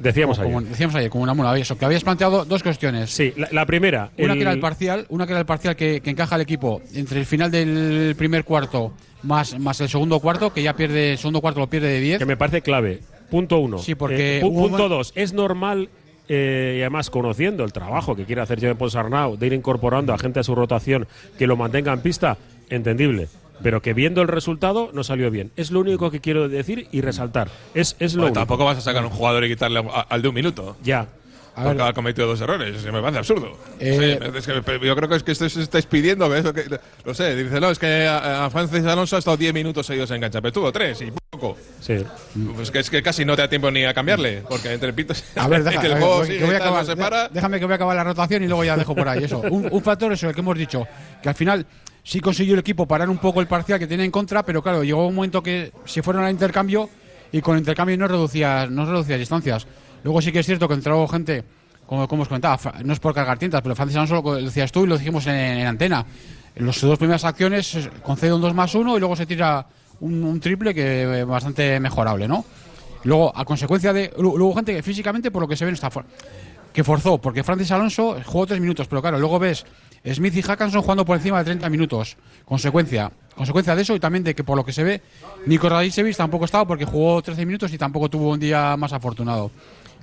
decíamos 0.00 0.38
como, 0.38 0.48
ayer. 0.48 0.54
como 0.60 0.70
decíamos 0.70 0.94
ayer, 0.96 1.10
como 1.10 1.22
una 1.24 1.34
mula, 1.34 1.56
eso, 1.58 1.76
que 1.78 1.84
habías 1.84 2.04
planteado 2.04 2.44
dos 2.44 2.62
cuestiones. 2.62 3.10
Sí, 3.10 3.32
la, 3.36 3.48
la 3.52 3.66
primera. 3.66 4.10
Una 4.18 4.32
el- 4.32 4.38
que 4.38 4.42
era 4.42 4.52
el 4.52 4.60
parcial, 4.60 5.06
una 5.08 5.26
que 5.26 5.32
era 5.32 5.40
el 5.40 5.46
parcial 5.46 5.76
que, 5.76 6.00
que 6.00 6.10
encaja 6.10 6.36
el 6.36 6.42
equipo 6.42 6.82
entre 6.94 7.20
el 7.20 7.26
final 7.26 7.50
del 7.50 8.14
primer 8.16 8.44
cuarto 8.44 8.92
más, 9.22 9.58
más 9.58 9.80
el 9.80 9.88
segundo 9.88 10.20
cuarto, 10.20 10.52
que 10.52 10.62
ya 10.62 10.74
pierde, 10.76 11.12
el 11.12 11.18
segundo 11.18 11.40
cuarto 11.40 11.60
lo 11.60 11.68
pierde 11.68 11.88
de 11.88 12.00
10. 12.00 12.18
que 12.18 12.26
me 12.26 12.36
parece 12.36 12.62
clave. 12.62 13.00
Punto 13.30 13.58
uno. 13.58 13.78
Sí, 13.78 13.94
porque 13.94 14.38
Eh, 14.38 14.42
pu- 14.42 14.52
punto 14.54 14.84
un- 14.84 14.88
dos. 14.90 15.12
Es 15.16 15.32
normal 15.32 15.88
eh, 16.28 16.76
y 16.78 16.80
además 16.80 17.08
conociendo 17.10 17.64
el 17.64 17.72
trabajo 17.72 18.14
que 18.16 18.24
quiere 18.24 18.40
hacer 18.40 18.60
Jean 18.60 18.76
Paul 18.76 18.90
Sarnau 18.90 19.36
de 19.36 19.46
ir 19.46 19.52
incorporando 19.52 20.12
a 20.12 20.18
gente 20.18 20.40
a 20.40 20.42
su 20.42 20.54
rotación 20.54 21.06
que 21.38 21.46
lo 21.46 21.56
mantenga 21.56 21.92
en 21.92 22.00
pista, 22.00 22.36
entendible. 22.70 23.28
Pero 23.62 23.80
que 23.82 23.94
viendo 23.94 24.22
el 24.22 24.28
resultado 24.28 24.90
no 24.92 25.02
salió 25.04 25.30
bien. 25.30 25.50
Es 25.56 25.70
lo 25.70 25.80
único 25.80 26.10
que 26.10 26.20
quiero 26.20 26.48
decir 26.48 26.88
y 26.92 27.00
resaltar. 27.00 27.48
Es, 27.74 27.96
es 27.98 28.14
lo 28.14 28.22
Bueno, 28.22 28.32
único. 28.32 28.40
tampoco 28.40 28.64
vas 28.64 28.78
a 28.78 28.80
sacar 28.82 29.02
a 29.02 29.06
un 29.06 29.12
jugador 29.12 29.44
y 29.44 29.48
quitarle 29.48 29.80
a- 29.80 30.00
al 30.02 30.22
de 30.22 30.28
un 30.28 30.34
minuto. 30.34 30.76
Ya. 30.82 31.06
Porque 31.54 31.82
ha 31.82 31.94
cometido 31.94 32.26
dos 32.26 32.38
errores. 32.42 32.84
Me 32.84 33.00
parece 33.00 33.18
absurdo. 33.18 33.56
Eh, 33.80 34.18
Sí, 34.20 34.36
es 34.36 34.44
que 34.46 34.52
yo 34.86 34.94
creo 34.94 35.08
que 35.08 35.16
es 35.16 35.22
que 35.22 35.32
esto 35.32 35.46
estáis 35.46 35.86
pidiendo. 35.86 36.34
Eso, 36.36 36.52
que, 36.52 36.64
no 37.02 37.14
sé, 37.14 37.34
dice, 37.34 37.58
no, 37.60 37.70
es 37.70 37.78
que 37.78 38.06
a, 38.06 38.44
a 38.44 38.50
Francis 38.50 38.84
Alonso 38.84 39.16
ha 39.16 39.20
estado 39.20 39.38
10 39.38 39.54
minutos 39.54 39.86
seguidos 39.86 40.10
en 40.10 40.20
cancha, 40.20 40.42
pero 40.42 40.52
tuvo 40.52 40.70
3 40.70 41.00
y 41.00 41.12
poco. 41.30 41.56
Sí. 41.80 41.96
Pues 42.54 42.70
que 42.70 42.80
es 42.80 42.90
que 42.90 43.02
casi 43.02 43.24
no 43.24 43.36
te 43.36 43.40
da 43.40 43.48
tiempo 43.48 43.70
ni 43.70 43.86
a 43.86 43.94
cambiarle, 43.94 44.42
porque 44.46 44.70
entre 44.70 44.92
pitos. 44.92 45.24
A 45.34 45.48
ver, 45.48 45.64
deja- 45.64 45.80
que 45.80 45.86
el 45.86 45.92
a 45.92 45.94
ver, 45.94 46.04
juego 46.04 46.18
voy- 46.18 46.26
sigue 46.26 46.38
que 46.40 46.44
voy 46.44 46.54
a 46.56 46.58
acabar- 46.58 46.84
se 46.84 46.94
para. 46.94 47.28
déjame 47.30 47.58
que 47.58 47.64
voy 47.64 47.72
a 47.72 47.76
acabar 47.76 47.96
la 47.96 48.04
rotación 48.04 48.42
y 48.42 48.48
luego 48.48 48.62
ya 48.62 48.76
dejo 48.76 48.94
por 48.94 49.08
ahí 49.08 49.24
eso. 49.24 49.38
Un, 49.38 49.66
un 49.72 49.82
factor 49.82 50.12
es 50.12 50.22
el 50.24 50.34
que 50.34 50.40
hemos 50.40 50.58
dicho, 50.58 50.86
que 51.22 51.28
al 51.30 51.34
final 51.34 51.64
sí 52.06 52.20
consiguió 52.20 52.54
el 52.54 52.60
equipo 52.60 52.86
parar 52.86 53.10
un 53.10 53.18
poco 53.18 53.40
el 53.40 53.48
parcial 53.48 53.80
que 53.80 53.88
tiene 53.88 54.04
en 54.04 54.12
contra, 54.12 54.44
pero 54.44 54.62
claro, 54.62 54.84
llegó 54.84 55.08
un 55.08 55.14
momento 55.16 55.42
que 55.42 55.72
se 55.84 56.04
fueron 56.04 56.22
al 56.22 56.30
intercambio 56.30 56.88
y 57.32 57.40
con 57.40 57.56
el 57.56 57.60
intercambio 57.62 57.98
no 57.98 58.06
reducía, 58.06 58.68
no 58.68 58.86
reducía 58.86 59.18
distancias. 59.18 59.66
Luego 60.04 60.22
sí 60.22 60.30
que 60.30 60.38
es 60.38 60.46
cierto 60.46 60.68
que 60.68 60.74
entró 60.74 61.06
gente, 61.08 61.42
como, 61.84 62.06
como 62.06 62.22
os 62.22 62.28
comentaba, 62.28 62.58
no 62.84 62.92
es 62.92 63.00
por 63.00 63.12
cargar 63.12 63.38
tintas, 63.38 63.60
pero 63.60 63.74
Francis 63.74 63.96
Alonso 63.96 64.22
lo 64.22 64.34
decías 64.36 64.70
tú 64.70 64.84
y 64.84 64.86
lo 64.86 64.96
dijimos 64.96 65.26
en, 65.26 65.34
en 65.34 65.66
antena. 65.66 66.06
En 66.54 66.64
las 66.64 66.80
dos 66.80 66.96
primeras 66.96 67.24
acciones 67.24 67.90
concede 68.04 68.32
un 68.32 68.40
2 68.40 68.54
más 68.54 68.72
1 68.74 68.96
y 68.96 69.00
luego 69.00 69.16
se 69.16 69.26
tira 69.26 69.66
un, 70.00 70.38
triple 70.40 70.72
que 70.72 71.02
eh, 71.02 71.24
bastante 71.24 71.80
mejorable, 71.80 72.28
¿no? 72.28 72.44
Luego, 73.02 73.36
a 73.36 73.44
consecuencia 73.44 73.92
de. 73.92 74.12
lu- 74.18 74.38
Luego, 74.38 74.54
gente 74.54 74.74
que 74.74 74.82
físicamente, 74.82 75.30
por 75.30 75.42
lo 75.42 75.48
que 75.48 75.56
se 75.56 75.64
ve, 75.64 75.72
está 75.72 75.90
que 76.72 76.84
forzó, 76.84 77.18
porque 77.18 77.42
Francis 77.42 77.70
Alonso 77.72 78.16
jugó 78.24 78.46
tres 78.46 78.60
minutos, 78.60 78.86
pero 78.86 79.00
claro, 79.00 79.18
luego 79.18 79.38
ves 79.38 79.64
Smith 80.14 80.34
y 80.36 80.42
Hackanson 80.42 80.82
jugando 80.82 81.04
por 81.04 81.16
encima 81.16 81.38
de 81.38 81.44
30 81.44 81.68
minutos. 81.68 82.16
Consecuencia. 82.44 83.10
Consecuencia 83.34 83.74
de 83.74 83.82
eso 83.82 83.94
y 83.94 84.00
también 84.00 84.24
de 84.24 84.34
que, 84.34 84.44
por 84.44 84.56
lo 84.56 84.64
que 84.64 84.72
se 84.72 84.82
ve, 84.84 85.02
Nico 85.46 85.68
Radicevic 85.68 86.16
tampoco 86.16 86.44
estaba 86.44 86.64
porque 86.66 86.84
jugó 86.84 87.20
13 87.22 87.44
minutos 87.44 87.72
y 87.72 87.78
tampoco 87.78 88.08
tuvo 88.08 88.30
un 88.30 88.40
día 88.40 88.76
más 88.76 88.92
afortunado. 88.92 89.50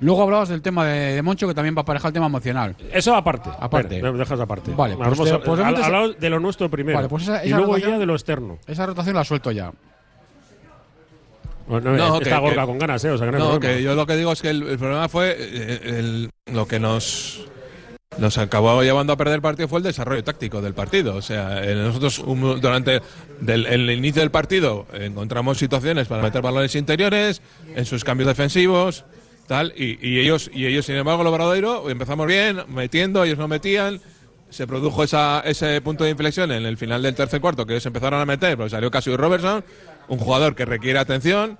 Luego 0.01 0.23
hablabas 0.23 0.49
del 0.49 0.61
tema 0.61 0.85
de, 0.85 1.13
de 1.15 1.21
Moncho, 1.21 1.47
que 1.47 1.53
también 1.53 1.75
va 1.75 1.79
a 1.79 1.83
aparejar 1.83 2.09
el 2.09 2.13
tema 2.13 2.25
emocional. 2.25 2.75
Eso 2.91 3.15
aparte. 3.15 3.49
Aparte. 3.59 4.01
Me 4.01 4.11
dejas 4.11 4.39
aparte. 4.39 4.71
Vale, 4.71 4.95
pues 4.95 5.05
Vamos 5.17 5.17
pues 5.45 5.59
de 5.59 6.25
al- 6.27 6.31
lo 6.31 6.39
nuestro 6.39 6.69
primero. 6.69 6.97
Vale, 6.97 7.07
pues 7.07 7.23
esa- 7.23 7.45
y 7.45 7.49
luego 7.49 7.73
rotación- 7.73 7.91
ya 7.91 7.99
de 7.99 8.05
lo 8.05 8.13
externo. 8.13 8.57
Esa 8.67 8.85
rotación 8.85 9.15
la 9.15 9.23
suelto 9.23 9.51
ya. 9.51 9.71
Bueno, 11.67 11.95
No, 11.95 12.17
está 12.19 12.35
que- 12.35 12.41
Gorka 12.41 12.61
que- 12.61 12.67
con 12.67 12.77
ganas, 12.77 13.05
¿eh? 13.05 13.09
O 13.11 13.17
sea, 13.17 13.27
que 13.31 13.37
no 13.37 13.53
No, 13.53 13.59
que 13.59 13.81
yo 13.81 13.95
lo 13.95 14.05
que 14.05 14.17
digo 14.17 14.33
es 14.33 14.41
que 14.41 14.49
el, 14.49 14.63
el 14.67 14.77
problema 14.77 15.07
fue 15.07 15.31
el- 15.39 16.29
lo 16.47 16.67
que 16.67 16.79
nos 16.79 17.45
nos 18.17 18.37
acabó 18.37 18.81
llevando 18.83 19.13
a 19.13 19.17
perder 19.17 19.35
el 19.35 19.41
partido 19.41 19.67
fue 19.67 19.79
el 19.79 19.83
desarrollo 19.83 20.23
táctico 20.23 20.61
del 20.61 20.73
partido. 20.73 21.15
O 21.15 21.21
sea, 21.21 21.63
eh, 21.63 21.75
nosotros 21.75 22.19
un- 22.19 22.59
durante 22.61 23.01
del- 23.39 23.65
el 23.65 23.89
inicio 23.89 24.21
del 24.21 24.31
partido 24.31 24.85
encontramos 24.93 25.57
situaciones 25.57 26.07
para 26.07 26.21
meter 26.21 26.41
balones 26.41 26.75
interiores 26.75 27.41
en 27.75 27.85
sus 27.85 28.03
cambios 28.03 28.27
defensivos, 28.27 29.05
tal, 29.47 29.73
y, 29.75 30.19
ellos 30.19 30.49
y 30.53 30.65
ellos 30.65 30.85
sin 30.85 30.95
embargo 30.95 31.21
el 31.21 31.27
Obradoiro 31.27 31.89
empezamos 31.89 32.27
bien 32.27 32.61
metiendo, 32.69 33.23
ellos 33.23 33.37
no 33.37 33.47
metían. 33.47 33.99
Se 34.49 34.67
produjo 34.67 35.03
esa, 35.03 35.41
ese 35.45 35.81
punto 35.81 36.03
de 36.03 36.11
inflexión 36.11 36.51
en 36.51 36.63
el 36.67 36.77
final 36.77 37.01
del 37.01 37.15
tercer 37.15 37.41
cuarto 37.41 37.65
que 37.65 37.73
ellos 37.73 37.85
empezaron 37.87 38.21
a 38.21 38.25
meter, 38.25 38.55
porque 38.55 38.69
salió 38.69 38.91
Casio 38.91 39.17
Robertson, 39.17 39.65
un 40.07 40.19
jugador 40.19 40.53
que 40.55 40.63
requiere 40.65 40.99
atención, 40.99 41.57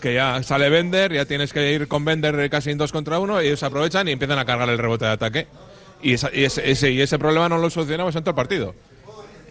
que 0.00 0.14
ya 0.14 0.42
sale 0.42 0.70
Bender, 0.70 1.12
ya 1.12 1.26
tienes 1.26 1.52
que 1.52 1.72
ir 1.72 1.86
con 1.86 2.02
Bender 2.06 2.48
casi 2.48 2.70
en 2.70 2.78
dos 2.78 2.92
contra 2.92 3.18
uno, 3.18 3.42
y 3.42 3.48
ellos 3.48 3.62
aprovechan 3.62 4.08
y 4.08 4.12
empiezan 4.12 4.38
a 4.38 4.46
cargar 4.46 4.70
el 4.70 4.78
rebote 4.78 5.04
de 5.04 5.10
ataque. 5.10 5.46
Y, 6.02 6.12
esa- 6.14 6.30
y 6.34 6.44
ese, 6.44 6.70
ese- 6.70 6.90
y 6.92 7.00
ese 7.00 7.18
problema 7.18 7.48
no 7.48 7.58
lo 7.58 7.70
solucionamos 7.70 8.14
en 8.16 8.22
todo 8.22 8.30
el 8.30 8.36
partido. 8.36 8.74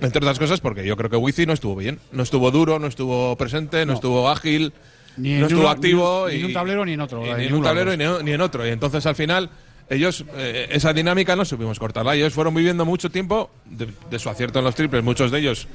Entre 0.02 0.18
otras 0.20 0.38
cosas 0.40 0.60
porque 0.60 0.86
yo 0.86 0.98
creo 0.98 1.10
que 1.10 1.16
Wizi 1.18 1.46
no 1.46 1.54
estuvo 1.54 1.76
bien. 1.76 2.00
No 2.12 2.24
estuvo 2.24 2.52
duro, 2.52 2.78
no 2.80 2.88
estuvo 2.88 3.36
presente, 3.38 3.86
no, 3.86 3.94
estuvo 3.94 4.30
ágil, 4.30 4.74
Ni 5.18 5.36
no 5.36 5.48
estuvo 5.48 5.70
activo. 5.70 6.28
ni 6.30 6.36
en 6.36 6.46
un 6.46 6.54
tablero 6.54 6.86
ni 6.86 6.94
en 6.94 7.02
otro, 7.02 7.26
y 7.26 7.30
en 7.30 7.38
ni 7.38 7.46
en 7.46 7.54
un 7.54 7.64
tablero 7.64 7.96
ni 7.96 8.04
en, 8.04 8.26
ni 8.26 8.32
en 8.34 8.42
otro. 8.42 8.68
Y 8.68 8.70
entonces 8.72 9.06
al 9.06 9.16
final 9.16 9.50
ellos, 9.90 10.26
eh, 10.36 10.68
esa 10.72 10.92
dinámica 10.94 11.36
no 11.36 11.46
supimos 11.46 11.80
cortarla. 11.80 12.16
Ellos 12.16 12.34
fueron 12.34 12.54
viviendo 12.54 12.84
mucho 12.86 13.10
tiempo 13.10 13.50
de, 13.66 13.88
de 14.10 14.20
su 14.20 14.30
acierto 14.30 14.60
en 14.60 14.66
los 14.66 14.76
triples, 14.76 15.04
muchos 15.04 15.32
de 15.32 15.40
ellos 15.40 15.68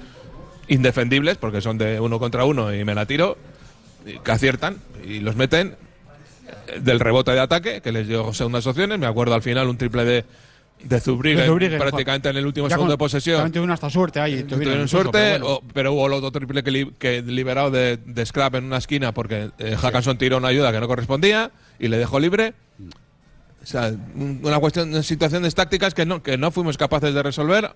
indefendibles 0.68 1.38
porque 1.38 1.60
son 1.60 1.78
de 1.78 1.98
uno 2.00 2.18
contra 2.18 2.44
uno 2.44 2.74
y 2.74 2.84
me 2.84 2.94
la 2.94 3.06
tiro, 3.06 3.38
que 4.24 4.30
aciertan 4.30 4.76
y 5.06 5.20
los 5.20 5.36
meten 5.36 5.76
eh, 6.68 6.80
del 6.80 7.00
rebote 7.00 7.30
de 7.32 7.40
ataque, 7.40 7.80
que 7.80 7.92
les 7.92 8.06
dio 8.08 8.32
segundas 8.34 8.66
opciones. 8.66 8.98
Me 8.98 9.06
acuerdo 9.06 9.34
al 9.34 9.42
final 9.42 9.68
un 9.68 9.78
triple 9.78 10.04
de, 10.04 10.24
de 10.82 11.00
Zubrigen, 11.00 11.58
De 11.58 11.78
prácticamente 11.78 12.28
en 12.28 12.36
el 12.36 12.46
último 12.46 12.68
Ya 12.68 12.74
segundo 12.76 12.92
con- 12.92 12.94
de 12.94 12.98
posesión. 12.98 13.50
tuvieron 13.50 13.70
hasta 13.72 13.90
suerte 13.90 14.20
ahí. 14.20 14.32
tuvieron 14.44 14.48
Tuvieron 14.58 14.74
incluso, 14.76 14.96
suerte, 15.02 15.10
pero 15.18 15.44
bueno. 15.44 15.54
o- 15.56 15.62
pero 15.74 15.92
hubo 15.92 16.06
el 16.06 16.12
otro 16.14 16.30
triple 16.30 16.62
que, 16.62 16.70
li- 16.70 16.92
que 16.98 17.22
liberado 17.22 17.70
de, 17.70 17.96
de 17.98 18.26
Scrap 18.26 18.54
en 18.56 18.64
una 18.64 18.78
esquina 18.78 19.12
porque 19.12 19.50
eh, 19.58 19.76
Hackanson 19.80 20.18
tiró 20.18 20.36
una 20.38 20.48
ayuda 20.48 20.70
que 20.72 20.80
no 20.80 20.86
correspondía 20.88 21.50
y 21.78 21.88
le 21.88 21.98
dejó 21.98 22.20
libre. 22.20 22.54
O 23.62 23.66
sea, 23.66 23.88
un- 24.14 24.40
una 24.42 24.58
cuestión 24.60 24.92
de 24.92 25.02
situaciones 25.02 25.54
tácticas 25.54 25.92
que 25.94 26.06
no, 26.06 26.22
que 26.22 26.38
no 26.38 26.50
fuimos 26.50 26.78
capaces 26.78 27.12
de 27.12 27.22
resolver 27.22 27.72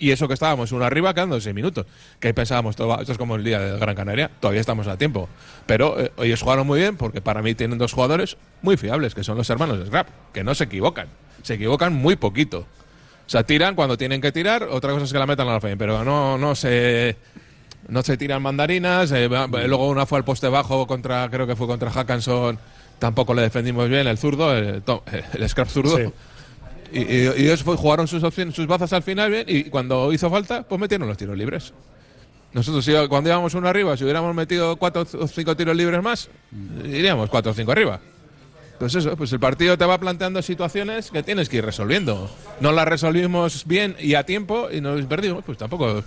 y 0.00 0.10
eso 0.10 0.26
que 0.26 0.34
estábamos 0.34 0.72
uno 0.72 0.84
arriba 0.84 1.14
quedando 1.14 1.40
seis 1.40 1.54
minutos. 1.54 1.86
Que 2.18 2.34
pensábamos, 2.34 2.74
todo 2.74 2.98
esto 2.98 3.12
es 3.12 3.18
como 3.18 3.36
el 3.36 3.44
día 3.44 3.60
de 3.60 3.78
Gran 3.78 3.94
Canaria, 3.94 4.30
todavía 4.40 4.60
estamos 4.60 4.88
a 4.88 4.96
tiempo. 4.96 5.28
Pero 5.66 6.00
eh, 6.00 6.10
ellos 6.18 6.42
jugaron 6.42 6.66
muy 6.66 6.80
bien 6.80 6.96
porque 6.96 7.20
para 7.20 7.42
mí 7.42 7.54
tienen 7.54 7.78
dos 7.78 7.92
jugadores 7.92 8.36
muy 8.62 8.76
fiables, 8.76 9.14
que 9.14 9.22
son 9.22 9.36
los 9.36 9.48
hermanos 9.50 9.78
de 9.78 9.86
Scrap, 9.86 10.08
que 10.32 10.42
no 10.42 10.54
se 10.54 10.64
equivocan. 10.64 11.08
Se 11.42 11.54
equivocan 11.54 11.92
muy 11.92 12.16
poquito. 12.16 12.60
O 12.60 13.30
sea, 13.30 13.44
tiran 13.44 13.74
cuando 13.76 13.96
tienen 13.96 14.20
que 14.20 14.32
tirar, 14.32 14.64
otra 14.64 14.92
cosa 14.92 15.04
es 15.04 15.12
que 15.12 15.18
la 15.18 15.26
metan 15.26 15.46
a 15.48 15.52
la 15.52 15.60
fe, 15.60 15.76
pero 15.76 16.02
no, 16.02 16.36
no 16.36 16.54
se 16.54 17.16
no 17.88 18.02
se 18.02 18.16
tiran 18.16 18.42
mandarinas, 18.42 19.12
eh, 19.12 19.28
luego 19.28 19.88
una 19.88 20.06
fue 20.06 20.18
al 20.18 20.24
poste 20.24 20.48
bajo 20.48 20.86
contra, 20.86 21.28
creo 21.30 21.46
que 21.46 21.56
fue 21.56 21.66
contra 21.66 21.90
Hackanson, 21.90 22.58
tampoco 22.98 23.34
le 23.34 23.42
defendimos 23.42 23.88
bien, 23.88 24.06
el 24.06 24.18
zurdo, 24.18 24.56
el, 24.56 24.82
el 25.34 25.48
scrap 25.48 25.68
zurdo. 25.68 26.12
Y, 26.92 27.00
y- 27.00 27.32
y 27.36 27.44
ellos 27.46 27.62
jugaron 27.62 28.06
sus 28.08 28.22
opciones, 28.24 28.54
sus 28.54 28.66
bazas 28.66 28.92
al 28.92 29.02
final 29.02 29.30
bien, 29.30 29.44
y 29.48 29.64
cuando 29.64 30.12
hizo 30.12 30.28
falta, 30.30 30.62
pues 30.62 30.80
metieron 30.80 31.06
los 31.08 31.16
tiros 31.16 31.36
libres. 31.36 31.72
Nosotros 32.52 32.84
si- 32.84 32.92
cuando 33.08 33.30
íbamos 33.30 33.54
uno 33.54 33.68
arriba, 33.68 33.96
si 33.96 34.02
hubiéramos 34.04 34.34
metido 34.34 34.74
cuatro 34.76 35.06
o 35.18 35.26
cinco 35.28 35.56
tiros 35.56 35.76
libres 35.76 36.02
más, 36.02 36.28
iríamos 36.84 37.30
cuatro 37.30 37.52
o 37.52 37.54
cinco 37.54 37.70
arriba. 37.72 38.00
Pues 38.80 38.94
eso, 38.94 39.14
pues 39.14 39.30
el 39.34 39.38
partido 39.38 39.76
te 39.76 39.84
va 39.84 39.98
planteando 39.98 40.40
situaciones 40.40 41.10
que 41.10 41.22
tienes 41.22 41.50
que 41.50 41.58
ir 41.58 41.64
resolviendo. 41.66 42.30
No 42.60 42.72
las 42.72 42.88
resolvimos 42.88 43.66
bien 43.66 43.94
y 44.00 44.14
a 44.14 44.24
tiempo 44.24 44.68
y 44.72 44.80
nos 44.80 45.04
perdimos, 45.04 45.44
pues 45.44 45.58
tampoco 45.58 46.02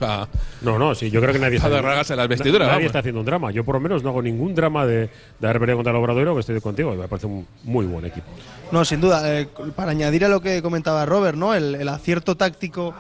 No, 0.62 0.80
no, 0.80 0.96
sí, 0.96 1.12
yo 1.12 1.22
creo 1.22 1.34
que 1.34 1.40
nadie 1.40 1.58
está, 1.58 1.70
rasgarse 1.70 2.16
las 2.16 2.28
vestiduras, 2.28 2.68
nadie 2.68 2.78
vamos. 2.80 2.88
está 2.88 3.00
haciendo 3.00 3.20
un 3.20 3.28
drama. 3.28 3.52
Yo 3.52 3.64
por 3.64 3.76
lo 3.76 3.80
menos 3.80 4.02
no 4.02 4.10
hago 4.10 4.24
ningún 4.24 4.56
drama 4.56 4.88
de, 4.88 5.08
de 5.40 5.48
haber 5.48 5.60
perdido 5.60 5.78
contra 5.78 5.92
el 5.92 5.98
Obradoiro, 5.98 6.34
que 6.34 6.40
estoy 6.40 6.60
contigo. 6.62 6.96
Me 6.96 7.08
parece 7.08 7.28
un 7.28 7.46
muy 7.64 7.86
buen 7.86 8.06
equipo. 8.06 8.26
No, 8.72 8.84
sin 8.84 9.00
duda. 9.00 9.40
eh, 9.40 9.48
para 9.76 9.92
añadir 9.92 10.26
a 10.26 10.30
lo 10.30 10.42
que 10.42 10.64
comentaba 10.64 11.06
Robert, 11.06 11.38
¿no? 11.38 11.54
El, 11.54 11.76
el 11.76 11.88
acierto 11.90 12.36
táctico 12.36 12.96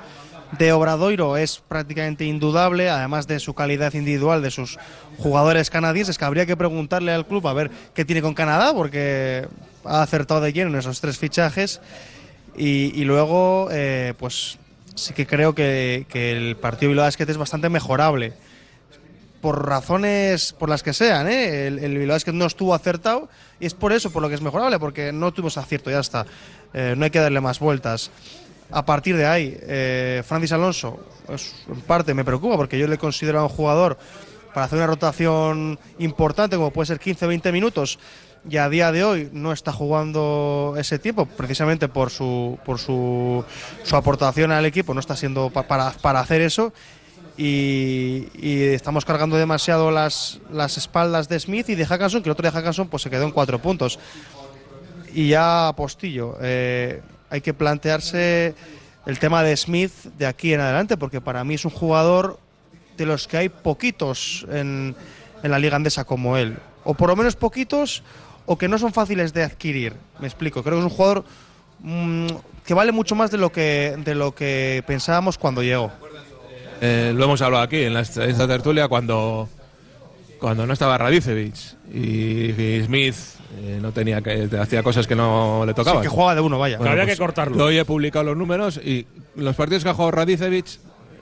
de 0.57 0.71
Obradoiro 0.71 1.37
es 1.37 1.61
prácticamente 1.67 2.25
indudable, 2.25 2.89
además 2.89 3.27
de 3.27 3.39
su 3.39 3.53
calidad 3.53 3.93
individual 3.93 4.41
de 4.41 4.51
sus 4.51 4.77
jugadores 5.17 5.69
canadienses, 5.69 6.17
que 6.17 6.25
habría 6.25 6.45
que 6.45 6.57
preguntarle 6.57 7.11
al 7.11 7.25
club 7.25 7.47
a 7.47 7.53
ver 7.53 7.71
qué 7.93 8.05
tiene 8.05 8.21
con 8.21 8.33
Canadá, 8.33 8.73
porque 8.73 9.47
ha 9.83 10.01
acertado 10.01 10.41
de 10.41 10.53
lleno 10.53 10.69
en 10.71 10.79
esos 10.79 11.01
tres 11.01 11.17
fichajes. 11.17 11.81
Y, 12.55 13.03
luego, 13.05 13.69
eh, 13.71 14.13
pues 14.19 14.59
sí 14.93 15.13
que 15.13 15.25
creo 15.25 15.55
que, 15.55 16.05
el 16.13 16.55
partido 16.57 16.89
Bilbao 16.89 17.05
Basket 17.05 17.29
es 17.29 17.37
bastante 17.37 17.69
mejorable 17.69 18.33
por 19.41 19.67
razones 19.67 20.53
por 20.53 20.69
las 20.69 20.83
que 20.83 20.93
sean, 20.93 21.27
¿eh? 21.27 21.67
el, 21.67 21.79
el 21.79 22.07
Basket 22.07 22.31
no 22.31 22.45
estuvo 22.45 22.73
acertado 22.73 23.27
y 23.59 23.65
es 23.65 23.73
por 23.73 23.91
eso 23.91 24.09
por 24.09 24.21
lo 24.21 24.29
que 24.29 24.35
es 24.35 24.41
mejorable, 24.41 24.79
porque 24.79 25.11
no 25.11 25.33
tuvimos 25.33 25.57
acierto, 25.57 25.91
ya 25.91 25.99
está. 25.99 26.25
Eh, 26.73 26.95
no 26.97 27.05
hay 27.05 27.11
que 27.11 27.19
darle 27.19 27.41
más 27.41 27.59
vueltas. 27.59 28.09
A 28.71 28.85
partir 28.85 29.15
de 29.15 29.25
ahí, 29.25 29.57
eh, 29.61 30.23
Francis 30.25 30.51
Alonso, 30.51 30.99
en 31.69 31.81
parte 31.81 32.13
me 32.13 32.25
preocupa 32.25 32.57
porque 32.57 32.77
yo 32.79 32.87
le 32.87 32.97
considero 32.97 33.43
un 33.43 33.49
jugador 33.49 33.97
para 34.53 34.65
hacer 34.65 34.77
una 34.77 34.87
rotación 34.87 35.79
importante, 35.99 36.55
como 36.55 36.71
puede 36.71 36.87
ser 36.87 36.99
15-20 36.99 37.51
minutos, 37.51 37.99
y 38.49 38.57
a 38.57 38.67
día 38.69 38.91
de 38.91 39.03
hoy 39.03 39.29
no 39.31 39.51
está 39.53 39.71
jugando 39.71 40.75
ese 40.77 40.99
tiempo, 40.99 41.25
precisamente 41.25 41.87
por 41.87 42.09
su, 42.11 42.59
por 42.65 42.77
su, 42.77 43.43
su 43.83 43.95
aportación 43.95 44.51
al 44.51 44.65
equipo, 44.65 44.93
no 44.93 44.99
está 44.99 45.15
siendo 45.15 45.49
pa- 45.49 45.63
para, 45.67 45.91
para 45.91 46.19
hacer 46.19 46.41
eso. 46.41 46.73
Y, 47.35 48.27
y 48.35 48.61
estamos 48.73 49.05
cargando 49.05 49.37
demasiado 49.37 49.89
las, 49.89 50.39
las 50.51 50.77
espaldas 50.77 51.27
de 51.29 51.39
Smith 51.39 51.67
y 51.69 51.75
de 51.75 51.85
Hackanson, 51.85 52.21
que 52.21 52.29
el 52.29 52.33
otro 52.33 52.43
de 52.43 52.51
Hackanson 52.51 52.89
pues, 52.89 53.01
se 53.01 53.09
quedó 53.09 53.23
en 53.23 53.31
cuatro 53.31 53.59
puntos. 53.59 53.97
Y 55.15 55.29
ya 55.29 55.73
Postillo, 55.75 56.37
eh, 56.41 57.01
hay 57.33 57.41
que 57.41 57.55
plantearse 57.55 58.53
el 59.07 59.17
tema 59.17 59.41
de 59.41 59.57
Smith 59.57 59.91
de 60.19 60.27
aquí 60.27 60.53
en 60.53 60.59
adelante, 60.59 60.97
porque 60.97 61.19
para 61.19 61.43
mí 61.43 61.55
es 61.55 61.65
un 61.65 61.71
jugador 61.71 62.39
de 62.95 63.07
los 63.07 63.27
que 63.27 63.37
hay 63.37 63.49
poquitos 63.49 64.45
en, 64.51 64.95
la 65.41 65.57
liga 65.57 65.75
andesa 65.75 66.03
como 66.03 66.37
él. 66.37 66.59
O 66.83 66.93
por 66.93 67.09
lo 67.09 67.15
menos 67.15 67.35
poquitos, 67.35 68.03
o 68.45 68.55
que 68.55 68.67
no 68.67 68.77
son 68.77 68.93
fáciles 68.93 69.33
de 69.33 69.41
adquirir. 69.41 69.95
Me 70.19 70.27
explico. 70.27 70.61
Creo 70.61 70.75
que 70.75 70.85
es 70.85 70.91
un 70.91 70.95
jugador 70.95 71.25
mm, 71.79 72.27
que 72.63 72.75
vale 72.75 72.91
mucho 72.91 73.15
más 73.15 73.31
de 73.31 73.39
lo 73.39 73.51
que, 73.51 73.95
de 73.97 74.13
lo 74.13 74.35
que 74.35 74.83
pensábamos 74.85 75.39
cuando 75.39 75.63
llegó. 75.63 75.91
Eh, 76.81 77.13
lo 77.15 77.23
hemos 77.25 77.41
hablado 77.41 77.63
aquí 77.63 77.81
en, 77.81 77.95
la, 77.95 78.01
esta 78.01 78.47
tertulia 78.47 78.87
cuando, 78.87 79.49
cuando 80.39 80.67
no 80.67 80.73
estaba 80.73 80.99
Radicevic 80.99 81.55
y, 81.91 82.51
y 82.51 82.83
Smith 82.85 83.15
eh, 83.61 83.79
no 83.81 83.91
tenía 83.91 84.21
que 84.21 84.49
hacía 84.59 84.83
cosas 84.83 85.07
que 85.07 85.15
no 85.15 85.63
le 85.65 85.73
tocaban. 85.73 86.01
Sí, 86.01 86.09
que 86.09 86.13
juega 86.13 86.35
de 86.35 86.41
uno, 86.41 86.57
vaya. 86.57 86.77
Que 86.77 86.89
había 86.89 87.03
pues, 87.03 87.15
que 87.15 87.21
cortarlo. 87.21 87.63
Hoy 87.63 87.77
he 87.77 87.85
publicado 87.85 88.25
los 88.25 88.37
números 88.37 88.77
y 88.77 89.05
los 89.35 89.55
partidos 89.55 89.83
que 89.83 89.89
ha 89.89 89.93
jugado 89.93 90.11
Radicevic, 90.11 90.65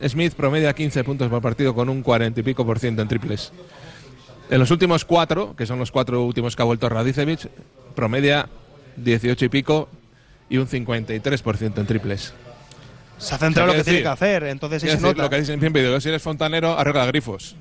Smith 0.08 0.34
promedia 0.34 0.74
15 0.74 1.04
puntos 1.04 1.30
por 1.30 1.42
partido 1.42 1.76
con 1.76 1.90
un 1.90 2.02
40 2.02 2.40
y 2.40 2.44
pico 2.44 2.66
por 2.66 2.80
ciento 2.80 3.02
en 3.02 3.08
triples. 3.08 3.52
En 4.50 4.60
los 4.60 4.72
últimos 4.72 5.06
cuatro, 5.06 5.56
que 5.56 5.66
son 5.66 5.80
los 5.80 5.92
cuatro 5.92 6.24
últimos 6.24 6.56
que 6.56 6.62
ha 6.62 6.66
vuelto 6.66 6.90
Radicevic, 6.90 7.50
promedia 7.96 8.50
18 8.98 9.46
y 9.46 9.50
pico 9.50 9.90
y 10.50 10.58
un 10.58 10.68
53% 10.68 11.78
en 11.78 11.86
triples. 11.86 12.34
Se 13.18 13.36
ha 13.36 13.38
centrado 13.38 13.72
lo 13.72 13.78
que 13.78 13.84
tiene 13.84 14.02
que 14.02 14.08
hacer, 14.08 14.44
entonces 14.44 14.82
se 14.82 14.88
decir, 14.88 15.02
nota. 15.02 15.24
Lo 15.24 15.30
que 15.30 15.40
dicen 15.40 15.60
siempre, 15.60 15.84
digo, 15.84 16.00
si 16.02 16.10
eres 16.10 16.22
fontanero, 16.22 16.78
arregla 16.78 17.06
grifos. 17.06 17.56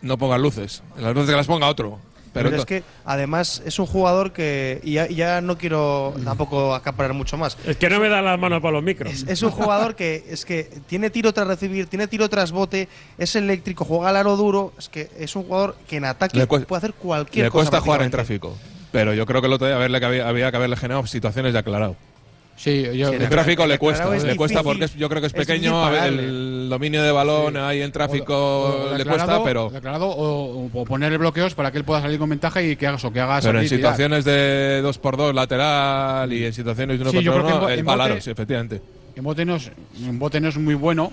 No 0.00 0.16
pongas 0.16 0.40
luces. 0.40 0.82
Las 0.98 1.12
luces 1.12 1.30
que 1.30 1.36
las 1.36 1.46
ponga 1.46 1.66
otro. 1.66 1.98
Pero, 2.36 2.50
Pero 2.50 2.62
es 2.62 2.66
que 2.66 2.82
además 3.04 3.62
es 3.64 3.78
un 3.78 3.86
jugador 3.86 4.32
que 4.32 4.80
y 4.82 4.92
ya, 4.94 5.08
ya 5.08 5.40
no 5.40 5.56
quiero 5.58 6.14
tampoco 6.24 6.74
acaparar 6.74 7.12
mucho 7.14 7.36
más. 7.36 7.56
Es 7.66 7.76
que 7.76 7.88
no 7.90 7.98
me 7.98 8.08
dan 8.08 8.24
las 8.24 8.38
manos 8.38 8.60
para 8.60 8.72
los 8.72 8.82
micros. 8.82 9.12
Es, 9.12 9.24
es 9.26 9.42
un 9.42 9.50
jugador 9.50 9.94
que 9.94 10.24
es 10.28 10.44
que 10.44 10.64
tiene 10.86 11.10
tiro 11.10 11.32
tras 11.32 11.46
recibir, 11.46 11.86
tiene 11.86 12.06
tiro 12.08 12.28
tras 12.28 12.52
bote, 12.52 12.88
es 13.18 13.36
eléctrico, 13.36 13.84
juega 13.84 14.10
al 14.10 14.16
aro 14.16 14.36
duro, 14.36 14.72
es 14.78 14.88
que 14.88 15.10
es 15.18 15.34
un 15.34 15.44
jugador 15.44 15.76
que 15.88 15.96
en 15.96 16.04
ataque 16.04 16.38
Le 16.38 16.46
puede 16.46 16.66
hacer 16.76 16.94
cualquier 16.94 17.46
le 17.46 17.50
cosa. 17.50 17.70
cuesta 17.70 17.80
jugar 17.80 18.02
en 18.02 18.10
tráfico. 18.10 18.56
Pero 18.92 19.12
yo 19.14 19.26
creo 19.26 19.40
que 19.40 19.46
el 19.46 19.52
otro 19.52 19.66
día 19.66 19.76
había, 19.76 20.28
había 20.28 20.50
que 20.50 20.56
haberle 20.56 20.76
generado 20.76 21.06
situaciones 21.06 21.52
de 21.52 21.58
aclarado. 21.58 21.96
Sí, 22.56 22.82
yo. 22.94 23.10
Sí, 23.10 23.16
El 23.16 23.28
tráfico 23.28 23.64
el 23.64 23.68
le 23.68 23.78
cuesta, 23.78 24.08
le 24.16 24.34
cuesta 24.34 24.62
porque 24.62 24.86
es- 24.86 24.94
yo 24.96 25.08
creo 25.10 25.20
que 25.20 25.26
es 25.26 25.32
pequeño, 25.34 25.84
a 25.84 25.90
ver, 25.90 25.98
pararle. 26.00 26.24
el 26.24 26.68
dominio 26.70 27.02
de 27.02 27.12
balón 27.12 27.56
ahí 27.58 27.82
en 27.82 27.92
tráfico 27.92 28.90
le 28.96 29.04
cuesta, 29.04 29.44
pero, 29.44 29.68
Declarado 29.68 30.06
o, 30.08 30.66
o 30.72 30.84
ponerle 30.86 31.18
bloqueos 31.18 31.54
para 31.54 31.70
que 31.70 31.76
él 31.78 31.84
pueda 31.84 32.00
salir 32.00 32.18
con 32.18 32.30
ventaja 32.30 32.62
y 32.62 32.74
que 32.76 32.86
haga 32.86 32.96
eso, 32.96 33.12
que 33.12 33.20
haga 33.20 33.40
pero 33.42 33.58
en 33.58 33.66
y 33.66 33.68
situaciones 33.68 34.24
de 34.24 34.80
2x2 34.82 35.34
lateral 35.34 36.32
y 36.32 36.46
en 36.46 36.52
situaciones 36.54 36.98
de 36.98 37.02
1 37.02 37.10
Sí, 37.10 37.16
contra 37.18 37.32
yo 37.32 37.32
creo 37.34 37.44
que 37.44 37.50
en 37.52 37.56
1, 37.58 37.62
bo- 37.66 37.68
el 37.70 37.84
balaro, 37.84 38.20
sí, 38.22 38.30
efectivamente. 38.30 38.80
En 39.14 39.22
bote 39.24 39.44
no 39.44 39.56
es, 39.56 39.70
en 40.02 40.18
bote 40.18 40.40
no 40.40 40.48
es 40.48 40.56
muy 40.56 40.74
bueno, 40.74 41.12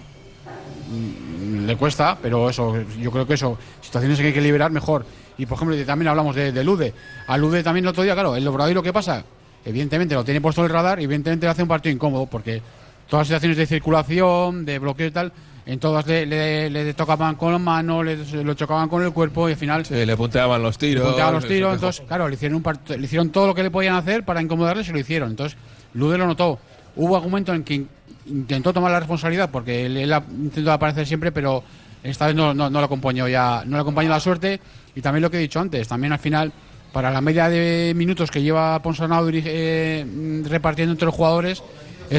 mm, 0.89 1.65
le 1.65 1.75
cuesta, 1.75 2.17
pero 2.21 2.49
eso, 2.49 2.75
yo 2.99 3.11
creo 3.11 3.27
que 3.27 3.33
eso, 3.33 3.57
situaciones 3.81 4.19
que 4.19 4.27
hay 4.27 4.33
que 4.33 4.41
liberar 4.41 4.71
mejor. 4.71 5.05
Y 5.37 5.45
por 5.45 5.57
ejemplo, 5.57 5.75
también 5.85 6.07
hablamos 6.09 6.35
de, 6.35 6.51
de 6.51 6.63
Lude. 6.63 6.93
A 7.27 7.37
Lude 7.37 7.63
también 7.63 7.85
el 7.85 7.89
otro 7.89 8.03
día, 8.03 8.13
claro, 8.13 8.35
el 8.35 8.47
Obradoiro, 8.47 8.83
¿qué 8.83 8.93
pasa? 8.93 9.23
Evidentemente 9.65 10.15
lo 10.15 10.23
tiene 10.23 10.41
puesto 10.41 10.61
en 10.61 10.65
el 10.65 10.71
radar 10.73 10.99
y 10.99 11.03
evidentemente 11.05 11.45
le 11.45 11.51
hace 11.51 11.61
un 11.63 11.67
partido 11.69 11.93
incómodo 11.95 12.25
porque 12.25 12.61
todas 13.09 13.21
las 13.21 13.27
situaciones 13.27 13.57
de 13.57 13.65
circulación, 13.65 14.65
de 14.65 14.79
bloqueo 14.79 15.07
y 15.07 15.11
tal, 15.11 15.31
en 15.65 15.79
todas 15.79 16.05
le, 16.05 16.25
le- 16.25 16.69
le 16.69 16.93
tocaban 16.93 17.35
con 17.35 17.53
la 17.53 17.57
mano, 17.59 18.03
le, 18.03 18.17
lo 18.43 18.53
chocaban 18.53 18.89
con 18.89 19.01
el 19.03 19.11
cuerpo 19.13 19.47
y 19.47 19.53
al 19.53 19.57
final 19.57 19.85
Sí, 19.85 20.05
le 20.05 20.17
punteaban 20.17 20.61
los 20.61 20.77
tiros. 20.77 21.03
le 21.03 21.07
punteaban 21.09 21.33
los 21.35 21.47
tiros, 21.47 21.73
entonces, 21.75 22.03
claro, 22.05 22.27
le 22.27 22.35
hicieron, 22.35 22.57
un 22.57 22.63
part- 22.63 22.97
le 22.97 23.05
hicieron 23.05 23.29
todo 23.29 23.47
lo 23.47 23.55
que 23.55 23.63
le 23.63 23.71
podían 23.71 23.95
hacer 23.95 24.25
para 24.25 24.41
incomodarle 24.41 24.81
y 24.83 24.85
se 24.85 24.91
lo 24.91 24.99
hicieron. 24.99 25.29
Entonces, 25.29 25.57
Lude 25.93 26.17
lo 26.17 26.27
notó. 26.27 26.59
Hubo 26.95 27.15
algún 27.15 27.31
momento 27.31 27.53
en 27.53 27.63
que 27.63 27.75
in- 27.75 27.87
intentó 28.25 28.73
tomar 28.73 28.91
la 28.91 28.99
responsabilidad 28.99 29.49
porque 29.49 29.85
él, 29.85 29.95
él 29.95 30.11
ha 30.11 30.21
intentado 30.29 30.73
aparecer 30.73 31.07
siempre, 31.07 31.31
pero 31.31 31.63
esta 32.03 32.27
vez 32.27 32.35
no, 32.35 32.53
no, 32.53 32.69
no 32.69 32.79
le 32.79 32.85
acompañó 32.85 33.27
ya, 33.29 33.63
no 33.65 33.77
le 33.77 33.81
acompañó 33.81 34.09
la 34.09 34.19
suerte. 34.19 34.59
Y 34.95 35.01
también 35.01 35.21
lo 35.21 35.31
que 35.31 35.37
he 35.37 35.41
dicho 35.41 35.59
antes, 35.61 35.87
también 35.87 36.11
al 36.11 36.19
final, 36.19 36.51
para 36.93 37.11
la 37.11 37.19
media 37.19 37.49
de 37.49 37.91
minutos 37.95 38.31
que 38.31 38.41
lleva 38.41 38.81
Ponsonado 38.81 39.27
dirige- 39.29 39.49
eh, 39.51 40.05
repartiendo 40.47 40.93
entre 40.93 41.07
los 41.07 41.15
jugadores, 41.15 41.61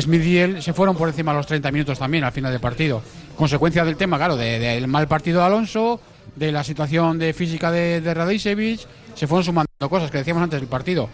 Smith 0.00 0.24
y 0.24 0.38
él 0.38 0.62
se 0.62 0.72
fueron 0.74 0.96
por 0.96 1.08
encima 1.08 1.30
de 1.32 1.38
los 1.38 1.46
30 1.46 1.70
minutos 1.70 1.98
también 1.98 2.24
al 2.24 2.32
final 2.32 2.50
del 2.52 2.60
partido. 2.60 3.00
Consecuencia 3.36 3.84
del 3.84 3.96
tema, 3.96 4.16
claro, 4.18 4.36
de- 4.36 4.58
del 4.58 4.88
mal 4.88 5.06
partido 5.08 5.40
de 5.40 5.46
Alonso, 5.46 6.00
de 6.36 6.50
la 6.50 6.64
situación 6.64 7.18
de 7.18 7.32
física 7.32 7.70
de, 7.70 8.00
de 8.00 8.12
Radicevich, 8.14 8.86
se 9.14 9.26
fueron 9.28 9.44
sumando 9.44 9.68
cosas 9.88 10.10
que 10.10 10.18
decíamos 10.18 10.42
antes 10.42 10.58
del 10.60 10.68
partido. 10.68 11.08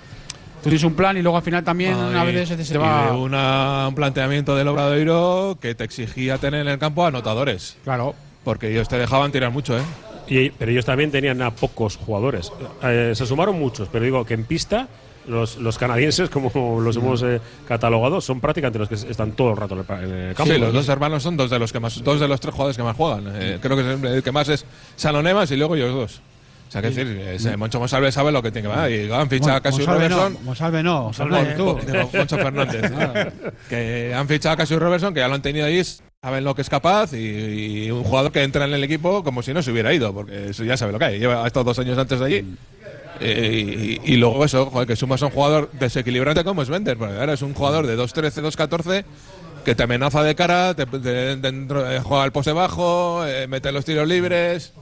Tú 0.63 0.65
tienes 0.65 0.85
un 0.85 0.95
plan 0.95 1.17
y 1.17 1.23
luego 1.23 1.37
al 1.37 1.43
final 1.43 1.63
también 1.65 1.95
Ah, 1.95 2.23
a 2.23 2.25
y- 2.31 2.35
veces 2.35 2.67
se, 2.67 2.79
va. 2.79 3.07
de 3.07 3.13
una- 3.13 3.89
un 3.89 3.95
planteamiento 3.95 4.57
del 4.57 4.69
Obradoiro 4.69 5.59
que 5.61 5.75
te 5.75 5.85
exigía 5.85 6.39
tener 6.39 6.63
en 6.63 6.69
el 6.69 6.79
campo 6.79 7.05
anotadores. 7.05 7.77
Claro. 7.85 8.15
Porque 8.45 8.71
ellos 8.71 8.89
te 8.89 8.97
dejaban 8.99 9.33
tirar 9.33 9.51
mucho, 9.51 9.79
¿eh? 9.79 9.83
Y- 10.31 10.51
pero 10.51 10.71
ellos 10.71 10.85
también 10.87 11.11
tenían 11.11 11.43
a 11.43 11.51
pocos 11.51 11.97
jugadores. 11.97 12.53
Eh, 12.83 13.13
se 13.15 13.27
sumaron 13.27 13.59
muchos, 13.59 13.89
pero 13.91 14.05
digo 14.05 14.25
que 14.25 14.35
en 14.35 14.45
pista 14.45 14.89
los, 15.27 15.57
los 15.57 15.77
canadienses, 15.77 16.31
como 16.31 16.81
los 16.81 16.97
hemos 16.97 17.23
eh, 17.23 17.41
catalogado, 17.69 18.21
son 18.21 18.41
prácticamente 18.41 18.79
los 18.79 18.89
que 18.89 18.95
están 18.95 19.33
todo 19.33 19.51
el 19.51 19.57
rato 19.57 19.75
en 19.75 20.13
el, 20.13 20.35
campo. 20.35 20.53
Sí, 20.53 20.59
los 20.59 20.73
dos 20.73 20.89
hermanos 20.89 21.23
son 21.23 21.37
dos 21.37 21.51
de 21.51 21.59
los 21.59 21.73
que 21.73 21.81
más, 21.81 22.03
dos 22.03 22.21
de 22.21 22.29
los 22.29 22.41
tres 22.41 22.53
jugadores 22.53 22.77
que 22.77 22.83
más 22.83 22.97
juegan. 22.97 23.25
Eh, 23.35 23.59
creo 23.61 23.77
que 23.77 24.09
el 24.17 24.23
que 24.23 24.33
más 24.33 24.49
es 24.49 24.65
Salonemas 24.97 25.51
y 25.51 25.57
luego 25.57 25.77
ellos 25.77 25.93
dos. 25.93 26.23
O 26.69 26.73
sea, 26.73 26.81
que 26.83 26.91
decir, 26.91 27.09
ese 27.09 27.57
Moncho 27.57 27.81
Monsalve 27.81 28.13
sabe 28.13 28.31
lo 28.31 28.41
que 28.41 28.53
tiene 28.53 28.69
que 28.69 28.77
ver. 28.77 29.09
Y 29.09 29.13
han 29.13 29.29
fichado 29.29 29.57
a 29.57 29.61
Cassius 29.61 29.89
Monsalve 29.89 30.09
Robertson. 30.09 30.33
no, 30.35 30.41
Monsalve 30.41 30.83
no, 30.85 31.03
Monsalve, 31.03 31.57
Monsalve 31.57 32.19
Moncho 32.19 32.37
Fernández. 32.39 32.93
que 33.69 34.15
han 34.15 34.29
fichado 34.29 34.53
a 34.53 34.57
Cassius 34.57 34.81
Robertson, 34.81 35.13
que 35.13 35.19
ya 35.19 35.27
lo 35.27 35.35
han 35.35 35.43
tenido 35.43 35.67
ahí, 35.67 35.83
saben 36.23 36.45
lo 36.45 36.55
que 36.55 36.63
es 36.63 36.69
capaz. 36.69 37.13
Y, 37.15 37.87
y 37.87 37.91
un 37.91 38.05
jugador 38.05 38.31
que 38.33 38.43
entra 38.43 38.65
en 38.67 38.75
el 38.75 38.85
equipo 38.85 39.25
como 39.25 39.43
si 39.43 39.55
no 39.55 39.63
se 39.63 39.73
hubiera 39.73 39.93
ido, 39.95 40.13
porque 40.13 40.51
eso 40.51 40.65
ya 40.65 40.77
sabe 40.77 40.93
lo 40.93 40.99
que 40.99 41.05
hay. 41.07 41.19
Lleva 41.19 41.43
ha 41.45 41.47
estado 41.47 41.65
dos 41.65 41.79
años 41.79 41.97
antes 41.99 42.19
de 42.21 42.27
allí. 42.27 42.45
Eh, 43.21 43.99
y, 44.05 44.13
y 44.15 44.17
luego 44.17 44.45
eso, 44.45 44.67
joder, 44.67 44.87
que 44.87 44.97
sumas 44.97 45.23
a 45.23 45.27
un 45.27 45.33
jugador 45.33 45.71
desequilibrante 45.73 46.45
como 46.45 46.63
es 46.63 46.69
Bender, 46.69 46.97
porque 46.97 47.15
ahora 47.19 47.33
es 47.35 47.43
un 47.43 47.55
jugador 47.55 47.87
de 47.87 47.97
2-13, 47.99 48.43
2-14 48.43 49.05
que 49.65 49.75
te 49.75 49.83
amenaza 49.83 50.23
de 50.23 50.35
cara, 50.35 50.75
te, 50.75 50.85
eh, 50.85 52.01
juega 52.03 52.25
el 52.25 52.33
pose 52.33 52.53
bajo, 52.53 53.27
eh, 53.27 53.47
mete 53.47 53.73
los 53.73 53.85
tiros 53.85 54.07
libres. 54.09 54.73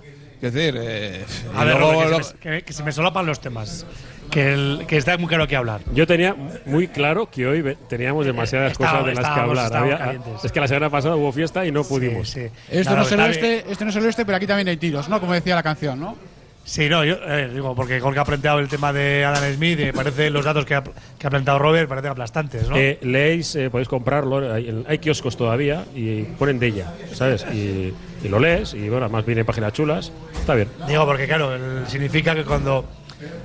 Es 0.40 0.52
decir, 0.54 0.76
eh, 0.80 1.24
y 1.52 1.56
A 1.56 1.64
ver, 1.64 1.78
luego 1.78 1.92
Robert, 1.94 2.10
que, 2.12 2.18
lo- 2.18 2.24
se 2.24 2.34
me, 2.34 2.40
que- 2.40 2.62
que 2.62 2.72
se 2.72 2.82
me 2.84 2.92
solapan 2.92 3.26
los 3.26 3.40
temas. 3.40 3.84
Que, 4.30 4.52
el- 4.52 4.84
que 4.86 4.96
está 4.96 5.16
muy 5.16 5.26
claro 5.28 5.46
que 5.46 5.56
hablar. 5.56 5.80
Yo 5.94 6.06
tenía 6.06 6.36
muy 6.66 6.88
claro 6.88 7.30
que 7.30 7.46
hoy 7.46 7.76
teníamos 7.88 8.26
demasiadas 8.26 8.72
Estaba- 8.72 9.00
cosas 9.00 9.06
de 9.06 9.14
las 9.22 9.34
que 9.34 9.40
hablar. 9.40 9.76
Había- 9.76 10.20
es 10.44 10.52
que 10.52 10.60
la 10.60 10.68
semana 10.68 10.90
pasada 10.90 11.16
hubo 11.16 11.32
fiesta 11.32 11.64
y 11.64 11.72
no 11.72 11.82
pudimos. 11.84 12.28
Sí, 12.28 12.42
sí. 12.42 12.46
Esto, 12.70 12.90
Claro, 12.90 12.96
no 12.98 13.02
es 13.06 13.12
el 13.12 13.20
oeste, 13.20 13.64
esto 13.70 13.84
no 13.84 13.90
es 13.90 13.96
el 13.96 14.04
oeste, 14.04 14.24
pero 14.26 14.36
aquí 14.36 14.46
también 14.46 14.68
hay 14.68 14.76
tiros, 14.76 15.08
¿no? 15.08 15.18
Como 15.20 15.32
decía 15.32 15.54
la 15.54 15.62
canción, 15.62 15.98
¿no? 15.98 16.16
Sí, 16.64 16.86
no, 16.90 17.02
yo 17.02 17.14
eh, 17.26 17.48
digo, 17.50 17.74
porque 17.74 17.98
Jorge 17.98 18.20
ha 18.20 18.24
planteado 18.26 18.58
el 18.58 18.68
tema 18.68 18.92
de 18.92 19.24
Adam 19.24 19.42
Smith 19.54 19.80
y 19.80 19.84
me 19.84 19.92
parece 19.94 20.28
los 20.28 20.44
datos 20.44 20.66
que 20.66 20.74
ha, 20.74 20.82
que 21.18 21.26
ha 21.26 21.30
planteado 21.30 21.58
Robert 21.58 21.88
parecen 21.88 22.10
aplastantes, 22.10 22.68
¿no? 22.68 22.76
Eh, 22.76 22.98
leéis, 23.00 23.54
eh, 23.56 23.70
podéis 23.70 23.88
comprarlo, 23.88 24.52
hay, 24.52 24.84
hay 24.86 24.98
kioscos 24.98 25.34
todavía 25.38 25.86
y 25.94 26.24
ponen 26.24 26.58
de 26.58 26.66
ella, 26.66 26.92
¿sabes? 27.14 27.46
Y, 27.54 27.94
y 28.22 28.28
lo 28.28 28.38
lees 28.38 28.74
y 28.74 28.86
bueno, 28.90 29.06
además 29.06 29.24
viene 29.24 29.46
páginas 29.46 29.72
chulas, 29.72 30.12
está 30.38 30.54
bien. 30.54 30.68
Digo, 30.86 31.06
porque 31.06 31.26
claro, 31.26 31.54
el- 31.54 31.86
significa 31.86 32.34
que 32.34 32.44
cuando 32.44 32.84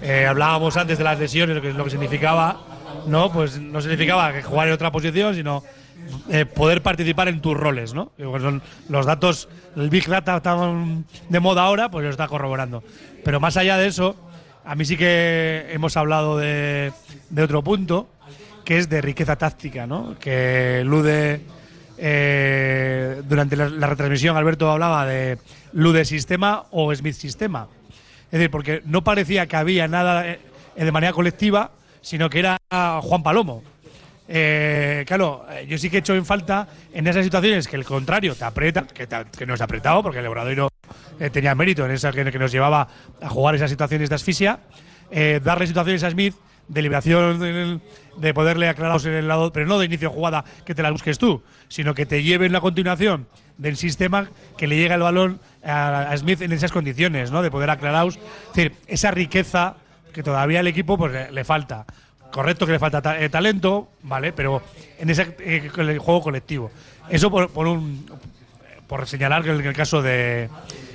eh, 0.02 0.26
hablábamos 0.26 0.78
antes 0.78 0.98
de 0.98 1.04
las 1.04 1.20
lesiones, 1.20 1.56
lo 1.56 1.62
que, 1.62 1.74
lo 1.74 1.84
que 1.84 1.90
significaba, 1.90 2.62
no, 3.08 3.32
pues 3.32 3.60
no 3.60 3.82
significaba 3.82 4.32
jugar 4.42 4.68
en 4.68 4.74
otra 4.74 4.92
posición, 4.92 5.36
sino 5.36 5.64
eh, 6.30 6.46
poder 6.46 6.82
participar 6.82 7.28
en 7.28 7.42
tus 7.42 7.56
roles, 7.56 7.94
¿no? 7.94 8.12
Pues, 8.18 8.42
son 8.42 8.62
los 8.90 9.06
datos, 9.06 9.50
el 9.76 9.90
Big 9.90 10.08
Data 10.08 10.38
está 10.38 10.58
de 11.30 11.40
moda 11.40 11.64
ahora, 11.64 11.90
pues 11.90 12.04
lo 12.04 12.10
está 12.10 12.28
corroborando. 12.28 12.84
Pero 13.24 13.40
más 13.40 13.58
allá 13.58 13.78
de 13.78 13.88
eso, 13.88 14.16
a 14.66 14.76
mí 14.76 14.86
sí 14.86 14.98
que 14.98 15.68
hemos 15.72 15.98
hablado 15.98 16.38
de, 16.38 16.92
de 17.30 17.44
otro 17.44 17.64
punto, 17.64 18.08
que 18.66 18.78
es 18.78 18.90
de 18.90 19.02
riqueza 19.02 19.36
táctica, 19.36 19.88
¿no? 19.88 20.16
Que 20.20 20.84
Lude 20.86 21.42
eh, 21.98 23.22
durante 23.28 23.56
la 23.56 23.88
retransmisión 23.88 24.36
Alberto 24.36 24.70
hablaba 24.70 25.06
de 25.06 25.38
Lude 25.74 26.06
sistema 26.06 26.66
o 26.72 26.94
Smith 26.94 27.16
sistema. 27.16 27.68
Es 28.34 28.40
decir, 28.40 28.50
porque 28.50 28.82
no 28.86 29.04
parecía 29.04 29.46
que 29.46 29.56
había 29.56 29.88
nada 29.88 30.28
eh, 30.28 30.40
de 30.76 30.92
manera 30.92 31.14
colectiva, 31.14 31.70
sino 32.02 32.32
que 32.32 32.40
era 32.40 32.58
Juan 33.04 33.22
Palomo. 33.22 33.62
Eh, 34.28 35.04
claro, 35.06 35.46
eh, 35.52 35.68
yo 35.70 35.78
sí 35.78 35.88
que 35.92 35.98
he 35.98 36.00
hecho 36.00 36.16
en 36.16 36.26
falta 36.26 36.68
en 36.92 37.06
esas 37.06 37.24
situaciones 37.24 37.68
que 37.68 37.76
el 37.76 37.86
contrario 37.86 38.34
te 38.34 38.44
aprieta, 38.44 38.88
que, 38.88 39.06
te- 39.06 39.26
que 39.38 39.46
no 39.46 39.54
es 39.54 39.62
apretado, 39.62 40.02
porque 40.02 40.18
el 40.18 40.26
Obradoiro 40.26 40.68
eh, 41.20 41.30
tenía 41.30 41.54
mérito 41.54 41.86
en 41.86 41.92
esa 41.92 42.12
que, 42.12 42.24
nos 42.40 42.52
llevaba 42.52 42.88
a 43.22 43.30
jugar 43.30 43.54
esas 43.54 43.70
situaciones 43.70 44.10
de 44.10 44.16
asfixia, 44.16 44.62
eh, 45.12 45.40
darle 45.44 45.68
situaciones 45.68 46.04
a 46.04 46.10
Smith 46.10 46.34
de 46.68 46.82
liberación, 46.82 47.44
el- 47.44 47.82
de 48.18 48.34
poderle 48.34 48.68
aclarar 48.68 49.00
en 49.06 49.14
el 49.14 49.28
lado, 49.28 49.54
pero 49.54 49.68
no 49.68 49.78
de 49.78 49.86
inicio 49.86 50.10
de 50.10 50.16
jugada 50.16 50.44
que 50.66 50.74
te 50.74 50.82
la 50.82 50.90
busques 50.90 51.20
tú, 51.20 51.44
sino 51.68 51.94
que 51.94 52.08
te 52.08 52.24
lleve 52.24 52.48
en 52.48 52.52
la 52.54 52.62
continuación 52.62 53.28
del 53.60 53.78
sistema 53.78 54.28
que 54.58 54.66
le 54.66 54.76
llega 54.78 54.96
el 54.96 55.02
balón 55.02 55.40
a, 55.66 56.16
Smith 56.18 56.42
en 56.42 56.52
esas 56.52 56.72
condiciones, 56.72 57.32
¿no? 57.32 57.42
De 57.42 57.52
poder 57.52 57.70
aclararos. 57.70 58.16
Es 58.16 58.54
decir, 58.54 58.74
esa 58.88 59.12
riqueza 59.12 59.76
que 60.14 60.24
todavía 60.24 60.60
al 60.60 60.68
equipo 60.68 60.98
pues, 60.98 61.32
le, 61.32 61.44
falta. 61.44 61.86
Correcto 62.32 62.66
que 62.66 62.74
le 62.74 62.80
falta 62.80 63.02
ta- 63.02 63.20
eh, 63.20 63.30
talento, 63.30 63.90
¿vale? 64.04 64.34
Pero 64.34 64.62
en 65.00 65.10
ese 65.10 65.36
eh, 65.40 65.70
el 65.78 66.00
juego 66.00 66.22
colectivo. 66.22 66.72
Eso 67.10 67.30
por, 67.30 67.68
un 67.68 68.06
por 68.88 69.08
señalar 69.08 69.44
que 69.44 69.52
en 69.52 69.66
el 69.66 69.74
caso 69.76 70.02
de 70.02 70.50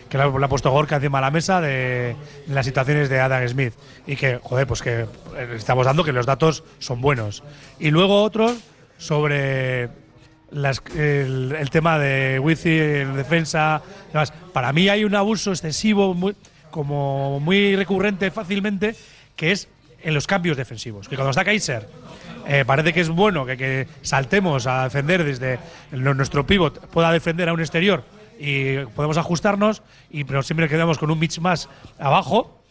que 0.09 0.17
le 0.17 0.25
ha, 0.25 0.29
le 0.29 0.45
ha 0.45 0.49
puesto 0.49 0.71
Gorka 0.71 0.97
encima 0.97 1.19
de 1.19 1.23
la 1.23 1.31
mesa 1.31 1.61
de, 1.61 2.17
de 2.47 2.55
las 2.55 2.65
situaciones 2.65 3.09
de 3.09 3.21
Adam 3.21 3.47
Smith 3.47 3.75
y 4.07 4.17
que, 4.17 4.39
joder, 4.43 4.67
pues 4.67 4.81
que 4.83 5.01
eh, 5.01 5.07
estamos 5.57 5.85
dando 5.85 6.03
que 6.05 6.13
los 6.13 6.25
datos 6.27 6.65
son 6.79 7.01
buenos. 7.01 7.43
Y 7.79 7.91
luego 7.91 8.23
otro 8.23 8.55
sobre 8.97 9.89
las- 10.51 10.83
el, 10.97 11.55
el 11.59 11.71
tema 11.71 11.99
de 11.99 12.39
Wizzy 12.39 12.79
en 12.79 13.17
defensa. 13.17 13.83
demás. 14.13 14.33
Para 14.53 14.73
mí 14.73 14.89
hay 14.89 15.05
un 15.05 15.15
abuso 15.15 15.51
excesivo, 15.53 16.15
muy, 16.15 16.35
como 16.71 17.41
muy 17.41 17.77
recurrente 17.77 18.31
fácilmente, 18.31 18.95
que 19.37 19.53
es 19.53 19.69
en 20.03 20.15
los 20.15 20.27
cambios 20.27 20.57
defensivos. 20.57 21.09
Que 21.09 21.17
cuando 21.17 21.31
está 21.31 21.45
Kaiser, 21.45 21.89
eh, 22.47 22.65
parece 22.67 22.93
que 22.93 23.01
es 23.01 23.09
bueno 23.09 23.45
que, 23.45 23.57
que 23.57 23.89
saltemos 24.03 24.67
a 24.67 24.85
defender 24.85 25.25
desde 25.25 25.59
el- 25.93 26.03
nuestro 26.17 26.47
pivot, 26.47 26.87
pueda 26.89 27.11
defender 27.13 27.49
a 27.49 27.53
un 27.53 27.61
exterior 27.61 28.05
y 28.41 28.79
podemos 28.95 29.17
ajustarnos, 29.19 29.83
y 30.11 30.23
pero 30.25 30.43
siempre 30.45 30.69
quedamos 30.69 30.99
con 30.99 31.11
un 31.11 31.19
mitch 31.19 31.41
más 31.41 31.69
abajo. 31.99 32.63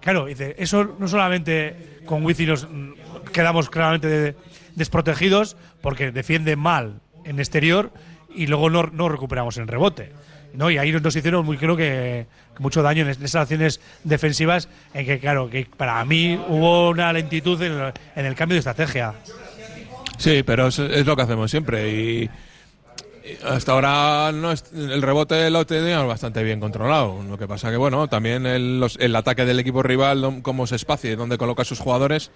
Claro, 0.00 0.28
eso 0.28 0.96
no 1.00 1.08
solamente 1.08 2.00
con 2.06 2.24
Wizzy 2.24 2.46
nos 2.46 2.68
mm, 2.70 2.92
quedamos 3.32 3.68
claramente 3.68 4.06
de- 4.06 4.36
desprotegidos 4.76 5.56
porque 5.80 6.12
defiende 6.12 6.54
mal 6.54 7.00
en 7.26 7.38
exterior 7.38 7.90
y 8.34 8.46
luego 8.46 8.70
no, 8.70 9.08
recuperamos 9.08 9.56
en 9.58 9.66
rebote. 9.68 10.12
¿no? 10.54 10.70
Y 10.70 10.78
ahí 10.78 10.90
nos 10.92 11.14
hicieron 11.14 11.44
muy, 11.44 11.58
creo 11.58 11.76
que, 11.76 12.26
mucho 12.58 12.82
daño 12.82 13.02
en 13.02 13.10
es- 13.10 13.18
en 13.18 13.24
esas 13.24 13.42
acciones 13.42 13.80
defensivas 14.04 14.68
en 14.94 15.04
que, 15.04 15.18
claro, 15.18 15.50
que 15.50 15.66
para 15.76 16.02
mí 16.06 16.40
hubo 16.48 16.88
una 16.90 17.12
lentitud 17.12 17.60
en 17.62 17.72
el, 17.72 17.92
en 18.14 18.24
el 18.26 18.34
cambio 18.34 18.54
de 18.54 18.60
estrategia. 18.60 19.12
Sí, 20.16 20.42
pero 20.42 20.68
es, 20.68 20.78
lo 20.78 21.14
que 21.16 21.22
hacemos 21.22 21.50
siempre 21.50 21.90
y, 21.92 22.30
hasta 23.44 23.72
ahora 23.72 24.30
no 24.32 24.52
es- 24.52 24.64
el 24.72 25.02
rebote 25.02 25.50
lo 25.50 25.66
teníamos 25.66 26.06
bastante 26.08 26.42
bien 26.42 26.60
controlado. 26.60 27.22
Lo 27.28 27.36
que 27.36 27.46
pasa 27.48 27.70
que 27.70 27.76
bueno, 27.76 28.08
también 28.08 28.46
el, 28.46 28.80
los- 28.80 28.96
el 29.00 29.14
ataque 29.16 29.44
del 29.44 29.58
equipo 29.60 29.82
rival, 29.82 30.40
cómo 30.42 30.66
se 30.66 30.76
espacia 30.76 31.10
y 31.12 31.16
dónde 31.16 31.36
coloca 31.36 31.64
sus 31.64 31.80
jugadores, 31.80 32.30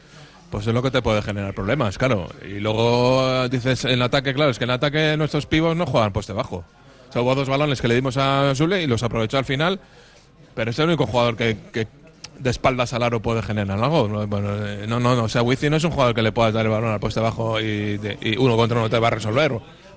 pues 0.51 0.67
es 0.67 0.75
lo 0.75 0.83
que 0.83 0.91
te 0.91 1.01
puede 1.01 1.23
generar 1.23 1.55
problemas, 1.55 1.97
claro. 1.97 2.29
Y 2.45 2.61
luego 2.61 3.45
eh, 3.45 3.49
dices 3.49 3.85
en 3.85 4.03
ataque, 4.03 4.35
claro, 4.35 4.51
es 4.51 4.59
que 4.59 4.65
en 4.65 4.71
ataque 4.71 5.17
nuestros 5.17 5.47
pibos 5.47 5.77
no 5.77 5.87
juegan 5.87 6.13
poste 6.13 6.33
bajo. 6.33 6.65
O 7.09 7.13
sea, 7.13 7.23
hubo 7.23 7.35
dos 7.35 7.49
balones 7.49 7.81
que 7.81 7.89
le 7.89 7.95
dimos 7.95 8.17
a 8.17 8.53
Zule 8.55 8.83
y 8.83 8.87
los 8.87 9.03
aprovechó 9.03 9.39
al 9.39 9.45
final, 9.45 9.81
pero 10.55 10.71
es 10.71 10.79
el 10.79 10.87
único 10.87 11.07
jugador 11.07 11.37
que, 11.37 11.57
que 11.73 11.87
de 12.39 12.51
espaldas 12.51 12.93
al 12.93 13.03
aro 13.03 13.21
puede 13.21 13.43
generar 13.43 13.83
algo. 13.83 14.23
Eh, 14.23 14.87
no, 14.89 14.99
no, 15.01 15.15
no. 15.15 15.25
O 15.25 15.29
sea, 15.29 15.43
Wizzy 15.43 15.71
no 15.71 15.77
es 15.77 15.85
un 15.85 15.91
jugador 15.91 16.15
que 16.15 16.23
le 16.23 16.33
puedas 16.33 16.53
dar 16.53 16.67
el 16.67 16.73
balón 16.73 16.93
al 16.93 17.01
poste 17.01 17.21
bajo 17.21 17.61
y, 17.61 18.01
y 18.21 18.37
uno 18.37 18.57
contra 18.57 18.79
uno 18.79 18.91
te 18.91 18.99
va 18.99 19.09
a 19.09 19.11
resolver. 19.11 19.53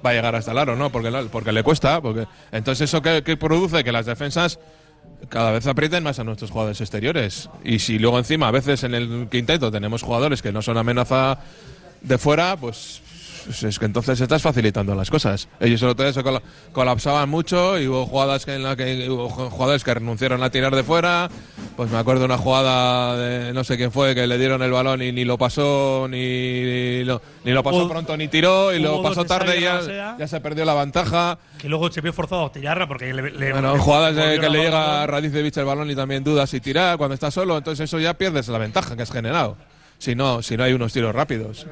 Va 0.06 0.10
a 0.10 0.14
llegar 0.14 0.36
hasta 0.36 0.52
el 0.52 0.58
aro, 0.58 0.76
¿no? 0.76 0.90
Porque, 0.92 1.10
porque 1.32 1.52
le 1.52 1.64
cuesta. 1.64 2.02
porque 2.02 2.28
Entonces, 2.52 2.90
¿eso 2.90 3.02
qué, 3.02 3.24
qué 3.24 3.38
produce? 3.38 3.84
Que 3.84 3.92
las 3.92 4.06
defensas 4.06 4.60
cada 5.30 5.52
vez 5.52 5.68
aprieten 5.68 6.04
más 6.04 6.20
a 6.20 6.24
nuestros 6.24 6.52
jugadores 6.52 6.82
exteriores. 6.82 7.50
Y 7.64 7.80
si 7.80 8.00
luego 8.00 8.18
encima, 8.18 8.48
a 8.48 8.52
veces 8.52 8.84
en 8.84 8.96
el 8.96 9.28
quinteto, 9.30 9.72
tenemos 9.72 10.02
jugadores 10.02 10.42
que 10.42 10.52
no 10.52 10.62
son 10.62 10.78
amenaza 10.78 11.40
de 12.02 12.18
fuera, 12.18 12.58
pues 12.58 13.02
pues 13.46 13.64
es 13.64 13.80
que 13.80 13.86
entonces 13.86 14.20
estás 14.22 14.42
facilitando 14.42 14.96
las 14.96 15.10
cosas. 15.10 15.48
Ellos 15.60 15.82
el 15.82 15.90
otro 15.90 16.06
día 16.06 16.14
se 16.14 16.24
cola- 16.24 16.42
colapsaban 16.72 17.30
mucho 17.30 17.80
y 17.80 17.88
hubo 17.88 18.06
jugadas 18.06 18.46
que 18.46 18.56
en 18.56 18.64
la 18.64 18.76
que 18.76 19.10
hubo 19.10 19.30
ju- 19.30 19.50
jugadores 19.50 19.84
que 19.84 19.94
renunciaron 19.94 20.42
a 20.44 20.50
tirar 20.50 20.76
de 20.76 20.84
fuera. 20.84 21.30
Pues 21.76 21.90
me 21.92 21.98
acuerdo 21.98 22.22
de 22.22 22.26
una 22.26 22.38
jugada 22.38 23.18
de 23.18 23.54
no 23.54 23.64
sé 23.64 23.78
quién 23.78 23.92
fue 23.92 24.14
que 24.16 24.28
le 24.28 24.38
dieron 24.38 24.62
el 24.62 24.72
balón 24.72 25.02
y 25.02 25.12
ni 25.12 25.26
lo 25.26 25.38
pasó 25.38 26.08
ni 26.10 27.04
lo, 27.04 27.22
ni 27.44 27.52
lo 27.52 27.64
pasó 27.64 27.90
pronto 27.90 28.16
ni 28.18 28.28
tiró 28.28 28.74
y 28.74 28.80
lo 28.80 29.02
pasó 29.02 29.24
de 29.24 29.30
tarde 29.30 29.58
y 29.58 29.62
ya, 29.62 30.16
ya 30.20 30.28
se 30.28 30.40
perdió 30.42 30.66
la 30.66 30.74
ventaja. 30.76 31.38
Que 31.58 31.70
luego 31.70 31.92
se 31.92 32.02
vio 32.02 32.14
forzado 32.14 32.46
a 32.46 32.52
Tellarra 32.52 32.88
porque 32.88 33.14
le, 33.14 33.32
le- 33.32 33.52
Bueno, 33.54 33.74
le- 33.74 33.80
jugadas 33.80 34.16
le 34.16 34.40
que 34.40 34.50
le 34.50 34.60
llega 34.60 35.04
a 35.04 35.08
Radicevich 35.08 35.58
el 35.58 35.66
balón 35.66 35.90
y 35.90 35.96
también 35.96 36.24
dudas 36.24 36.50
si 36.50 36.60
tirar 36.60 36.98
cuando 36.98 37.14
está 37.16 37.32
solo, 37.32 37.58
entonces 37.58 37.86
eso 37.90 38.00
ya 38.00 38.14
pierdes 38.14 38.48
la 38.48 38.58
ventaja 38.58 38.96
que 38.96 39.02
has 39.04 39.12
generado. 39.12 39.58
Si 40.04 40.16
no, 40.16 40.42
si 40.42 40.58
no 40.58 40.66
hay 40.66 40.74
unos 40.74 40.92
tiros 40.92 41.16
rápidos. 41.16 41.66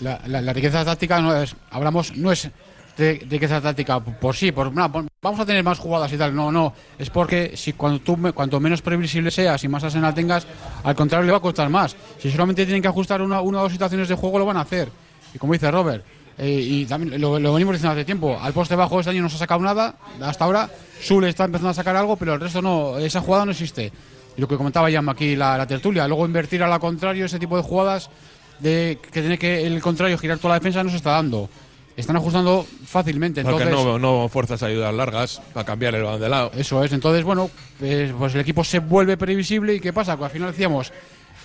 la, 0.00 0.52
riqueza 0.52 0.84
táctica 0.84 1.20
no 1.20 1.36
es, 1.40 1.54
hablamos, 1.70 2.16
no 2.16 2.32
es 2.32 2.50
de 2.96 3.24
riqueza 3.30 3.60
táctica 3.60 4.00
por 4.00 4.34
sí, 4.34 4.50
por, 4.50 4.74
no, 4.74 5.08
vamos 5.22 5.38
a 5.38 5.46
tener 5.46 5.62
más 5.62 5.78
jugadas 5.78 6.12
y 6.12 6.16
tal, 6.16 6.34
no, 6.34 6.50
no, 6.50 6.74
es 6.98 7.10
porque 7.10 7.52
si 7.54 7.74
cuando 7.74 8.02
cuanto 8.34 8.58
menos 8.58 8.82
previsible 8.82 9.30
seas 9.30 9.62
y 9.62 9.68
más 9.68 9.84
arsenal 9.84 10.12
tengas, 10.14 10.48
al 10.82 10.96
contrario 10.96 11.26
le 11.26 11.30
va 11.30 11.38
a 11.38 11.40
costar 11.40 11.70
más. 11.70 11.94
Si 12.18 12.28
solamente 12.28 12.64
tienen 12.64 12.82
que 12.82 12.88
ajustar 12.88 13.22
una, 13.22 13.40
una 13.40 13.60
o 13.60 13.62
dos 13.62 13.72
situaciones 13.72 14.08
de 14.08 14.16
juego, 14.16 14.40
lo 14.40 14.46
van 14.46 14.56
a 14.56 14.62
hacer. 14.62 14.88
Y 15.32 15.38
como 15.38 15.52
dice 15.52 15.70
Robert, 15.70 16.04
eh, 16.38 16.50
y 16.60 16.86
también 16.86 17.20
lo, 17.20 17.38
lo 17.38 17.54
venimos 17.54 17.76
diciendo 17.76 17.92
hace 17.92 18.04
tiempo, 18.04 18.36
al 18.42 18.52
poste 18.52 18.74
bajo 18.74 18.98
este 18.98 19.10
año 19.12 19.22
no 19.22 19.28
se 19.28 19.36
ha 19.36 19.38
sacado 19.38 19.60
nada, 19.60 19.94
hasta 20.20 20.44
ahora 20.44 20.68
Sule 21.00 21.28
está 21.28 21.44
empezando 21.44 21.70
a 21.70 21.74
sacar 21.74 21.94
algo, 21.94 22.16
pero 22.16 22.34
el 22.34 22.40
resto 22.40 22.60
no, 22.60 22.98
esa 22.98 23.20
jugada 23.20 23.44
no 23.44 23.52
existe. 23.52 23.92
Lo 24.36 24.46
que 24.46 24.56
comentaba 24.56 24.90
ya 24.90 25.02
aquí 25.08 25.36
la, 25.36 25.56
la 25.56 25.66
tertulia, 25.66 26.06
luego 26.06 26.26
invertir 26.26 26.62
a 26.62 26.68
la 26.68 26.78
contrario 26.78 27.24
ese 27.24 27.38
tipo 27.38 27.56
de 27.56 27.62
jugadas 27.62 28.10
de 28.58 28.98
que 29.10 29.20
tiene 29.20 29.38
que 29.38 29.66
el 29.66 29.80
contrario 29.80 30.18
girar 30.18 30.38
toda 30.38 30.54
la 30.54 30.58
defensa 30.58 30.82
no 30.82 30.90
se 30.90 30.96
está 30.96 31.12
dando. 31.12 31.48
Están 31.96 32.16
ajustando 32.16 32.66
fácilmente. 32.84 33.42
Porque 33.42 33.62
Entonces, 33.62 33.86
no, 33.86 33.98
no 33.98 34.28
fuerzas 34.28 34.62
ayudas 34.62 34.94
largas 34.94 35.40
para 35.54 35.64
cambiar 35.64 35.94
el 35.94 36.02
balón 36.02 36.20
de 36.20 36.28
lado. 36.28 36.50
Eso 36.54 36.84
es. 36.84 36.92
Entonces, 36.92 37.24
bueno, 37.24 37.50
eh, 37.80 38.12
pues 38.18 38.34
el 38.34 38.42
equipo 38.42 38.62
se 38.64 38.80
vuelve 38.80 39.16
previsible. 39.16 39.74
¿Y 39.74 39.80
qué 39.80 39.94
pasa? 39.94 40.14
Que 40.18 40.24
al 40.24 40.30
final 40.30 40.50
decíamos, 40.50 40.92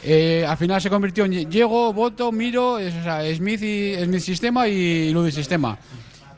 eh, 0.04 0.45
al 0.45 0.58
final 0.58 0.82
se 0.82 0.89
convirtió 0.89 1.23
en 1.23 1.49
llego, 1.49 1.93
voto, 1.93 2.34
miro, 2.34 2.80
es, 2.80 2.93
o 2.95 3.04
sea, 3.04 3.23
Smith 3.34 3.62
y 3.62 3.95
Smith 4.04 4.19
sistema 4.19 4.67
y 4.67 5.12
Ludi 5.12 5.32
sistema. 5.32 5.77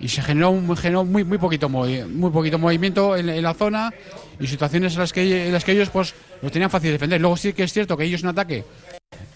Y 0.04 0.10
se 0.10 0.22
generó, 0.22 0.50
un, 0.50 0.76
generó 0.76 1.06
muy, 1.06 1.24
muy, 1.24 1.38
poquito, 1.38 1.70
muy 1.70 2.30
poquito 2.32 2.60
movimiento 2.60 3.16
en, 3.16 3.30
en 3.30 3.42
la 3.42 3.54
zona 3.54 3.89
y 4.38 4.48
situaciones 4.48 4.94
en 4.96 5.00
las, 5.00 5.13
que, 5.13 5.48
en 5.48 5.54
las 5.54 5.63
que 5.63 5.72
ellos 5.72 5.89
pues 5.89 6.13
lo 6.42 6.52
tenían 6.52 6.70
fácil 6.70 6.88
de 6.89 6.94
defender. 6.94 7.22
Luego 7.22 7.38
sí 7.38 7.54
que 7.54 7.63
es 7.63 7.72
cierto 7.72 7.96
que 7.96 8.04
ellos 8.04 8.22
en 8.22 8.28
ataque 8.28 8.66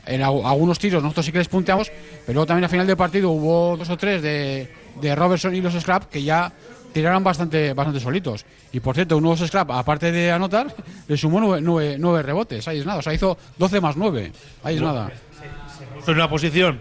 en 0.05 0.21
al- 0.21 0.41
algunos 0.45 0.77
tiros 0.77 1.01
nosotros 1.01 1.25
sí 1.25 1.31
que 1.31 1.37
les 1.37 1.47
punteamos, 1.47 1.89
pero 2.25 2.33
luego 2.33 2.45
también 2.47 2.65
al 2.65 2.69
final 2.69 2.85
del 2.85 2.97
partido 2.97 3.29
hubo 3.31 3.77
dos 3.77 3.89
o 3.89 3.95
tres 3.95 4.21
de, 4.21 4.69
de 4.99 5.15
Robertson 5.15 5.55
y 5.55 5.61
los 5.61 5.73
Scrap 5.73 6.09
que 6.09 6.21
ya 6.21 6.51
tiraron 6.91 7.23
bastante, 7.23 7.73
bastante 7.73 8.01
solitos. 8.01 8.43
Y 8.73 8.81
por 8.81 8.93
cierto, 8.95 9.15
uno 9.17 9.33
de 9.33 9.39
los 9.39 9.47
Scrap, 9.47 9.71
aparte 9.71 10.11
de 10.11 10.31
anotar, 10.33 10.67
le 11.07 11.15
sumó 11.15 11.39
nueve, 11.39 11.61
nueve- 11.61 11.95
nueve 11.97 12.23
rebotes. 12.23 12.67
Ahí 12.67 12.79
es 12.79 12.85
nada, 12.85 12.99
o 12.99 13.01
sea, 13.01 13.13
hizo 13.13 13.37
12 13.57 13.79
más 13.79 13.95
9. 13.95 14.33
Ahí 14.63 14.75
es 14.75 14.81
nada. 14.81 15.11
en 16.07 16.13
una 16.13 16.29
posición 16.29 16.79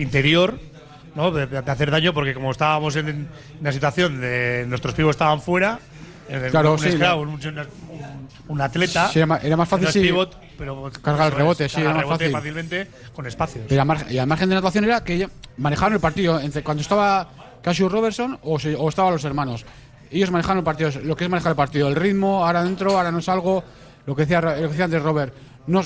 interior, 0.00 0.58
¿no? 1.16 1.30
De, 1.32 1.46
de 1.46 1.58
hacer 1.58 1.90
daño, 1.90 2.12
porque 2.14 2.34
como 2.34 2.52
estábamos 2.52 2.94
en, 2.96 3.08
en 3.08 3.28
una 3.60 3.72
situación 3.72 4.20
de 4.20 4.64
nuestros 4.68 4.94
pibos 4.94 5.12
estaban 5.16 5.40
fuera, 5.40 5.80
eh, 6.28 6.48
Claro, 6.50 6.72
un, 6.74 6.78
sí, 6.78 6.88
esclavo, 6.88 7.22
un, 7.22 7.28
un- 7.30 7.66
un 8.48 8.60
atleta, 8.60 9.08
Sí, 9.08 9.18
era 9.20 9.56
más 9.56 9.68
fácil, 9.68 9.88
pivot, 10.02 10.36
pero 10.58 10.90
cargar 11.02 11.32
el 11.32 11.38
rebote, 11.38 11.64
es, 11.64 11.72
sí, 11.72 11.76
cargar 11.76 11.90
era 11.90 11.94
más 11.94 12.02
rebote 12.20 12.24
fácil. 12.26 12.32
fácilmente 12.32 12.88
con 13.14 13.26
espacios. 13.26 13.64
Margen- 13.84 14.12
y 14.12 14.18
al 14.18 14.26
margen 14.28 14.48
de 14.48 14.54
anotación 14.54 14.84
era 14.84 15.02
que 15.02 15.28
manejaron 15.56 15.94
el 15.94 16.00
partido 16.00 16.38
entre 16.38 16.62
cuando 16.62 16.80
estaba 16.82 17.28
Cassius 17.62 17.90
Robertson 17.90 18.38
o, 18.42 18.58
se- 18.58 18.76
o 18.76 18.88
estaban 18.88 19.12
los 19.12 19.24
hermanos. 19.24 19.64
Ellos 20.10 20.30
manejaron 20.30 20.58
el 20.58 20.64
partido, 20.64 20.90
lo 21.02 21.16
que 21.16 21.24
es 21.24 21.30
manejar 21.30 21.50
el 21.50 21.56
partido, 21.56 21.88
el 21.88 21.96
ritmo, 21.96 22.46
ahora 22.46 22.62
dentro, 22.62 22.96
ahora 22.96 23.10
no 23.10 23.20
salgo, 23.20 23.64
lo 24.06 24.14
que 24.14 24.22
decía, 24.22 24.40
lo 24.40 24.54
que 24.54 24.68
decía 24.68 24.84
antes 24.84 25.02
Robert. 25.02 25.34
No, 25.66 25.82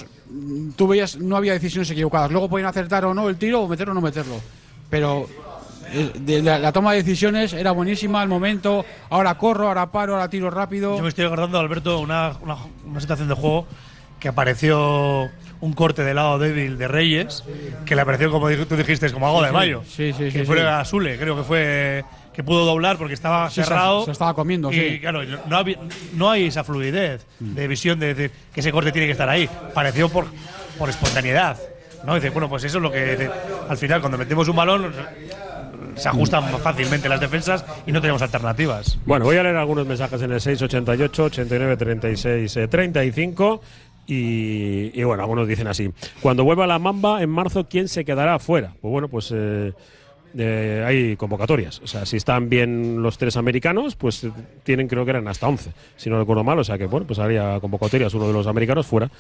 tú 0.77 0.87
veías, 0.89 1.17
no 1.17 1.37
había 1.39 1.55
decisiones 1.55 1.91
equivocadas. 1.91 2.31
Luego 2.31 2.51
podían 2.51 2.69
acertar 2.69 3.07
o 3.07 3.15
no 3.15 3.31
el 3.31 3.37
tiro, 3.37 3.63
o 3.63 3.69
meterlo 3.69 3.93
o 3.93 3.95
no 3.95 4.03
meterlo. 4.03 4.35
Pero 4.91 5.29
eh, 5.93 6.11
de 6.19 6.43
la, 6.43 6.59
la 6.59 6.73
toma 6.73 6.93
de 6.93 6.99
decisiones 7.03 7.53
era 7.53 7.71
buenísima, 7.73 8.23
el 8.23 8.29
momento, 8.29 8.85
ahora 9.09 9.37
corro, 9.39 9.69
ahora 9.69 9.91
paro, 9.91 10.15
ahora 10.15 10.29
tiro 10.29 10.51
rápido. 10.51 10.97
Yo 10.97 11.03
me 11.03 11.09
estoy 11.09 11.25
acordando, 11.25 11.59
Alberto, 11.59 11.99
una, 12.01 12.33
una, 12.43 12.57
una 12.85 13.01
situación 13.01 13.29
de 13.29 13.35
juego 13.35 13.67
que 14.19 14.29
apareció 14.29 15.29
un 15.63 15.73
corte 15.73 16.03
del 16.05 16.17
lado 16.17 16.39
débil 16.39 16.77
de 16.79 16.89
Reyes, 16.89 17.45
que 17.87 17.95
le 17.95 18.03
apareció, 18.03 18.31
como 18.31 18.49
tú 18.51 18.77
dijiste, 18.77 19.11
como 19.13 19.27
algo 19.27 19.43
de 19.43 19.53
mayo. 19.53 19.83
Sí, 19.87 20.13
sí, 20.13 20.25
que 20.25 20.31
sí, 20.31 20.45
fue 20.45 20.59
sí. 20.59 20.63
a 20.65 20.85
Sule, 20.85 21.19
creo 21.19 21.37
que 21.37 21.43
fue 21.43 22.05
que 22.33 22.45
pudo 22.45 22.65
doblar 22.65 22.97
porque 22.97 23.15
estaba 23.15 23.49
Sí, 23.51 23.57
se- 23.57 23.65
cerrado. 23.65 24.05
se 24.05 24.13
estaba 24.13 24.35
comiendo, 24.35 24.71
y, 24.73 24.75
sí. 24.75 24.99
claro, 25.01 25.23
no, 25.49 25.57
había- 25.57 25.79
no 26.15 26.31
hay 26.31 26.47
esa 26.47 26.65
fluidez 26.65 27.27
de 27.41 27.69
visión 27.69 27.99
de 27.99 28.15
decir 28.15 28.31
que 28.55 28.61
ese 28.61 28.73
corte 28.73 28.93
tiene 28.93 29.07
que 29.07 29.13
estar 29.13 29.29
ahí. 29.29 29.49
Pareció 29.75 30.09
por, 30.09 30.27
por 30.79 30.89
espontaneidad. 30.89 31.59
¿No? 32.05 32.15
Dice, 32.15 32.31
bueno, 32.31 32.49
pues 32.49 32.65
eso 32.65 32.79
es 32.79 32.83
lo 32.83 32.91
que 32.91 33.31
al 33.69 33.77
final 33.77 34.01
cuando 34.01 34.19
metemos 34.19 34.49
un 34.49 34.57
balón 34.57 34.93
se 35.95 36.09
ajustan 36.09 36.45
fácilmente 36.61 37.09
las 37.09 37.21
defensas 37.21 37.65
y 37.87 37.93
no 37.93 38.01
tenemos 38.01 38.23
alternativas. 38.23 38.99
Bueno, 39.05 39.25
voy 39.25 39.37
a 39.37 39.43
leer 39.43 39.57
algunos 39.57 39.87
mensajes 39.87 40.23
en 40.23 40.33
el 40.33 40.41
688 40.41 41.25
89 41.25 41.77
36 41.77 42.57
eh, 42.57 42.69
35 42.69 43.61
y, 44.07 44.99
y 44.99 45.05
bueno, 45.05 45.23
algunos 45.23 45.47
dicen 45.47 45.67
así. 45.67 45.91
Cuando 46.21 46.45
vuelva 46.45 46.67
la 46.67 46.79
Mamba 46.79 47.23
en 47.23 47.31
marzo, 47.31 47.67
¿quién 47.69 47.89
se 47.89 48.05
quedará 48.05 48.35
afuera? 48.35 48.73
Pues 48.81 48.91
bueno, 48.91 49.09
pues 49.09 49.33
eh, 49.35 49.73
eh, 50.37 50.85
hay 50.87 51.17
convocatorias. 51.17 51.81
O 51.83 51.87
sea, 51.87 52.07
si 52.07 52.17
están 52.17 52.49
bien 52.49 53.03
los 53.03 53.19
tres 53.19 53.37
americanos, 53.37 53.97
pues 53.97 54.27
tienen, 54.63 54.89
creo 54.89 55.05
que 55.05 55.11
eran 55.11 55.27
hasta 55.29 55.49
11, 55.49 55.73
si 55.97 56.11
no 56.11 56.19
recuerdo 56.19 56.45
mal. 56.45 56.59
O 56.59 56.65
sea 56.65 56.79
que, 56.79 56.87
bueno, 56.87 57.07
pues 57.07 57.19
haría 57.19 57.59
convocatorias 57.61 58.15
uno 58.15 58.27
de 58.27 58.33
los 58.33 58.47
americanos 58.47 58.87
fuera 58.87 59.11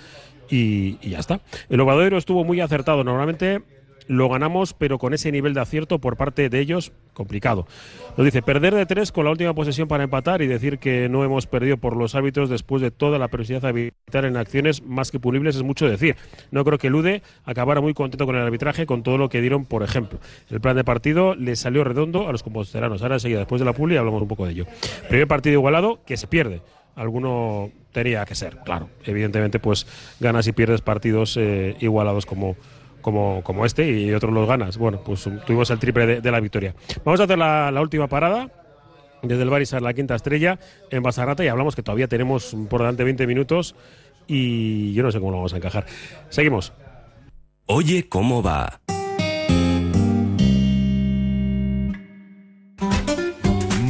y, 0.50 0.98
ya 1.08 1.18
está. 1.18 1.40
El 1.68 1.80
Obradoiro 1.80 2.18
estuvo 2.18 2.44
muy 2.44 2.60
acertado. 2.60 3.04
Normalmente 3.04 3.62
lo 4.10 4.28
ganamos, 4.28 4.74
pero 4.74 4.98
con 4.98 5.14
ese 5.14 5.30
nivel 5.30 5.54
de 5.54 5.60
acierto 5.60 6.00
por 6.00 6.16
parte 6.16 6.48
de 6.48 6.58
ellos, 6.58 6.90
complicado. 7.12 7.68
Nos 8.16 8.24
dice, 8.24 8.42
perder 8.42 8.74
de 8.74 8.84
tres 8.84 9.12
con 9.12 9.24
la 9.24 9.30
última 9.30 9.54
posesión 9.54 9.86
para 9.86 10.02
empatar 10.02 10.42
y 10.42 10.48
decir 10.48 10.80
que 10.80 11.08
no 11.08 11.22
hemos 11.22 11.46
perdido 11.46 11.76
por 11.76 11.96
los 11.96 12.16
árbitros 12.16 12.50
después 12.50 12.82
de 12.82 12.90
toda 12.90 13.20
la 13.20 13.28
presión 13.28 13.64
a 13.64 13.68
evitar 13.68 14.24
en 14.24 14.36
acciones 14.36 14.82
más 14.82 15.12
que 15.12 15.20
punibles 15.20 15.54
es 15.54 15.62
mucho 15.62 15.88
decir. 15.88 16.16
No 16.50 16.64
creo 16.64 16.76
que 16.76 16.90
Lude 16.90 17.22
acabara 17.44 17.80
muy 17.80 17.94
contento 17.94 18.26
con 18.26 18.34
el 18.34 18.42
arbitraje, 18.42 18.84
con 18.84 19.04
todo 19.04 19.16
lo 19.16 19.28
que 19.28 19.40
dieron, 19.40 19.64
por 19.64 19.84
ejemplo. 19.84 20.18
El 20.50 20.60
plan 20.60 20.74
de 20.74 20.82
partido 20.82 21.36
le 21.36 21.54
salió 21.54 21.84
redondo 21.84 22.28
a 22.28 22.32
los 22.32 22.42
composteranos. 22.42 23.02
Ahora 23.02 23.14
enseguida, 23.14 23.38
después 23.38 23.60
de 23.60 23.64
la 23.64 23.74
puli, 23.74 23.96
hablamos 23.96 24.22
un 24.22 24.28
poco 24.28 24.44
de 24.44 24.52
ello. 24.52 24.66
Primer 25.08 25.28
partido 25.28 25.52
igualado 25.52 26.00
que 26.04 26.16
se 26.16 26.26
pierde 26.26 26.62
alguno 26.94 27.70
tenía 27.92 28.24
que 28.24 28.34
ser, 28.34 28.58
claro. 28.58 28.88
Evidentemente, 29.04 29.58
pues 29.58 29.86
ganas 30.20 30.46
y 30.46 30.52
pierdes 30.52 30.80
partidos 30.80 31.36
eh, 31.36 31.76
igualados 31.80 32.26
como, 32.26 32.56
como, 33.00 33.42
como 33.42 33.66
este 33.66 33.90
y 33.90 34.12
otros 34.12 34.32
los 34.32 34.48
ganas. 34.48 34.78
Bueno, 34.78 35.02
pues 35.04 35.28
tuvimos 35.46 35.70
el 35.70 35.78
triple 35.78 36.06
de, 36.06 36.20
de 36.20 36.30
la 36.30 36.40
victoria. 36.40 36.74
Vamos 37.04 37.20
a 37.20 37.24
hacer 37.24 37.38
la, 37.38 37.70
la 37.70 37.80
última 37.80 38.08
parada. 38.08 38.50
Desde 39.22 39.42
el 39.42 39.50
Barisar, 39.50 39.82
la 39.82 39.92
quinta 39.92 40.14
estrella, 40.14 40.58
en 40.90 41.02
Basarrata, 41.02 41.44
y 41.44 41.48
hablamos 41.48 41.76
que 41.76 41.82
todavía 41.82 42.08
tenemos 42.08 42.56
por 42.70 42.80
delante 42.80 43.04
20 43.04 43.26
minutos 43.26 43.74
y 44.26 44.94
yo 44.94 45.02
no 45.02 45.12
sé 45.12 45.18
cómo 45.18 45.32
lo 45.32 45.38
vamos 45.38 45.52
a 45.52 45.58
encajar. 45.58 45.84
Seguimos. 46.30 46.72
Oye, 47.66 48.08
¿cómo 48.08 48.42
va? 48.42 48.80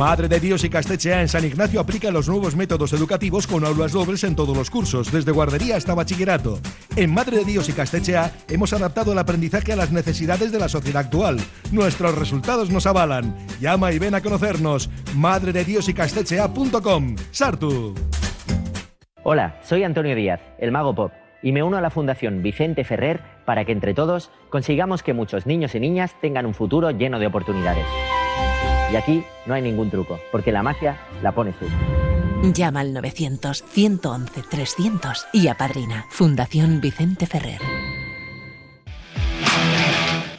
Madre 0.00 0.28
de 0.28 0.40
Dios 0.40 0.64
y 0.64 0.70
Castechea 0.70 1.20
en 1.20 1.28
San 1.28 1.44
Ignacio 1.44 1.78
aplica 1.78 2.10
los 2.10 2.26
nuevos 2.26 2.56
métodos 2.56 2.94
educativos 2.94 3.46
con 3.46 3.66
aulas 3.66 3.92
dobles 3.92 4.24
en 4.24 4.34
todos 4.34 4.56
los 4.56 4.70
cursos, 4.70 5.12
desde 5.12 5.30
guardería 5.30 5.76
hasta 5.76 5.94
bachillerato. 5.94 6.58
En 6.96 7.12
Madre 7.12 7.36
de 7.36 7.44
Dios 7.44 7.68
y 7.68 7.74
Castechea 7.74 8.32
hemos 8.48 8.72
adaptado 8.72 9.12
el 9.12 9.18
aprendizaje 9.18 9.74
a 9.74 9.76
las 9.76 9.92
necesidades 9.92 10.52
de 10.52 10.58
la 10.58 10.70
sociedad 10.70 11.04
actual. 11.04 11.36
Nuestros 11.70 12.16
resultados 12.16 12.70
nos 12.70 12.86
avalan. 12.86 13.36
Llama 13.60 13.92
y 13.92 13.98
ven 13.98 14.14
a 14.14 14.22
conocernos. 14.22 14.88
Madre 15.14 15.52
de 15.52 15.66
Dios 15.66 15.86
y 15.90 15.92
Castechea.com. 15.92 17.16
Sartu. 17.30 17.94
Hola, 19.22 19.60
soy 19.64 19.84
Antonio 19.84 20.16
Díaz, 20.16 20.40
el 20.60 20.72
Mago 20.72 20.94
Pop, 20.94 21.12
y 21.42 21.52
me 21.52 21.62
uno 21.62 21.76
a 21.76 21.82
la 21.82 21.90
Fundación 21.90 22.42
Vicente 22.42 22.84
Ferrer 22.84 23.20
para 23.44 23.66
que 23.66 23.72
entre 23.72 23.92
todos 23.92 24.30
consigamos 24.48 25.02
que 25.02 25.12
muchos 25.12 25.44
niños 25.44 25.74
y 25.74 25.80
niñas 25.80 26.16
tengan 26.22 26.46
un 26.46 26.54
futuro 26.54 26.90
lleno 26.90 27.18
de 27.18 27.26
oportunidades. 27.26 27.84
Y 28.92 28.96
aquí 28.96 29.24
no 29.46 29.54
hay 29.54 29.62
ningún 29.62 29.88
truco, 29.90 30.20
porque 30.32 30.52
la 30.52 30.62
magia 30.62 30.98
la 31.22 31.32
pones 31.32 31.56
tú. 31.58 31.64
Llama 32.52 32.80
al 32.80 32.92
900-111-300 32.94 35.26
y 35.32 35.48
apadrina 35.48 36.06
Fundación 36.10 36.80
Vicente 36.80 37.26
Ferrer. 37.26 37.60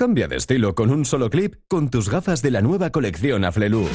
Cambia 0.00 0.28
de 0.28 0.36
estilo 0.36 0.74
con 0.74 0.90
un 0.90 1.04
solo 1.04 1.28
clip 1.28 1.56
con 1.68 1.90
tus 1.90 2.08
gafas 2.08 2.40
de 2.40 2.50
la 2.50 2.62
nueva 2.62 2.88
colección 2.88 3.44
Aflelu. 3.44 3.86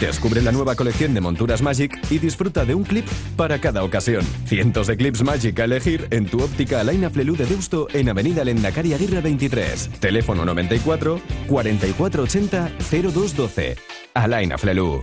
Descubre 0.00 0.40
la 0.40 0.52
nueva 0.52 0.76
colección 0.76 1.14
de 1.14 1.20
monturas 1.20 1.62
Magic 1.62 1.98
y 2.12 2.20
disfruta 2.20 2.64
de 2.64 2.76
un 2.76 2.84
clip 2.84 3.04
para 3.36 3.60
cada 3.60 3.82
ocasión. 3.82 4.24
Cientos 4.44 4.86
de 4.86 4.96
clips 4.96 5.24
Magic 5.24 5.58
a 5.58 5.64
elegir 5.64 6.06
en 6.12 6.26
tu 6.26 6.40
óptica 6.40 6.78
Alain 6.78 7.04
Aflelu 7.04 7.36
de 7.36 7.46
Deusto 7.46 7.88
en 7.92 8.08
Avenida 8.08 8.44
Lendakari 8.44 8.92
Aguirre 8.94 9.20
23. 9.20 9.98
Teléfono 9.98 10.44
94 10.44 11.20
4480 11.48 12.70
0212. 12.92 13.76
Alain 14.14 14.52
Aflelu. 14.52 15.02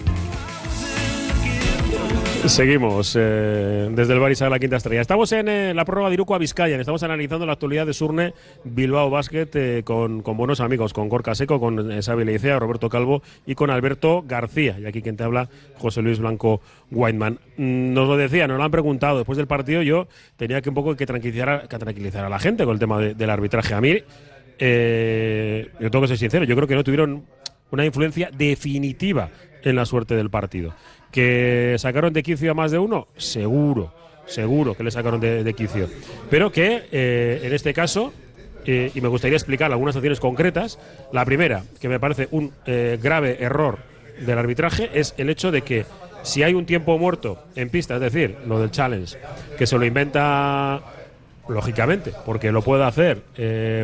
Seguimos 2.45 3.15
eh, 3.19 3.87
desde 3.91 4.13
el 4.13 4.19
Barisal 4.19 4.47
a 4.47 4.49
la 4.49 4.59
Quinta 4.59 4.75
Estrella. 4.75 5.01
Estamos 5.01 5.31
en 5.31 5.47
eh, 5.47 5.73
la 5.73 5.85
prórroga 5.85 6.09
de 6.09 6.15
Iruko 6.15 6.35
a 6.35 6.37
Vizcaya. 6.39 6.75
Estamos 6.79 7.01
analizando 7.03 7.45
la 7.45 7.53
actualidad 7.53 7.85
de 7.85 7.93
Surne 7.93 8.33
Bilbao 8.63 9.09
Basket 9.09 9.47
eh, 9.53 9.83
con, 9.83 10.21
buenos 10.23 10.59
amigos, 10.59 10.91
con 10.91 11.07
Gorka 11.07 11.35
Seco, 11.35 11.59
con 11.59 12.01
Xavi 12.01 12.25
Leicea, 12.25 12.57
Roberto 12.59 12.89
Calvo 12.89 13.21
y 13.45 13.53
con 13.55 13.69
Alberto 13.69 14.23
García. 14.27 14.77
Y 14.79 14.85
aquí 14.85 15.01
quien 15.01 15.15
te 15.17 15.23
habla, 15.23 15.49
José 15.77 16.01
Luis 16.01 16.19
Blanco 16.19 16.61
Whiteman. 16.89 17.39
Mm, 17.57 17.93
nos 17.93 18.07
lo 18.07 18.17
decía, 18.17 18.47
nos 18.47 18.57
lo 18.57 18.63
han 18.63 18.71
preguntado 18.71 19.17
después 19.17 19.37
del 19.37 19.47
partido. 19.47 19.81
Yo 19.83 20.07
tenía 20.35 20.61
que 20.61 20.69
un 20.69 20.75
poco 20.75 20.95
que 20.95 21.05
tranquilizar 21.05 21.49
a, 21.49 21.61
que 21.67 21.77
tranquilizar 21.77 22.25
a 22.25 22.29
la 22.29 22.39
gente 22.39 22.65
con 22.65 22.73
el 22.73 22.79
tema 22.79 22.99
de- 22.99 23.13
del 23.13 23.29
arbitraje. 23.29 23.73
A 23.75 23.81
mí, 23.81 23.93
yo 24.59 25.89
tengo 25.91 26.01
que 26.01 26.07
ser 26.07 26.17
sincero, 26.17 26.43
yo 26.45 26.55
creo 26.55 26.67
que 26.67 26.75
no 26.75 26.83
tuvieron 26.83 27.23
una 27.71 27.85
influencia 27.85 28.29
definitiva 28.35 29.29
en 29.63 29.75
la 29.75 29.85
suerte 29.85 30.15
del 30.15 30.29
partido. 30.29 30.73
¿Que 31.11 31.75
sacaron 31.77 32.13
de 32.13 32.23
quicio 32.23 32.51
a 32.51 32.53
más 32.53 32.71
de 32.71 32.79
uno? 32.79 33.07
Seguro, 33.17 33.93
seguro 34.25 34.75
que 34.75 34.83
le 34.83 34.91
sacaron 34.91 35.19
de, 35.19 35.53
quicio. 35.53 35.89
Pero 36.29 36.51
que 36.51 36.83
eh, 36.91 37.41
en 37.43 37.53
este 37.53 37.73
caso, 37.73 38.13
eh, 38.65 38.91
y 38.93 39.01
me 39.01 39.09
gustaría 39.09 39.37
explicar 39.37 39.71
algunas 39.71 39.95
acciones 39.95 40.19
concretas, 40.19 40.79
la 41.11 41.25
primera, 41.25 41.63
que 41.79 41.89
me 41.89 41.99
parece 41.99 42.27
un 42.31 42.53
eh, 42.65 42.97
grave 43.01 43.37
error 43.41 43.79
del 44.19 44.37
arbitraje, 44.37 44.89
es 44.93 45.13
el 45.17 45.29
hecho 45.29 45.51
de 45.51 45.63
que 45.63 45.85
si 46.23 46.43
hay 46.43 46.53
un 46.53 46.65
tiempo 46.65 46.97
muerto 46.97 47.43
en 47.55 47.69
pista, 47.69 47.95
es 47.95 48.01
decir, 48.01 48.37
lo 48.45 48.59
del 48.59 48.71
challenge, 48.71 49.17
que 49.57 49.67
se 49.67 49.77
lo 49.77 49.85
inventa 49.85 50.81
lógicamente, 51.49 52.13
porque 52.25 52.51
lo 52.51 52.61
puede 52.61 52.83
hacer 52.83 53.23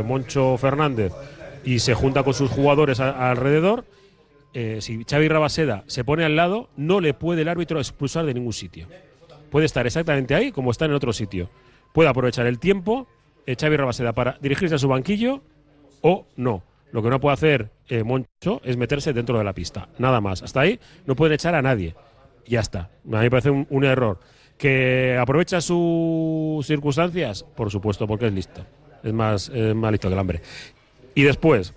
Moncho 0.05 0.57
Fernández 0.57 1.11
y 1.65 1.79
se 1.79 1.95
junta 1.95 2.23
con 2.23 2.33
sus 2.33 2.49
jugadores 2.51 2.99
alrededor. 2.99 3.83
Eh, 4.53 4.77
si 4.81 5.03
Xavi 5.03 5.27
Rabaseda 5.27 5.83
se 5.87 6.03
pone 6.03 6.23
al 6.23 6.35
lado, 6.35 6.69
no 6.77 6.99
le 6.99 7.13
puede 7.13 7.41
el 7.43 7.49
árbitro 7.49 7.79
expulsar 7.79 8.25
de 8.25 8.33
ningún 8.33 8.53
sitio. 8.53 8.87
Puede 9.49 9.65
estar 9.65 9.85
exactamente 9.85 10.35
ahí 10.35 10.51
como 10.51 10.71
está 10.71 10.85
en 10.85 10.93
otro 10.93 11.13
sitio. 11.13 11.49
Puede 11.93 12.09
aprovechar 12.09 12.47
el 12.47 12.59
tiempo 12.59 13.07
eh, 13.45 13.55
Xavi 13.59 13.77
Rabaseda 13.77 14.13
para 14.13 14.37
dirigirse 14.41 14.75
a 14.75 14.77
su 14.77 14.87
banquillo 14.87 15.41
o 16.01 16.25
no. 16.35 16.63
Lo 16.91 17.03
que 17.03 17.09
no 17.09 17.19
puede 17.19 17.33
hacer 17.33 17.69
eh, 17.89 18.03
Moncho 18.03 18.61
es 18.63 18.77
meterse 18.77 19.13
dentro 19.13 19.37
de 19.37 19.43
la 19.43 19.53
pista. 19.53 19.89
Nada 19.97 20.21
más. 20.21 20.41
Hasta 20.41 20.61
ahí 20.61 20.79
no 21.05 21.15
pueden 21.15 21.33
echar 21.33 21.55
a 21.55 21.61
nadie. 21.61 21.95
Ya 22.45 22.61
está. 22.61 22.79
A 22.79 22.89
mí 23.05 23.17
me 23.17 23.29
parece 23.29 23.49
un, 23.49 23.83
error. 23.83 24.19
¿Que 24.57 25.17
aprovecha 25.19 25.61
sus 25.61 26.65
circunstancias? 26.65 27.43
Por 27.43 27.69
supuesto, 27.69 28.07
porque 28.07 28.27
es 28.27 28.33
listo. 28.33 28.65
Es 29.03 29.13
más, 29.13 29.49
es 29.49 29.75
más 29.75 29.91
listo 29.91 30.07
que 30.07 30.13
el 30.13 30.19
hambre. 30.19 30.41
Y 31.13 31.23
después, 31.23 31.73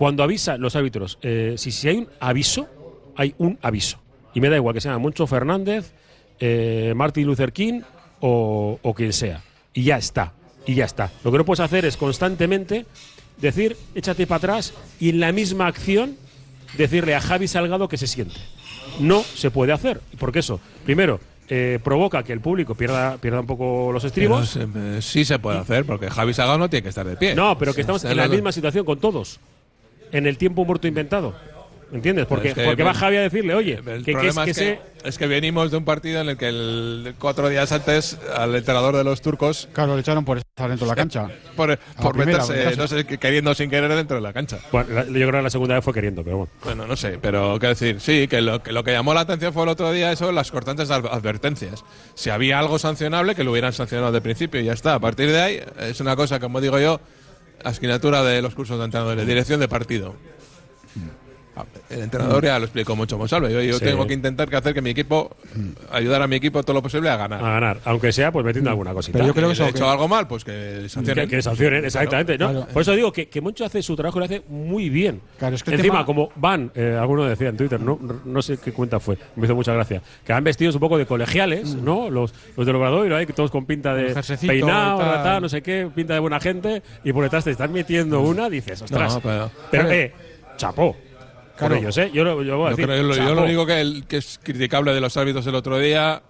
cuando 0.00 0.22
avisan 0.22 0.62
los 0.62 0.76
árbitros, 0.76 1.18
eh, 1.20 1.56
si, 1.58 1.70
si 1.70 1.86
hay 1.86 1.98
un 1.98 2.08
aviso, 2.20 2.66
hay 3.16 3.34
un 3.36 3.58
aviso. 3.60 3.98
Y 4.32 4.40
me 4.40 4.48
da 4.48 4.56
igual 4.56 4.72
que 4.74 4.80
sea 4.80 4.96
Moncho 4.96 5.26
Fernández, 5.26 5.92
eh, 6.38 6.94
Martin 6.96 7.26
Luther 7.26 7.52
King 7.52 7.82
o, 8.20 8.78
o 8.80 8.94
quien 8.94 9.12
sea. 9.12 9.42
Y 9.74 9.82
ya 9.82 9.98
está. 9.98 10.32
Y 10.64 10.74
ya 10.74 10.86
está. 10.86 11.12
Lo 11.22 11.30
que 11.30 11.36
no 11.36 11.44
puedes 11.44 11.60
hacer 11.60 11.84
es 11.84 11.98
constantemente 11.98 12.86
decir, 13.42 13.76
échate 13.94 14.26
para 14.26 14.38
atrás 14.38 14.72
y 14.98 15.10
en 15.10 15.20
la 15.20 15.32
misma 15.32 15.66
acción 15.66 16.16
decirle 16.78 17.14
a 17.14 17.20
Javi 17.20 17.46
Salgado 17.46 17.86
que 17.86 17.98
se 17.98 18.06
siente. 18.06 18.40
No 19.00 19.22
se 19.22 19.50
puede 19.50 19.74
hacer. 19.74 20.00
Porque 20.18 20.38
eso, 20.38 20.60
primero, 20.82 21.20
eh, 21.50 21.78
provoca 21.84 22.22
que 22.22 22.32
el 22.32 22.40
público 22.40 22.74
pierda, 22.74 23.18
pierda 23.18 23.40
un 23.40 23.46
poco 23.46 23.90
los 23.92 24.02
estribos. 24.04 24.52
Pero 24.54 24.96
eh, 24.96 25.02
sí 25.02 25.26
se 25.26 25.38
puede 25.38 25.58
hacer, 25.58 25.84
porque 25.84 26.08
Javi 26.08 26.32
Salgado 26.32 26.56
no 26.56 26.70
tiene 26.70 26.84
que 26.84 26.88
estar 26.88 27.06
de 27.06 27.16
pie. 27.16 27.34
No, 27.34 27.58
pero 27.58 27.74
que 27.74 27.82
estamos 27.82 28.02
en 28.06 28.16
la 28.16 28.28
misma 28.28 28.50
situación 28.50 28.86
con 28.86 28.98
todos. 28.98 29.38
En 30.12 30.26
el 30.26 30.36
tiempo 30.38 30.64
muerto 30.64 30.86
inventado. 30.88 31.34
¿Entiendes? 31.92 32.26
Porque, 32.26 32.50
Es 32.50 32.54
que- 32.54 32.64
porque 32.66 32.84
va 32.84 32.94
Javi 32.94 33.16
a 33.16 33.22
decirle, 33.22 33.52
oye, 33.52 33.80
El 33.84 34.04
que, 34.04 34.04
que 34.04 34.10
es 34.12 34.16
problema 34.34 34.44
que 34.44 34.50
es, 34.52 34.56
se- 34.56 34.78
que, 35.02 35.08
es 35.08 35.18
que 35.18 35.26
venimos 35.26 35.72
de 35.72 35.76
un 35.76 35.84
partido 35.84 36.20
en 36.20 36.28
el 36.28 36.36
que 36.36 36.46
el, 36.46 37.14
cuatro 37.18 37.48
días 37.48 37.72
antes 37.72 38.16
al 38.32 38.54
entrenador 38.54 38.96
de 38.96 39.02
los 39.02 39.20
turcos. 39.22 39.68
Claro, 39.72 39.96
le 39.96 40.00
echaron 40.02 40.24
por 40.24 40.38
estar 40.38 40.68
dentro 40.68 40.86
de 40.86 40.90
la 40.92 40.94
cancha. 40.94 41.28
Por, 41.56 41.76
por 42.00 42.12
primera, 42.14 42.46
meterse, 42.46 42.76
no 42.76 42.86
sé, 42.86 43.04
que- 43.06 43.18
queriendo 43.18 43.52
sin 43.56 43.70
querer 43.70 43.92
dentro 43.92 44.18
de 44.18 44.22
la 44.22 44.32
cancha. 44.32 44.60
Bueno, 44.70 44.88
la- 44.94 45.04
yo 45.04 45.10
creo 45.12 45.32
que 45.32 45.42
la 45.42 45.50
segunda 45.50 45.74
vez 45.74 45.82
fue 45.84 45.92
queriendo, 45.92 46.22
pero 46.22 46.36
bueno. 46.36 46.52
Bueno, 46.62 46.86
no 46.86 46.94
sé, 46.94 47.18
pero 47.20 47.58
qué 47.58 47.66
decir, 47.66 48.00
sí, 48.00 48.28
que 48.28 48.40
lo, 48.40 48.62
que 48.62 48.70
lo 48.70 48.84
que 48.84 48.92
llamó 48.92 49.12
la 49.12 49.22
atención 49.22 49.52
fue 49.52 49.64
el 49.64 49.70
otro 49.70 49.90
día 49.90 50.12
eso, 50.12 50.30
las 50.30 50.52
cortantes 50.52 50.92
ad- 50.92 51.06
advertencias. 51.06 51.82
Si 52.14 52.30
había 52.30 52.60
algo 52.60 52.78
sancionable, 52.78 53.34
que 53.34 53.42
lo 53.42 53.50
hubieran 53.50 53.72
sancionado 53.72 54.12
de 54.12 54.20
principio 54.20 54.60
y 54.60 54.64
ya 54.66 54.74
está. 54.74 54.94
A 54.94 55.00
partir 55.00 55.28
de 55.32 55.40
ahí, 55.42 55.60
es 55.80 56.00
una 56.00 56.14
cosa, 56.14 56.38
como 56.38 56.60
digo 56.60 56.78
yo, 56.78 57.00
asignatura 57.64 58.22
de 58.22 58.42
los 58.42 58.54
cursos 58.54 58.78
de 58.78 58.84
entrenadores, 58.84 59.26
dirección 59.26 59.60
de 59.60 59.68
partido. 59.68 60.14
El 61.88 62.00
entrenador 62.00 62.44
ya 62.44 62.58
lo 62.58 62.64
explicó 62.66 62.94
mucho 62.96 63.16
Monsalve. 63.18 63.52
Yo, 63.52 63.60
yo 63.62 63.78
Sí. 63.78 63.84
tengo 63.84 64.06
que 64.06 64.14
intentar 64.14 64.48
que 64.48 64.56
hacer 64.56 64.74
que 64.74 64.80
mi 64.82 64.90
equipo, 64.90 65.36
ayudar 65.90 66.22
a 66.22 66.26
mi 66.26 66.36
equipo 66.36 66.62
todo 66.62 66.74
lo 66.74 66.82
posible 66.82 67.08
a 67.10 67.16
ganar. 67.16 67.44
A 67.44 67.50
ganar, 67.52 67.80
aunque 67.84 68.12
sea 68.12 68.30
pues 68.32 68.44
metiendo 68.44 68.70
alguna 68.70 68.92
cosita. 68.92 69.18
Pero 69.18 69.26
yo 69.28 69.34
creo 69.34 69.48
que 69.50 69.54
si 69.56 69.62
he 69.62 69.68
hecho 69.68 69.88
algo 69.90 70.08
mal, 70.08 70.26
pues 70.28 70.44
que 70.44 70.86
sancionen. 70.88 71.28
Que, 71.28 71.36
que 71.36 71.42
sancionen, 71.42 71.84
exactamente. 71.84 72.38
¿no? 72.38 72.50
Claro. 72.50 72.66
Por 72.72 72.82
eso 72.82 72.92
digo 72.92 73.12
que, 73.12 73.28
que 73.28 73.40
Moncho 73.40 73.64
hace 73.64 73.82
su 73.82 73.96
trabajo 73.96 74.18
y 74.18 74.20
lo 74.20 74.24
hace 74.26 74.42
muy 74.48 74.88
bien. 74.90 75.20
Claro, 75.38 75.56
es 75.56 75.62
que 75.62 75.70
el 75.70 75.76
Encima, 75.80 75.94
tema- 75.94 76.06
como 76.06 76.30
van, 76.36 76.70
eh, 76.74 76.96
alguno 77.00 77.24
decía 77.24 77.48
en 77.48 77.56
Twitter, 77.56 77.80
no, 77.80 77.98
no 78.24 78.42
sé 78.42 78.58
qué 78.58 78.72
cuenta 78.72 79.00
fue, 79.00 79.16
me 79.36 79.44
hizo 79.46 79.54
mucha 79.54 79.72
gracia, 79.72 80.02
que 80.24 80.32
van 80.32 80.44
vestidos 80.44 80.74
un 80.74 80.80
poco 80.80 80.98
de 80.98 81.06
colegiales, 81.06 81.74
¿no? 81.74 82.10
Los, 82.10 82.32
los 82.56 82.66
del 82.66 83.12
ahí, 83.14 83.26
que 83.26 83.32
todos 83.32 83.50
con 83.50 83.66
pinta 83.66 83.94
de 83.94 84.14
peinado, 84.46 85.00
y 85.00 85.22
tal. 85.22 85.42
no 85.42 85.48
sé 85.48 85.62
qué, 85.62 85.88
pinta 85.94 86.14
de 86.14 86.20
buena 86.20 86.40
gente, 86.40 86.82
y 87.04 87.12
por 87.12 87.24
detrás 87.24 87.44
te 87.44 87.50
están 87.50 87.72
metiendo 87.72 88.20
una, 88.20 88.48
dices, 88.50 88.82
ostras. 88.82 89.14
No, 89.14 89.20
pero- 89.20 89.50
pero, 89.70 89.90
eh, 89.90 90.12
chapó. 90.56 90.96
Claro. 91.60 91.74
Por 91.76 91.82
ellos, 91.84 91.96
¿eh? 91.98 92.10
Yo, 92.12 92.24
lo- 92.24 92.42
yo 92.42 92.58
voy 92.58 92.66
a 92.66 92.70
decir, 92.70 92.84
creo- 92.86 92.96
yo 92.96 93.02
lo- 93.04 93.14
yo 93.14 93.22
chapó. 93.22 93.34
lo 93.36 93.44
único 93.44 93.66
que, 93.66 93.80
el- 93.80 94.04
que 94.08 94.16
es 94.16 94.40
criticable 94.42 94.92
de 94.92 95.00
los 95.00 95.16
árbitros 95.16 95.46
el 95.46 95.54
otro 95.54 95.78
día 95.78 96.22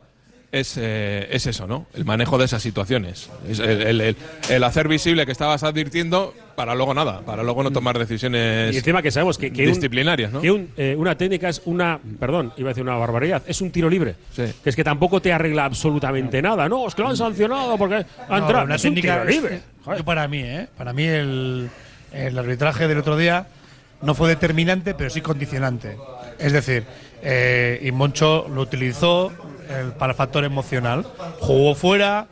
es, 0.52 0.76
eh, 0.78 1.28
es 1.30 1.46
eso, 1.46 1.68
¿no? 1.68 1.86
El 1.94 2.04
manejo 2.04 2.36
de 2.36 2.44
esas 2.46 2.60
situaciones. 2.60 3.30
Es 3.48 3.60
el, 3.60 3.82
el- 3.82 4.00
el- 4.00 4.16
el 4.48 4.64
hacer 4.64 4.88
visible 4.88 5.24
que 5.24 5.30
estabas 5.32 5.62
advirtiendo 5.62 6.34
para 6.56 6.74
luego 6.74 6.92
nada, 6.92 7.20
para 7.20 7.44
luego 7.44 7.62
no 7.62 7.70
tomar 7.70 7.96
decisiones 7.96 8.74
Y 8.74 8.78
encima 8.78 9.00
que 9.00 9.12
sabemos 9.12 9.38
que, 9.38 9.52
que 9.52 9.62
un- 9.68 9.72
disciplinarias, 9.74 10.32
¿no? 10.32 10.40
que 10.40 10.50
un, 10.50 10.70
eh, 10.76 10.96
una 10.98 11.16
técnica 11.16 11.48
es 11.48 11.62
una, 11.66 12.00
perdón, 12.18 12.52
iba 12.56 12.68
a 12.68 12.72
decir 12.72 12.82
una 12.82 12.96
barbaridad, 12.96 13.42
es 13.46 13.60
un 13.60 13.70
tiro 13.70 13.88
libre. 13.88 14.16
Que 14.34 14.52
es 14.70 14.74
que 14.74 14.82
tampoco 14.82 15.22
te 15.22 15.32
arregla 15.32 15.64
absolutamente 15.66 16.42
nada. 16.42 16.68
No, 16.68 16.88
es 16.88 16.96
que 16.96 17.02
lo 17.02 17.08
han 17.08 17.16
sancionado 17.16 17.78
porque 17.78 17.94
ha 17.94 18.04
No, 18.28 18.38
entrado. 18.38 18.64
una 18.64 18.74
es 18.74 18.84
un 18.84 18.94
tiro 18.96 19.24
libre. 19.24 19.54
es- 19.56 19.98
yo 19.98 20.04
para 20.04 20.26
mí, 20.26 20.40
¿eh? 20.42 20.66
Para 20.76 20.92
mí 20.92 21.04
el, 21.04 21.70
el 22.12 22.36
arbitraje 22.36 22.88
del 22.88 22.98
otro 22.98 23.16
día 23.16 23.46
no 24.02 24.14
fue 24.14 24.28
determinante, 24.28 24.94
pero 24.94 25.10
sí 25.10 25.20
condicionante. 25.20 25.96
Es 26.38 26.52
decir, 26.52 26.84
eh, 27.22 27.80
y 27.82 27.92
Moncho 27.92 28.46
lo 28.48 28.62
utilizó 28.62 29.30
eh, 29.68 29.90
para 29.98 30.12
el 30.12 30.16
factor 30.16 30.44
emocional. 30.44 31.06
Jugó 31.40 31.74
fuera, 31.74 32.28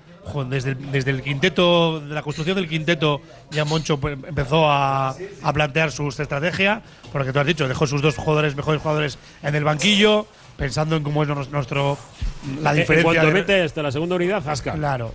desde 0.49 0.71
el, 0.71 0.93
desde 0.93 1.11
el 1.11 1.23
quinteto, 1.23 2.01
de 2.01 2.15
la 2.15 2.23
construcción 2.23 2.57
del 2.57 2.69
quinteto, 2.69 3.21
ya 3.51 3.65
Moncho 3.65 3.99
pues, 3.99 4.19
empezó 4.27 4.71
a, 4.71 5.11
a 5.43 5.53
plantear 5.53 5.93
su 5.93 6.09
estrategia, 6.09 6.83
porque 7.13 7.33
tú 7.33 7.39
has 7.39 7.47
dicho, 7.47 7.69
dejó 7.69 7.87
sus 7.87 8.03
dos 8.03 8.17
jugadores, 8.17 8.57
mejores 8.57 8.81
jugadores 8.81 9.19
en 9.43 9.55
el 9.55 9.65
banquillo, 9.65 10.27
pensando 10.57 10.97
en 10.97 11.03
cómo 11.03 11.23
es 11.23 11.29
nuestro 11.51 11.97
la 12.63 12.73
diferencia. 12.73 13.23
Metes 13.25 13.75
de 13.75 13.83
la 13.83 13.93
segunda 13.93 14.17
unidad, 14.17 14.43
zasca. 14.43 14.73
Claro. 14.73 15.15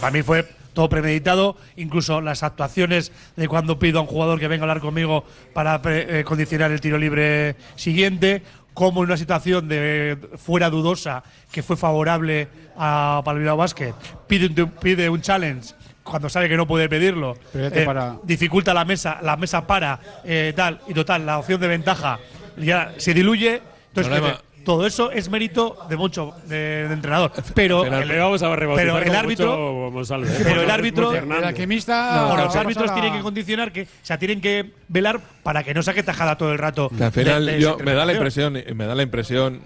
Para 0.00 0.10
mí 0.10 0.22
fue 0.22 0.46
todo 0.74 0.88
premeditado, 0.90 1.56
incluso 1.76 2.20
las 2.20 2.42
actuaciones 2.42 3.12
de 3.36 3.48
cuando 3.48 3.78
pido 3.78 3.98
a 4.00 4.02
un 4.02 4.08
jugador 4.08 4.38
que 4.38 4.48
venga 4.48 4.62
a 4.62 4.64
hablar 4.64 4.80
conmigo 4.82 5.24
para 5.54 5.80
pre- 5.80 6.20
eh, 6.20 6.24
condicionar 6.24 6.70
el 6.72 6.80
tiro 6.82 6.98
libre 6.98 7.56
siguiente, 7.76 8.42
como 8.74 9.00
en 9.02 9.06
una 9.06 9.16
situación 9.16 9.68
de 9.68 10.18
fuera 10.36 10.68
dudosa 10.68 11.22
que 11.52 11.62
fue 11.62 11.76
favorable 11.76 12.48
a 12.76 13.22
para 13.24 13.36
el 13.36 13.40
Bilbao 13.44 13.56
Basket, 13.56 13.94
pide 14.26 14.46
un, 14.64 14.70
pide 14.72 15.08
un 15.08 15.22
challenge 15.22 15.74
cuando 16.02 16.28
sabe 16.28 16.48
que 16.48 16.56
no 16.56 16.66
puede 16.66 16.88
pedirlo, 16.88 17.36
eh, 17.54 17.84
para- 17.86 18.16
dificulta 18.24 18.74
la 18.74 18.84
mesa, 18.84 19.18
la 19.22 19.36
mesa 19.36 19.66
para 19.66 19.98
eh, 20.24 20.52
tal 20.54 20.80
y 20.88 20.92
total 20.92 21.24
la 21.24 21.38
opción 21.38 21.60
de 21.60 21.68
ventaja 21.68 22.18
ya 22.58 22.92
se 22.98 23.14
diluye. 23.14 23.62
Entonces, 23.88 24.12
Problema- 24.12 24.42
todo 24.64 24.86
eso 24.86 25.10
es 25.12 25.28
mérito 25.28 25.76
de 25.88 25.96
mucho 25.96 26.32
de, 26.46 26.88
de 26.88 26.94
entrenador, 26.94 27.32
pero 27.54 27.82
Pero 27.82 27.98
el, 27.98 28.08
le 28.08 28.18
vamos 28.18 28.42
a 28.42 28.56
rebautizar 28.56 28.92
pero 28.94 29.10
el 29.10 29.14
árbitro 29.16 29.90
Monsalve, 29.92 30.28
¿eh? 30.28 30.40
pero 30.42 30.62
el 30.62 30.70
árbitro. 30.70 31.12
El 31.14 31.30
alquimista. 31.32 32.28
no, 32.36 32.36
los 32.44 32.56
árbitros 32.56 32.90
a- 32.90 32.94
tienen 32.94 33.12
que 33.12 33.20
condicionar 33.20 33.70
que, 33.72 33.82
o 33.82 33.86
sea, 34.02 34.18
tienen 34.18 34.40
que 34.40 34.72
velar 34.88 35.20
para 35.42 35.62
que 35.62 35.74
no 35.74 35.82
saque 35.82 36.02
tajada 36.02 36.36
todo 36.36 36.52
el 36.52 36.58
rato. 36.58 36.90
Que 36.96 37.04
al 37.04 37.12
final 37.12 37.46
de- 37.46 37.52
de 37.52 37.60
yo, 37.60 37.74
esa 37.76 37.84
me 37.84 37.94
da 37.94 38.04
la 38.04 38.12
impresión, 38.14 38.56
y 38.56 38.74
me 38.74 38.86
da 38.86 38.94
la 38.94 39.02
impresión 39.02 39.60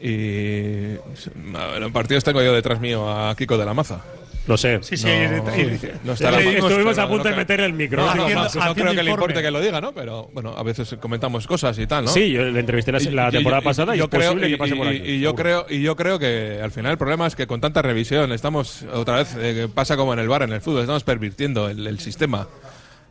y 0.00 0.96
a 1.56 1.66
ver, 1.72 1.82
en 1.82 1.92
partidos 1.92 2.24
tengo 2.24 2.42
yo 2.42 2.52
detrás 2.52 2.80
mío 2.80 3.08
a 3.08 3.34
Kiko 3.36 3.56
de 3.56 3.64
la 3.64 3.74
Maza. 3.74 4.00
Lo 4.46 4.56
sé. 4.56 4.80
Sí, 4.82 4.96
sí, 4.96 5.06
No, 5.06 5.42
no 6.04 6.12
está 6.14 6.30
la 6.32 6.40
Estuvimos 6.40 6.98
a 6.98 7.06
punto 7.08 7.24
no 7.24 7.30
de 7.30 7.36
meterle 7.36 7.66
el 7.66 7.72
micro. 7.74 8.02
No, 8.02 8.08
Haciendo- 8.10 8.28
no, 8.28 8.40
no 8.40 8.46
haciendo 8.48 8.74
creo 8.74 8.94
que 8.94 9.02
le 9.04 9.10
importe 9.10 9.40
que 9.42 9.50
lo 9.52 9.60
diga, 9.60 9.80
¿no? 9.80 9.92
Pero 9.92 10.28
bueno, 10.32 10.54
a 10.56 10.62
veces 10.64 10.96
comentamos 11.00 11.46
cosas 11.46 11.78
y 11.78 11.86
tal, 11.86 12.06
¿no? 12.06 12.10
Sí, 12.10 12.30
yo 12.32 12.42
le 12.42 12.58
entrevisté 12.58 12.90
la, 12.90 12.98
la 12.98 13.24
Y- 13.26 13.28
y- 13.28 13.32
temporada 13.32 13.62
y- 13.62 13.64
pasada 13.64 13.94
y, 13.94 13.98
yo 13.98 14.04
es 14.04 14.10
creo, 14.10 14.30
posible 14.32 14.48
y, 14.48 14.50
que 14.50 14.58
pase 14.58 14.74
por 14.74 14.86
y- 14.86 14.88
aquí. 14.96 15.10
y 15.10 15.20
yo 15.20 15.30
seguro. 15.30 15.42
creo 15.44 15.66
y 15.68 15.82
yo 15.82 15.96
creo 15.96 16.18
que 16.18 16.60
al 16.62 16.70
final 16.72 16.92
el 16.92 16.98
problema 16.98 17.26
es 17.28 17.36
que 17.36 17.46
con 17.46 17.60
tanta 17.60 17.82
revisión 17.82 18.32
estamos 18.32 18.84
otra 18.92 19.16
vez 19.16 19.36
eh, 19.38 19.54
que 19.54 19.68
pasa 19.68 19.96
como 19.96 20.12
en 20.12 20.18
el 20.18 20.28
bar 20.28 20.42
en 20.42 20.52
el 20.52 20.60
fútbol 20.60 20.80
estamos 20.80 21.04
pervirtiendo 21.04 21.68
el, 21.68 21.86
el 21.86 22.00
sistema 22.00 22.48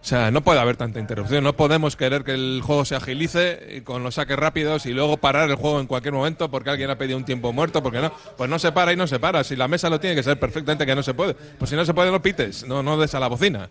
o 0.01 0.03
sea 0.03 0.31
no 0.31 0.41
puede 0.41 0.59
haber 0.59 0.77
tanta 0.77 0.99
interrupción. 0.99 1.43
No 1.43 1.53
podemos 1.53 1.95
querer 1.95 2.23
que 2.23 2.33
el 2.33 2.61
juego 2.63 2.85
se 2.85 2.95
agilice 2.95 3.83
con 3.83 4.01
los 4.01 4.15
saques 4.15 4.35
rápidos 4.35 4.87
y 4.87 4.93
luego 4.93 5.17
parar 5.17 5.49
el 5.49 5.55
juego 5.55 5.79
en 5.79 5.85
cualquier 5.85 6.13
momento 6.13 6.49
porque 6.49 6.71
alguien 6.71 6.89
ha 6.89 6.97
pedido 6.97 7.17
un 7.17 7.25
tiempo 7.25 7.53
muerto 7.53 7.83
porque 7.83 7.99
no. 7.99 8.11
Pues 8.35 8.49
no 8.49 8.57
se 8.57 8.71
para 8.71 8.93
y 8.93 8.95
no 8.95 9.05
se 9.05 9.19
para. 9.19 9.43
Si 9.43 9.55
la 9.55 9.67
mesa 9.67 9.89
lo 9.89 9.99
tiene 9.99 10.15
que 10.15 10.23
ser 10.23 10.39
perfectamente 10.39 10.87
que 10.87 10.95
no 10.95 11.03
se 11.03 11.13
puede. 11.13 11.35
Pues 11.35 11.69
si 11.69 11.75
no 11.75 11.85
se 11.85 11.93
puede 11.93 12.09
no 12.09 12.21
pites. 12.21 12.65
No 12.65 12.81
no 12.81 12.97
des 12.97 13.13
a 13.13 13.19
la 13.19 13.27
bocina. 13.27 13.69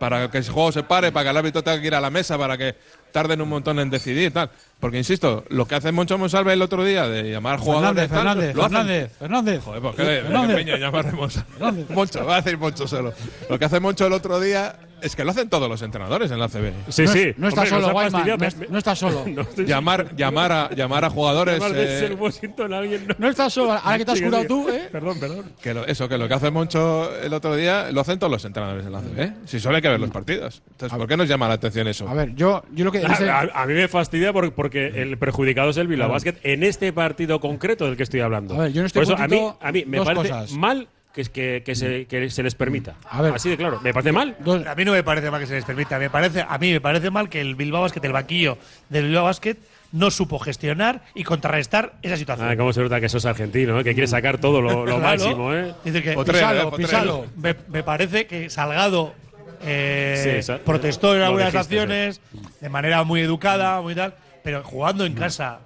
Para 0.00 0.30
que 0.30 0.38
el 0.38 0.48
juego 0.48 0.72
se 0.72 0.82
pare, 0.82 1.12
para 1.12 1.24
que 1.24 1.30
el 1.30 1.36
árbitro 1.36 1.62
tenga 1.62 1.80
que 1.80 1.86
ir 1.86 1.94
a 1.94 2.00
la 2.00 2.10
mesa, 2.10 2.38
para 2.38 2.56
que 2.56 2.76
tarden 3.12 3.40
un 3.40 3.48
montón 3.48 3.78
en 3.80 3.90
decidir 3.90 4.32
tal. 4.32 4.50
Porque, 4.80 4.96
insisto, 4.98 5.44
lo 5.48 5.66
que 5.66 5.74
hace 5.74 5.90
Moncho 5.90 6.16
Monsalve 6.18 6.52
el 6.52 6.62
otro 6.62 6.84
día 6.84 7.08
de 7.08 7.30
llamar 7.32 7.58
jugadores. 7.58 8.08
Fernández, 8.08 8.10
tal, 8.10 8.18
Fernández, 8.18 8.54
lo 8.54 8.62
Fernández, 8.62 9.12
Fernández. 9.18 9.62
Joder, 9.64 9.82
¿por 9.82 9.94
qué 9.96 10.54
peña 10.54 10.76
llamar 10.76 11.06
a 11.08 11.12
Monsalve? 11.12 11.84
Moncho, 11.92 12.24
va 12.24 12.36
a 12.36 12.40
decir 12.42 12.58
Moncho 12.58 12.86
solo. 12.86 13.12
Lo 13.50 13.58
que 13.58 13.64
hace 13.64 13.80
Moncho 13.80 14.06
el 14.06 14.12
otro 14.12 14.38
día 14.38 14.76
es 15.00 15.14
que 15.14 15.24
lo 15.24 15.30
hacen 15.30 15.48
todos 15.48 15.68
los 15.68 15.80
entrenadores 15.82 16.30
en 16.32 16.38
la 16.40 16.48
CB. 16.48 16.72
Sí, 16.88 17.02
no, 17.04 17.12
sí. 17.12 17.32
no 17.36 17.48
está 17.48 17.60
Hombre, 17.62 17.80
solo, 17.80 17.92
Guayman. 17.92 18.26
No, 18.28 18.36
me- 18.36 18.46
es- 18.48 18.70
no 18.70 18.78
está 18.78 18.94
solo. 18.96 19.24
No 19.28 19.44
Llamar, 19.64 20.14
llamar, 20.16 20.52
a, 20.52 20.70
llamar 20.74 21.04
a 21.04 21.10
jugadores. 21.10 21.54
Llamar 21.58 21.72
de 21.72 21.84
eh, 21.96 21.98
ser 22.00 22.14
Washington 22.14 22.72
a 22.72 22.78
alguien. 22.78 23.06
No, 23.18 23.28
está 23.28 23.48
solo. 23.50 23.72
Ahora 23.72 23.98
que 23.98 24.04
te 24.04 24.10
has 24.12 24.20
curado 24.20 24.44
tú, 24.46 24.68
¿eh? 24.68 24.88
Perdón, 24.92 25.18
perdón. 25.20 25.52
que 25.60 25.74
lo- 25.74 25.86
eso, 25.86 26.08
que 26.08 26.18
lo 26.18 26.26
que 26.28 26.34
hace 26.34 26.50
Moncho 26.52 27.10
el 27.20 27.32
otro 27.32 27.54
día 27.56 27.90
lo 27.92 28.00
hacen 28.00 28.18
todos 28.18 28.30
los 28.30 28.44
entrenadores 28.44 28.86
en 28.86 28.92
la 28.92 29.00
CB. 29.00 29.32
Si 29.46 29.58
solo 29.60 29.76
hay 29.76 29.82
que 29.82 29.88
ver 29.88 30.00
los 30.00 30.10
partidos. 30.10 30.62
Entonces, 30.70 30.96
¿por 30.96 31.06
qué 31.08 31.16
nos 31.16 31.28
llama 31.28 31.48
la 31.48 31.54
atención 31.54 31.86
eso? 31.88 32.08
A 32.08 32.14
ver, 32.14 32.34
yo, 32.36 32.62
yo 32.72 32.84
lo 32.84 32.92
que. 32.92 32.97
A, 33.06 33.12
ese- 33.12 33.30
a- 33.30 33.50
a 33.54 33.66
mí 33.66 33.74
me 33.74 33.88
fastidia 33.88 34.32
por- 34.32 34.52
porque 34.52 34.86
el 34.88 35.18
perjudicado 35.18 35.70
es 35.70 35.76
el 35.76 35.88
Bilbao 35.88 36.08
Basket 36.10 36.34
en 36.42 36.62
este 36.62 36.92
partido 36.92 37.40
concreto 37.40 37.86
del 37.86 37.96
que 37.96 38.02
estoy 38.02 38.20
hablando. 38.20 38.54
A 38.54 38.64
ver, 38.64 38.72
yo 38.72 38.80
en 38.80 38.86
este 38.86 38.98
por 38.98 39.04
eso 39.04 39.16
a 39.16 39.28
mí, 39.28 39.40
a 39.60 39.72
mí 39.72 39.84
me 39.86 39.98
parece 40.02 40.28
cosas. 40.30 40.52
mal 40.52 40.88
que, 41.14 41.22
es- 41.22 41.28
que, 41.30 41.62
que 41.64 41.74
se, 41.74 42.06
que 42.06 42.30
se 42.30 42.42
les 42.42 42.54
permita. 42.54 42.94
A 43.08 43.22
ver. 43.22 43.34
Así 43.34 43.48
de 43.48 43.56
claro. 43.56 43.80
Me 43.82 43.92
parece 43.92 44.12
mal. 44.12 44.36
dos- 44.40 44.66
A 44.66 44.74
mí 44.74 44.84
no 44.84 44.92
me 44.92 45.02
parece 45.02 45.30
mal 45.30 45.40
que 45.40 45.46
se 45.46 45.54
les 45.54 45.64
permita. 45.64 45.98
Me 45.98 46.10
parece, 46.10 46.44
a 46.46 46.58
mí 46.58 46.70
me 46.72 46.80
parece 46.80 47.10
mal 47.10 47.28
que 47.28 47.40
el 47.40 47.54
Bilbao 47.54 47.82
Basket, 47.82 48.00
el 48.04 48.12
banquillo 48.12 48.58
del 48.88 49.04
Bilbao 49.06 49.24
Basket, 49.24 49.56
no 49.90 50.10
supo 50.10 50.38
gestionar 50.38 51.00
y 51.14 51.24
contrarrestar 51.24 51.94
esa 52.02 52.18
situación. 52.18 52.46
Ah, 52.46 52.56
cómo 52.58 52.74
se 52.74 52.82
nota 52.82 53.00
que 53.00 53.08
sos 53.08 53.24
argentino, 53.24 53.80
¿eh? 53.80 53.84
que 53.84 53.94
quiere 53.94 54.06
sacar 54.06 54.36
todo 54.38 54.60
lo, 54.60 54.84
lo 54.84 54.96
Claro. 54.98 55.00
máximo. 55.00 55.54
¿eh? 55.54 55.72
Dice 55.82 56.02
que 56.02 56.12
Potrero, 56.12 56.38
Pisalo, 56.38 56.60
eh, 56.60 56.64
Potrero. 56.64 56.88
Pisalo. 56.88 57.24
Me, 57.36 57.56
me 57.68 57.82
parece 57.82 58.26
que 58.26 58.50
Salgado 58.50 59.14
eh, 59.62 60.40
Sí, 60.42 60.52
protestó 60.64 61.14
en 61.16 61.22
algunas 61.22 61.54
acciones 61.54 62.20
de 62.60 62.68
manera 62.68 63.02
muy 63.04 63.20
educada, 63.20 63.80
muy 63.80 63.94
tal, 63.94 64.14
pero 64.42 64.62
jugando 64.64 65.04
en 65.04 65.14
casa. 65.14 65.60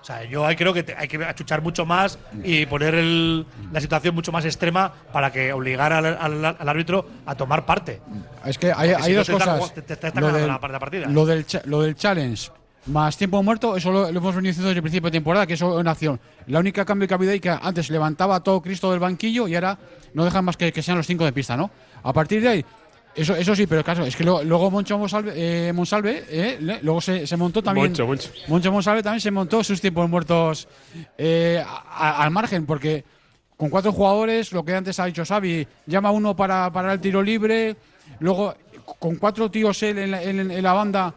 O 0.00 0.06
sea, 0.06 0.22
yo 0.24 0.44
ahí 0.44 0.54
creo 0.54 0.74
que 0.74 0.82
te- 0.82 0.94
hay 0.94 1.08
que 1.08 1.16
achuchar 1.24 1.62
mucho 1.62 1.86
más 1.86 2.18
y 2.42 2.66
poner 2.66 2.94
el- 2.94 3.46
la 3.72 3.80
situación 3.80 4.14
mucho 4.14 4.32
más 4.32 4.44
extrema 4.44 4.92
para 5.12 5.32
que 5.32 5.50
obligar 5.52 5.94
al, 5.94 6.04
al- 6.04 6.44
al 6.44 6.68
árbitro 6.68 7.08
a 7.24 7.34
tomar 7.34 7.64
parte. 7.64 8.02
Es 8.44 8.58
que 8.58 8.70
hay, 8.70 8.90
hay 8.90 9.02
si 9.02 9.12
no 9.12 9.18
dos 9.20 9.28
está- 9.30 9.58
cosas. 9.58 9.74
te- 9.74 9.82
te 9.82 9.94
está 9.94 10.20
Lo 10.20 10.30
del, 10.30 10.46
la 10.46 10.60
partida. 10.60 11.06
lo 11.08 11.24
del 11.24 11.46
lo 11.64 11.80
del 11.80 11.94
challenge 11.94 12.50
más 12.86 13.16
tiempo 13.16 13.42
muerto, 13.42 13.78
eso 13.78 13.90
lo, 13.90 14.12
lo 14.12 14.18
hemos 14.18 14.34
venido 14.34 14.50
diciendo 14.50 14.68
desde 14.68 14.78
el 14.80 14.82
principio 14.82 15.08
de 15.08 15.12
temporada, 15.16 15.46
que 15.46 15.54
eso 15.54 15.72
es 15.74 15.80
una 15.80 15.92
acción. 15.92 16.20
La 16.48 16.58
única 16.58 16.84
cambio 16.84 17.08
que 17.08 17.14
ha 17.14 17.16
habido 17.16 17.32
ahí 17.32 17.40
que 17.40 17.48
antes 17.48 17.88
levantaba 17.88 18.40
todo 18.40 18.60
Cristo 18.60 18.90
del 18.90 19.00
banquillo 19.00 19.48
y 19.48 19.54
ahora 19.54 19.78
no 20.12 20.22
dejan 20.26 20.44
más 20.44 20.58
que, 20.58 20.70
que 20.70 20.82
sean 20.82 20.98
los 20.98 21.06
cinco 21.06 21.24
de 21.24 21.32
pista, 21.32 21.56
¿no? 21.56 21.70
A 22.02 22.12
partir 22.12 22.42
de 22.42 22.48
ahí, 22.50 22.64
eso, 23.16 23.36
eso 23.36 23.54
sí, 23.54 23.66
pero 23.66 23.82
claro, 23.84 24.04
es 24.04 24.16
que 24.16 24.24
lo- 24.24 24.42
luego 24.44 24.70
Moncho 24.70 24.98
Monsalve, 24.98 25.32
eh, 25.68 25.72
Monsalve 25.72 26.24
eh, 26.28 26.58
luego 26.82 27.00
se, 27.00 27.26
se 27.26 27.36
montó 27.36 27.62
también. 27.62 27.86
Moncho, 27.88 28.06
Moncho. 28.06 28.30
Moncho 28.48 28.72
Monsalve 28.72 29.02
también 29.02 29.20
se 29.20 29.30
montó 29.30 29.62
sus 29.62 29.80
tiempos 29.80 30.08
muertos 30.10 30.68
eh, 31.16 31.62
a- 31.66 31.84
a- 32.18 32.22
al 32.24 32.30
margen, 32.30 32.66
porque 32.66 33.04
con 33.56 33.70
cuatro 33.70 33.92
jugadores, 33.92 34.52
lo 34.52 34.64
que 34.64 34.74
antes 34.74 34.98
ha 34.98 35.04
dicho 35.06 35.24
Xavi, 35.24 35.66
llama 35.86 36.10
uno 36.10 36.34
para, 36.34 36.70
para 36.72 36.92
el 36.92 37.00
tiro 37.00 37.22
libre, 37.22 37.76
luego 38.20 38.54
con 38.98 39.16
cuatro 39.16 39.50
tíos 39.50 39.82
él 39.84 39.98
en 39.98 40.10
la, 40.10 40.22
en- 40.22 40.50
en 40.50 40.62
la 40.62 40.72
banda 40.72 41.14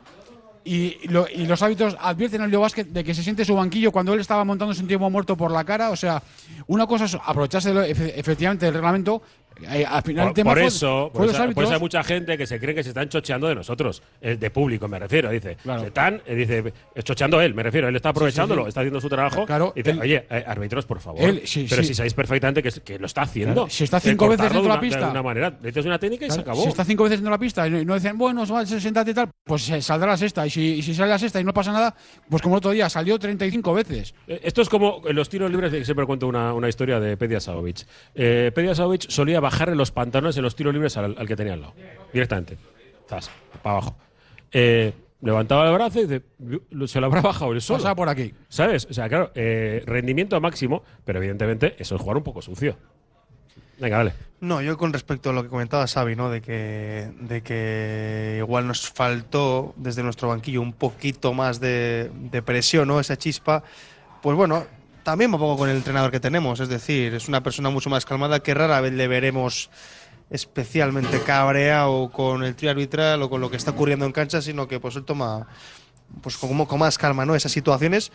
y, 0.64 1.08
lo- 1.08 1.28
y 1.30 1.46
los 1.46 1.62
árbitros 1.62 1.96
advierten 2.00 2.42
al 2.42 2.52
Leo 2.52 2.60
Vázquez 2.62 2.92
de 2.94 3.04
que 3.04 3.16
se 3.16 3.24
siente 3.24 3.44
su 3.46 3.56
banquillo 3.56 3.92
cuando 3.92 4.14
él 4.14 4.20
estaba 4.20 4.44
montándose 4.44 4.82
un 4.82 4.88
tiempo 4.88 5.10
muerto 5.10 5.36
por 5.38 5.50
la 5.50 5.64
cara. 5.64 5.90
O 5.90 5.96
sea, 5.96 6.22
una 6.68 6.86
cosa 6.86 7.06
es 7.06 7.16
aprovecharse 7.16 7.70
de 7.70 7.74
lo- 7.76 7.84
efe- 7.86 8.14
efectivamente 8.16 8.66
del 8.66 8.76
reglamento. 8.76 9.22
Eh, 9.64 9.86
al 9.88 10.02
final 10.04 10.26
Por, 10.28 10.34
tema 10.34 10.52
por 10.52 10.58
fue- 10.60 10.68
eso, 10.68 11.10
fue 11.12 11.22
por 11.22 11.26
eso, 11.26 11.34
por 11.34 11.42
árbitros. 11.44 11.66
eso 11.66 11.74
hay 11.74 11.80
mucha 11.80 12.04
gente 12.04 12.38
que 12.38 12.46
se 12.48 12.60
cree 12.60 12.76
que 12.76 12.84
se 12.84 12.90
están 12.90 13.10
chocheando 13.10 13.48
de 13.48 13.56
nosotros, 13.56 14.02
el 14.22 14.40
de 14.40 14.50
público 14.50 14.88
me 14.88 15.00
refiero, 15.00 15.30
dice. 15.30 15.58
Se 15.64 15.88
están, 15.88 16.22
eh, 16.26 16.36
dice, 16.36 16.74
eh, 16.96 17.04
chocheando 17.04 17.42
él, 17.42 17.54
me 17.54 17.64
refiero, 17.64 17.88
él 17.88 17.96
está 17.96 18.10
aprovechándolo, 18.10 18.64
sí. 18.64 18.70
está 18.70 18.82
haciendo 18.82 19.02
su 19.02 19.10
trabajo. 19.10 19.46
Claro, 19.46 19.74
y 19.76 19.80
dice, 19.80 19.92
él- 19.92 20.00
oye, 20.02 20.26
eh, 20.30 20.44
árbitros, 20.48 20.86
por 20.86 21.00
favor. 21.00 21.22
Él- 21.22 21.42
sí, 21.46 21.66
pero 21.70 21.84
si 21.84 21.94
sabéis 21.94 22.14
perfectamente 22.14 22.62
que, 22.64 23.00
lo 23.00 23.06
está 23.06 23.22
haciendo. 23.24 23.54
Claro, 23.54 23.70
si 23.70 23.84
está 23.84 23.98
Eh, 23.98 24.02
cinco 24.04 24.28
veces 24.30 24.44
dentro 24.44 24.62
de 24.64 24.70
la 24.70 24.80
pista. 24.80 25.00
De 25.06 25.12
una 25.12 25.24
manera, 25.24 25.50
le 25.62 25.68
dices 25.70 25.86
una 25.86 26.00
técnica 26.00 26.26
y 26.26 26.30
se 26.30 26.36
Claro, 26.38 26.52
acabó. 26.52 26.64
Si 26.64 26.70
está 26.70 26.86
cinco 26.86 27.04
veces 27.04 27.20
dentro 27.20 27.32
de 27.32 27.36
la 27.36 27.40
pista 27.40 27.68
y 27.68 27.86
no, 27.86 27.94
dicen, 27.96 28.18
bueno, 28.18 28.46
se 28.46 28.54
va, 28.54 28.66
se- 28.66 28.80
siéntate 28.80 29.12
y 29.12 29.14
tal, 29.14 29.30
pues 29.44 29.64
saldrá 29.82 30.10
la 30.12 30.18
sexta. 30.18 30.46
Y 30.46 30.50
si, 30.50 30.62
y 30.76 30.82
si 30.82 30.94
sale 30.94 31.10
la 31.10 31.20
sexta 31.20 31.40
y 31.40 31.44
no 31.44 31.54
pasa 31.54 31.72
nada, 31.72 31.96
pues 32.30 32.42
como 32.42 32.56
el 32.56 32.58
otro 32.60 32.72
día, 32.72 32.90
salió 32.90 33.18
35 33.20 33.74
veces. 33.74 34.14
Eh, 34.28 34.40
Esto 34.44 34.62
es 34.62 34.70
como 34.70 35.02
en 35.08 35.16
los 35.16 35.30
tiros 35.30 35.50
libres, 35.52 35.72
siempre 35.86 36.06
cuento 36.06 36.28
una, 36.28 36.54
una 36.54 36.70
historia 36.70 37.00
de 37.00 37.18
Pedia 37.18 37.40
Saovic. 37.40 37.86
Eh, 38.16 38.52
Pedia 38.54 38.74
Saovic 38.76 39.10
solía 39.10 39.40
bajarle 39.50 39.76
los 39.76 39.92
pantalones 39.92 40.38
en 40.38 40.44
los 40.44 40.56
tiros 40.56 40.74
libres 40.74 40.96
al, 40.98 41.16
al 41.18 41.28
que 41.28 41.36
tenía 41.36 41.54
al 41.54 41.62
lado, 41.62 41.74
directamente. 42.14 42.58
Zas, 43.10 43.30
para 43.64 43.78
abajo. 43.78 43.96
Eh, 44.52 44.94
levantaba 45.22 45.68
el 45.68 45.74
brazo 45.74 46.00
y 46.00 46.06
dice, 46.08 46.22
"Yo- 46.40 46.88
se 46.88 47.00
lo 47.00 47.08
habrá 47.08 47.22
bajado 47.22 47.54
él 47.54 47.62
solo. 47.62 47.80
Pasaba 47.80 47.96
por 47.96 48.10
aquí. 48.10 48.34
¿Sabes? 48.50 48.88
O 48.90 48.94
sea, 48.94 49.08
claro, 49.10 49.32
eh, 49.36 49.84
rendimiento 49.86 50.40
máximo, 50.42 50.84
pero 51.06 51.20
evidentemente 51.20 51.76
eso 51.80 51.96
es 51.96 52.02
jugar 52.02 52.18
un 52.18 52.24
poco 52.24 52.42
sucio. 52.42 52.78
Venga, 53.80 53.98
dale. 53.98 54.14
No, 54.42 54.60
yo 54.62 54.76
con 54.78 54.92
respecto 54.92 55.30
a 55.30 55.34
lo 55.34 55.44
que 55.44 55.50
comentaba 55.50 55.86
Xavi, 55.88 56.16
¿no? 56.16 56.30
De 56.32 56.42
que, 56.42 57.12
de 57.22 57.42
que 57.44 58.36
igual 58.40 58.66
nos 58.68 58.90
faltó 58.90 59.74
desde 59.78 60.02
nuestro 60.04 60.30
banquillo 60.30 60.62
un 60.62 60.74
poquito 60.74 61.34
más 61.34 61.60
de, 61.60 62.10
de 62.32 62.42
presión, 62.42 62.88
¿no? 62.88 63.00
Esa 63.00 63.18
chispa. 63.18 63.64
Pues 64.22 64.36
bueno, 64.36 64.66
también 65.08 65.34
un 65.34 65.40
poco 65.40 65.56
con 65.56 65.70
el 65.70 65.78
entrenador 65.78 66.12
que 66.12 66.20
tenemos. 66.20 66.60
Es 66.60 66.68
decir, 66.68 67.14
es 67.14 67.30
una 67.30 67.42
persona 67.42 67.70
mucho 67.70 67.90
más 67.90 68.04
calmada 68.06 68.42
que 68.42 68.54
rara 68.54 68.82
vez 68.82 68.92
le 68.92 69.08
veremos 69.08 69.70
especialmente 70.30 71.22
cabreado 71.22 72.12
con 72.12 72.44
el 72.44 72.58
trío 72.58 72.72
arbitral 72.72 73.22
o 73.24 73.30
con 73.30 73.40
lo 73.40 73.50
que 73.50 73.56
está 73.56 73.72
ocurriendo 73.72 74.06
en 74.06 74.12
cancha, 74.12 74.42
sino 74.42 74.68
que 74.68 74.82
pues 74.82 74.98
él 74.98 75.06
toma 75.06 75.48
pues 76.22 76.36
como 76.36 76.68
con 76.68 76.80
más 76.80 76.98
calma, 76.98 77.26
¿no? 77.26 77.36
Esas 77.36 77.54
situaciones 77.54 78.12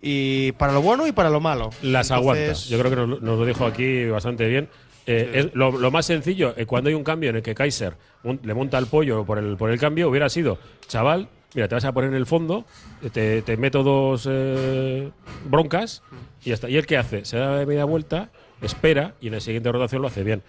y 0.00 0.52
para 0.52 0.72
lo 0.72 0.80
bueno 0.80 1.08
y 1.08 1.12
para 1.12 1.28
lo 1.28 1.40
malo. 1.40 1.70
Las 1.82 2.12
Entonces- 2.12 2.12
aguanta. 2.12 2.52
Yo 2.68 2.78
creo 2.78 2.90
que 2.90 2.96
nos, 2.96 3.20
nos 3.20 3.38
lo 3.40 3.44
dijo 3.44 3.66
aquí 3.66 4.04
bastante 4.06 4.46
bien. 4.46 4.68
Eh, 5.06 5.32
es 5.34 5.54
lo, 5.54 5.72
lo 5.72 5.90
más 5.90 6.06
sencillo, 6.06 6.54
eh, 6.56 6.66
cuando 6.66 6.88
hay 6.88 6.94
un 6.94 7.02
cambio 7.02 7.30
en 7.30 7.36
el 7.36 7.42
que 7.42 7.52
Kaiser 7.56 7.96
le 8.44 8.54
monta 8.54 8.78
el 8.78 8.86
pollo 8.86 9.24
por 9.24 9.38
el, 9.38 9.56
por 9.56 9.70
el 9.72 9.80
cambio, 9.80 10.08
hubiera 10.08 10.28
sido, 10.28 10.58
chaval, 10.86 11.28
mira, 11.54 11.66
te 11.66 11.74
vas 11.74 11.84
a 11.86 11.92
poner 11.92 12.10
en 12.10 12.16
el 12.16 12.26
fondo, 12.26 12.64
te, 13.12 13.40
te 13.42 13.56
meto 13.56 13.82
dos 13.82 14.28
eh, 14.30 15.10
broncas 15.46 16.02
y 16.44 16.48
ya 16.48 16.54
está. 16.54 16.68
¿Y 16.68 16.76
él 16.76 16.86
qué 16.86 16.96
hace? 16.96 17.24
Se 17.24 17.36
da 17.36 17.64
media 17.64 17.84
vuelta, 17.84 18.30
espera 18.62 19.14
y 19.20 19.28
en 19.28 19.34
la 19.34 19.40
siguiente 19.40 19.70
rotación 19.70 20.02
lo 20.02 20.08
hace 20.08 20.24
bien. 20.24 20.42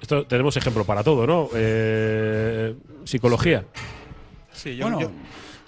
Esto 0.00 0.26
tenemos 0.26 0.56
ejemplo 0.56 0.84
para 0.84 1.02
todo, 1.02 1.26
¿no? 1.26 1.48
Eh, 1.54 2.74
psicología. 3.04 3.64
Sí, 4.52 4.76
yo, 4.76 5.00
yo, 5.00 5.10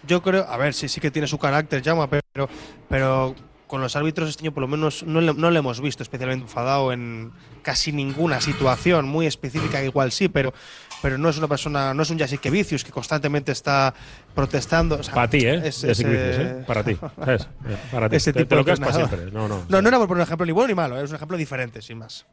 yo 0.06 0.22
creo, 0.22 0.44
a 0.44 0.56
ver, 0.56 0.74
sí, 0.74 0.88
sí 0.88 1.00
que 1.00 1.10
tiene 1.10 1.26
su 1.26 1.38
carácter, 1.38 1.82
llama, 1.82 2.08
pero, 2.08 2.48
pero 2.88 3.34
con 3.66 3.80
los 3.80 3.96
árbitros 3.96 4.28
este 4.28 4.44
año 4.44 4.52
por 4.52 4.60
lo 4.62 4.68
menos 4.68 5.02
no 5.02 5.20
le, 5.20 5.34
no 5.34 5.50
le 5.50 5.58
hemos 5.58 5.80
visto 5.80 6.02
especialmente 6.02 6.44
enfadado 6.44 6.92
en 6.92 7.32
casi 7.62 7.90
ninguna 7.92 8.40
situación, 8.40 9.08
muy 9.08 9.26
específica 9.26 9.82
igual 9.82 10.12
sí, 10.12 10.28
pero, 10.28 10.54
pero 11.02 11.18
no 11.18 11.28
es 11.28 11.36
una 11.38 11.48
persona, 11.48 11.92
no 11.92 12.02
es 12.04 12.10
un 12.10 12.18
Jessica 12.18 12.48
Vicius 12.48 12.84
que 12.84 12.92
constantemente 12.92 13.50
está 13.50 13.92
protestando. 14.34 14.96
o 14.96 15.02
sea, 15.02 15.14
Para 15.14 15.28
ti, 15.30 15.38
¿eh? 15.44 15.60
es- 15.64 15.80
Ya 15.82 15.90
es, 15.90 15.98
sí 15.98 16.04
que 16.04 16.10
dices, 16.10 16.38
eh. 16.38 16.64
Para 16.66 16.84
ti. 16.84 16.96
¿sabes? 17.16 17.48
Para 17.90 18.08
ti. 18.08 18.16
Ese 18.16 18.32
Te- 18.32 18.40
tipo 18.40 18.48
te 18.50 18.54
lo 18.54 18.60
de 18.60 18.64
quedas 18.66 18.80
para 18.80 18.92
siempre. 18.92 19.30
No, 19.32 19.48
no. 19.48 19.64
No, 19.68 19.82
no 19.82 19.88
era 19.88 19.98
por 19.98 20.12
un 20.16 20.20
ejemplo 20.20 20.46
ni 20.46 20.52
bueno 20.52 20.68
ni 20.68 20.74
malo, 20.74 21.00
¿eh? 21.00 21.04
es 21.04 21.10
un 21.10 21.16
ejemplo 21.16 21.36
diferente, 21.36 21.82
sin 21.82 21.98
más. 21.98 22.24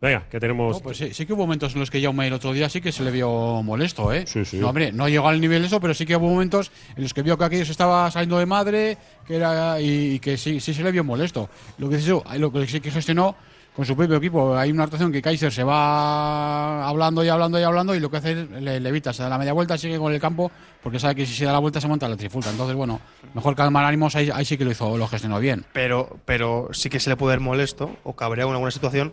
Venga, 0.00 0.24
que 0.30 0.38
tenemos. 0.38 0.76
No, 0.76 0.80
pues 0.82 0.98
sí, 0.98 1.14
sí 1.14 1.24
que 1.24 1.32
hubo 1.32 1.42
momentos 1.42 1.72
en 1.74 1.80
los 1.80 1.90
que 1.90 2.02
Jaume 2.02 2.26
el 2.26 2.32
otro 2.34 2.52
día 2.52 2.68
sí 2.68 2.80
que 2.82 2.92
se 2.92 3.02
le 3.02 3.10
vio 3.10 3.62
molesto, 3.62 4.12
¿eh? 4.12 4.26
Sí, 4.26 4.44
sí. 4.44 4.58
No, 4.58 4.68
hombre, 4.68 4.92
no 4.92 5.08
llegó 5.08 5.28
al 5.28 5.40
nivel 5.40 5.64
eso, 5.64 5.80
pero 5.80 5.94
sí 5.94 6.04
que 6.04 6.14
hubo 6.16 6.28
momentos 6.28 6.70
en 6.96 7.02
los 7.02 7.14
que 7.14 7.22
vio 7.22 7.38
que 7.38 7.44
aquello 7.44 7.64
se 7.64 7.72
estaba 7.72 8.10
saliendo 8.10 8.38
de 8.38 8.44
madre 8.46 8.98
que 9.26 9.36
era, 9.36 9.80
y, 9.80 10.14
y 10.14 10.18
que 10.20 10.36
sí, 10.36 10.60
sí 10.60 10.74
se 10.74 10.82
le 10.82 10.92
vio 10.92 11.02
molesto. 11.02 11.48
Lo 11.78 11.88
que, 11.88 11.98
sí- 11.98 12.10
lo 12.38 12.52
que 12.52 12.66
sí 12.66 12.80
que 12.80 12.90
gestionó 12.90 13.34
con 13.74 13.84
su 13.84 13.94
propio 13.96 14.16
equipo. 14.16 14.56
Hay 14.56 14.70
una 14.70 14.84
actuación 14.84 15.12
que 15.12 15.20
Kaiser 15.20 15.52
se 15.52 15.62
va 15.62 16.88
hablando 16.88 17.22
y 17.24 17.28
hablando 17.28 17.58
y 17.60 17.62
hablando 17.62 17.94
y 17.94 18.00
lo 18.00 18.10
que 18.10 18.16
hace 18.18 18.32
es 18.32 18.50
le, 18.50 18.80
le 18.80 18.88
evita, 18.88 19.12
se 19.12 19.22
da 19.22 19.28
la 19.28 19.36
media 19.38 19.52
vuelta, 19.52 19.76
sigue 19.76 19.98
con 19.98 20.12
el 20.14 20.20
campo 20.20 20.50
porque 20.82 20.98
sabe 20.98 21.14
que 21.14 21.26
si 21.26 21.34
se 21.34 21.44
da 21.44 21.52
la 21.52 21.58
vuelta 21.58 21.80
se 21.80 21.88
monta 21.88 22.08
la 22.08 22.16
trifulca. 22.16 22.50
Entonces, 22.50 22.74
bueno, 22.76 23.00
mejor 23.34 23.54
calmar 23.54 23.84
ánimos, 23.84 24.16
ahí, 24.16 24.30
ahí 24.32 24.44
sí 24.44 24.56
que 24.56 24.64
lo 24.64 24.70
hizo, 24.70 24.96
lo 24.96 25.06
gestionó 25.08 25.38
bien. 25.40 25.64
pero, 25.72 26.18
pero 26.24 26.68
sí 26.72 26.88
que 26.88 27.00
se 27.00 27.10
le 27.10 27.16
puede 27.16 27.32
ver 27.36 27.40
molesto 27.40 27.96
o 28.04 28.14
cabreado 28.14 28.48
en 28.50 28.54
alguna 28.54 28.70
situación. 28.70 29.12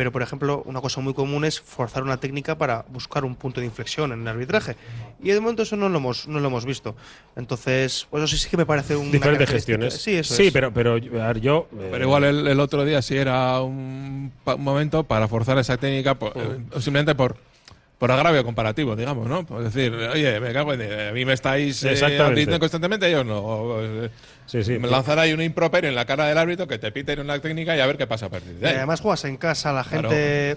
Pero, 0.00 0.12
por 0.12 0.22
ejemplo, 0.22 0.62
una 0.64 0.80
cosa 0.80 1.02
muy 1.02 1.12
común 1.12 1.44
es 1.44 1.60
forzar 1.60 2.02
una 2.02 2.16
técnica 2.16 2.56
para 2.56 2.86
buscar 2.88 3.22
un 3.22 3.34
punto 3.36 3.60
de 3.60 3.66
inflexión 3.66 4.12
en 4.12 4.22
el 4.22 4.28
arbitraje. 4.28 4.74
Y 5.22 5.28
de 5.28 5.38
momento 5.40 5.62
eso 5.62 5.76
no 5.76 5.90
lo 5.90 5.98
hemos, 5.98 6.26
no 6.26 6.40
lo 6.40 6.46
hemos 6.48 6.64
visto. 6.64 6.96
Entonces, 7.36 8.06
pues 8.08 8.22
eso 8.24 8.34
sí 8.38 8.48
que 8.48 8.56
me 8.56 8.64
parece 8.64 8.96
un. 8.96 9.12
Diferentes 9.12 9.50
gestiones. 9.50 9.92
Sí, 10.00 10.14
eso 10.16 10.32
sí 10.34 10.46
es. 10.46 10.52
pero, 10.54 10.72
pero 10.72 10.96
yo. 10.96 11.68
eh, 11.78 11.88
Pero 11.90 12.02
igual 12.02 12.24
el, 12.24 12.46
el 12.48 12.60
otro 12.60 12.86
día 12.86 13.02
sí 13.02 13.14
era 13.18 13.60
un, 13.60 14.32
un 14.46 14.64
momento 14.64 15.04
para 15.04 15.28
forzar 15.28 15.58
esa 15.58 15.76
técnica, 15.76 16.14
por- 16.14 16.32
eh, 16.34 16.60
simplemente 16.80 17.14
por, 17.14 17.36
por 17.98 18.10
agravio 18.10 18.42
comparativo, 18.42 18.96
digamos, 18.96 19.28
¿no? 19.28 19.44
Por 19.44 19.62
decir, 19.62 19.92
oye, 19.92 20.40
me 20.40 20.54
cago 20.54 20.72
en. 20.72 21.08
A 21.10 21.12
mí 21.12 21.26
me 21.26 21.34
estáis 21.34 21.84
eh, 21.84 22.58
constantemente, 22.58 23.10
yo 23.10 23.22
no. 23.22 23.38
O, 23.38 23.82
eh, 23.82 24.10
Sí, 24.50 24.64
sí. 24.64 24.78
Me 24.78 24.88
lanzar 24.88 25.18
ahí 25.18 25.32
un 25.32 25.40
improperio 25.42 25.88
en 25.88 25.94
la 25.94 26.04
cara 26.06 26.26
del 26.26 26.36
árbitro 26.36 26.66
que 26.66 26.78
te 26.78 26.90
piten 26.90 27.20
una 27.20 27.38
técnica 27.38 27.76
y 27.76 27.80
a 27.80 27.86
ver 27.86 27.96
qué 27.96 28.06
pasa 28.06 28.26
a 28.26 28.28
partir 28.30 28.54
de 28.54 28.66
Y 28.66 28.68
ahí. 28.70 28.76
además 28.78 29.00
juegas 29.00 29.24
en 29.24 29.36
casa, 29.36 29.72
la 29.72 29.84
Claro. 29.84 30.10
gente 30.10 30.56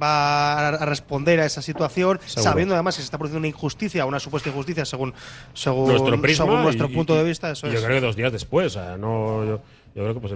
va 0.00 0.68
a 0.68 0.84
responder 0.84 1.40
a 1.40 1.46
esa 1.46 1.62
situación, 1.62 2.20
Seguro. 2.26 2.42
sabiendo 2.50 2.74
además 2.74 2.96
que 2.96 3.02
se 3.02 3.06
está 3.06 3.16
produciendo 3.16 3.38
una 3.38 3.48
injusticia, 3.48 4.04
una 4.04 4.20
supuesta 4.20 4.48
injusticia 4.50 4.84
según, 4.84 5.14
según, 5.54 5.88
nuestro 5.88 6.20
prisma 6.20 6.44
según 6.44 6.62
nuestro 6.62 6.88
y- 6.90 6.94
punto 6.94 7.14
y- 7.14 7.18
de 7.18 7.24
vista. 7.24 7.50
Eso 7.50 7.66
y 7.66 7.70
es. 7.70 7.76
Yo 7.80 7.86
creo 7.86 8.00
que 8.00 8.06
dos 8.06 8.16
días 8.16 8.32
después, 8.32 8.66
o 8.66 8.70
sea, 8.70 8.96
no, 8.98 9.44
yo, 9.44 9.60
yo 9.94 10.02
creo 10.02 10.14
que 10.14 10.20
pues, 10.20 10.34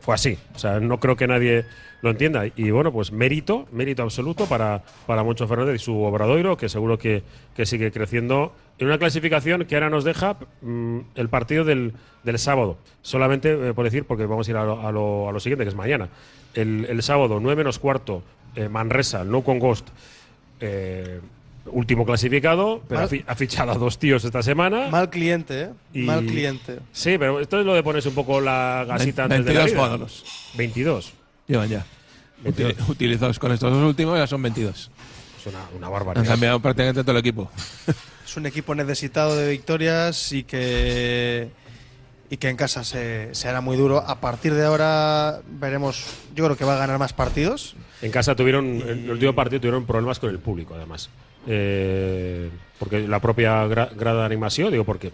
fue 0.00 0.14
así. 0.14 0.38
O 0.54 0.58
sea, 0.58 0.80
no 0.80 0.98
creo 0.98 1.14
que 1.16 1.26
nadie 1.28 1.64
lo 2.04 2.10
entienda. 2.10 2.44
Y 2.54 2.70
bueno, 2.70 2.92
pues 2.92 3.10
mérito, 3.10 3.66
mérito 3.72 4.02
absoluto 4.04 4.46
para, 4.46 4.82
para 5.06 5.24
Moncho 5.24 5.48
Fernández 5.48 5.76
y 5.76 5.78
su 5.84 5.96
Obradoiro, 6.02 6.56
que 6.56 6.68
seguro 6.68 6.98
que, 6.98 7.22
que 7.56 7.66
sigue 7.66 7.90
creciendo 7.90 8.52
en 8.78 8.86
una 8.88 8.98
clasificación 8.98 9.64
que 9.64 9.74
ahora 9.74 9.90
nos 9.90 10.04
deja 10.04 10.36
mm, 10.62 10.98
el 11.16 11.28
partido 11.28 11.64
del, 11.64 11.94
del 12.22 12.38
sábado. 12.38 12.76
Solamente 13.02 13.68
eh, 13.70 13.74
por 13.74 13.84
decir, 13.84 14.04
porque 14.04 14.26
vamos 14.26 14.46
a 14.46 14.50
ir 14.50 14.56
a 14.56 14.64
lo, 14.64 14.86
a 14.86 14.92
lo- 14.92 15.28
a 15.28 15.32
lo 15.32 15.40
siguiente, 15.40 15.64
que 15.64 15.70
es 15.70 15.74
mañana. 15.74 16.08
El, 16.54 16.86
el 16.88 17.02
sábado, 17.02 17.40
9 17.40 17.56
menos 17.56 17.78
cuarto, 17.78 18.22
eh, 18.54 18.68
Manresa, 18.68 19.24
no 19.24 19.42
con 19.42 19.58
Ghost. 19.58 19.88
eh, 20.60 21.20
último 21.66 22.04
clasificado, 22.04 22.82
pero 22.86 22.98
ha, 23.00 23.02
Mal- 23.04 23.08
fi- 23.08 23.24
ha 23.26 23.34
fichado 23.34 23.72
a 23.72 23.74
dos 23.76 23.98
tíos 23.98 24.22
esta 24.24 24.42
semana. 24.42 24.88
Mal 24.90 25.08
cliente, 25.08 25.62
¿eh? 25.62 25.68
Y- 25.94 26.00
Mal 26.02 26.26
cliente. 26.26 26.78
Sí, 26.92 27.16
pero 27.18 27.40
esto 27.40 27.58
es 27.58 27.64
lo 27.64 27.72
de 27.74 27.82
ponerse 27.82 28.10
un 28.10 28.14
poco 28.14 28.38
la 28.40 28.84
gasita 28.86 29.24
antes 29.24 29.46
de 29.46 29.54
la 29.54 29.60
22 29.60 29.66
vida. 29.72 29.76
jugadores. 29.82 30.24
22. 30.58 31.12
Llevan 31.46 31.68
ya. 31.68 31.84
22. 32.42 32.74
Util- 32.76 32.88
utilizados 32.90 33.38
con 33.38 33.52
estos 33.52 33.72
dos 33.72 33.82
últimos 33.82 34.18
ya 34.18 34.26
son 34.26 34.42
22. 34.42 34.90
Es 35.40 35.46
una, 35.46 35.60
una 35.76 35.86
Han 35.86 35.92
barbaridad. 35.92 36.26
cambiado 36.26 36.60
prácticamente 36.60 37.02
todo 37.02 37.12
el 37.12 37.18
equipo. 37.18 37.50
Es 38.24 38.36
un 38.36 38.46
equipo 38.46 38.74
necesitado 38.74 39.36
de 39.36 39.50
victorias 39.50 40.32
y 40.32 40.44
que 40.44 41.48
y 42.30 42.38
que 42.38 42.48
en 42.48 42.56
casa 42.56 42.82
se, 42.82 43.34
se 43.34 43.48
hará 43.48 43.60
muy 43.60 43.76
duro. 43.76 43.98
A 43.98 44.20
partir 44.20 44.54
de 44.54 44.64
ahora 44.64 45.40
veremos, 45.46 46.04
yo 46.34 46.44
creo 46.46 46.56
que 46.56 46.64
va 46.64 46.74
a 46.74 46.78
ganar 46.78 46.98
más 46.98 47.12
partidos. 47.12 47.76
En 48.02 48.10
casa 48.10 48.34
tuvieron, 48.34 48.64
en 48.66 49.04
el 49.04 49.10
último 49.10 49.34
partido 49.34 49.60
tuvieron 49.60 49.84
problemas 49.84 50.18
con 50.18 50.30
el 50.30 50.38
público, 50.38 50.74
además. 50.74 51.10
Eh, 51.46 52.50
porque 52.78 53.06
la 53.06 53.20
propia 53.20 53.64
gra- 53.66 53.94
grada 53.94 54.20
de 54.20 54.26
animación, 54.26 54.72
digo, 54.72 54.84
porque 54.84 55.12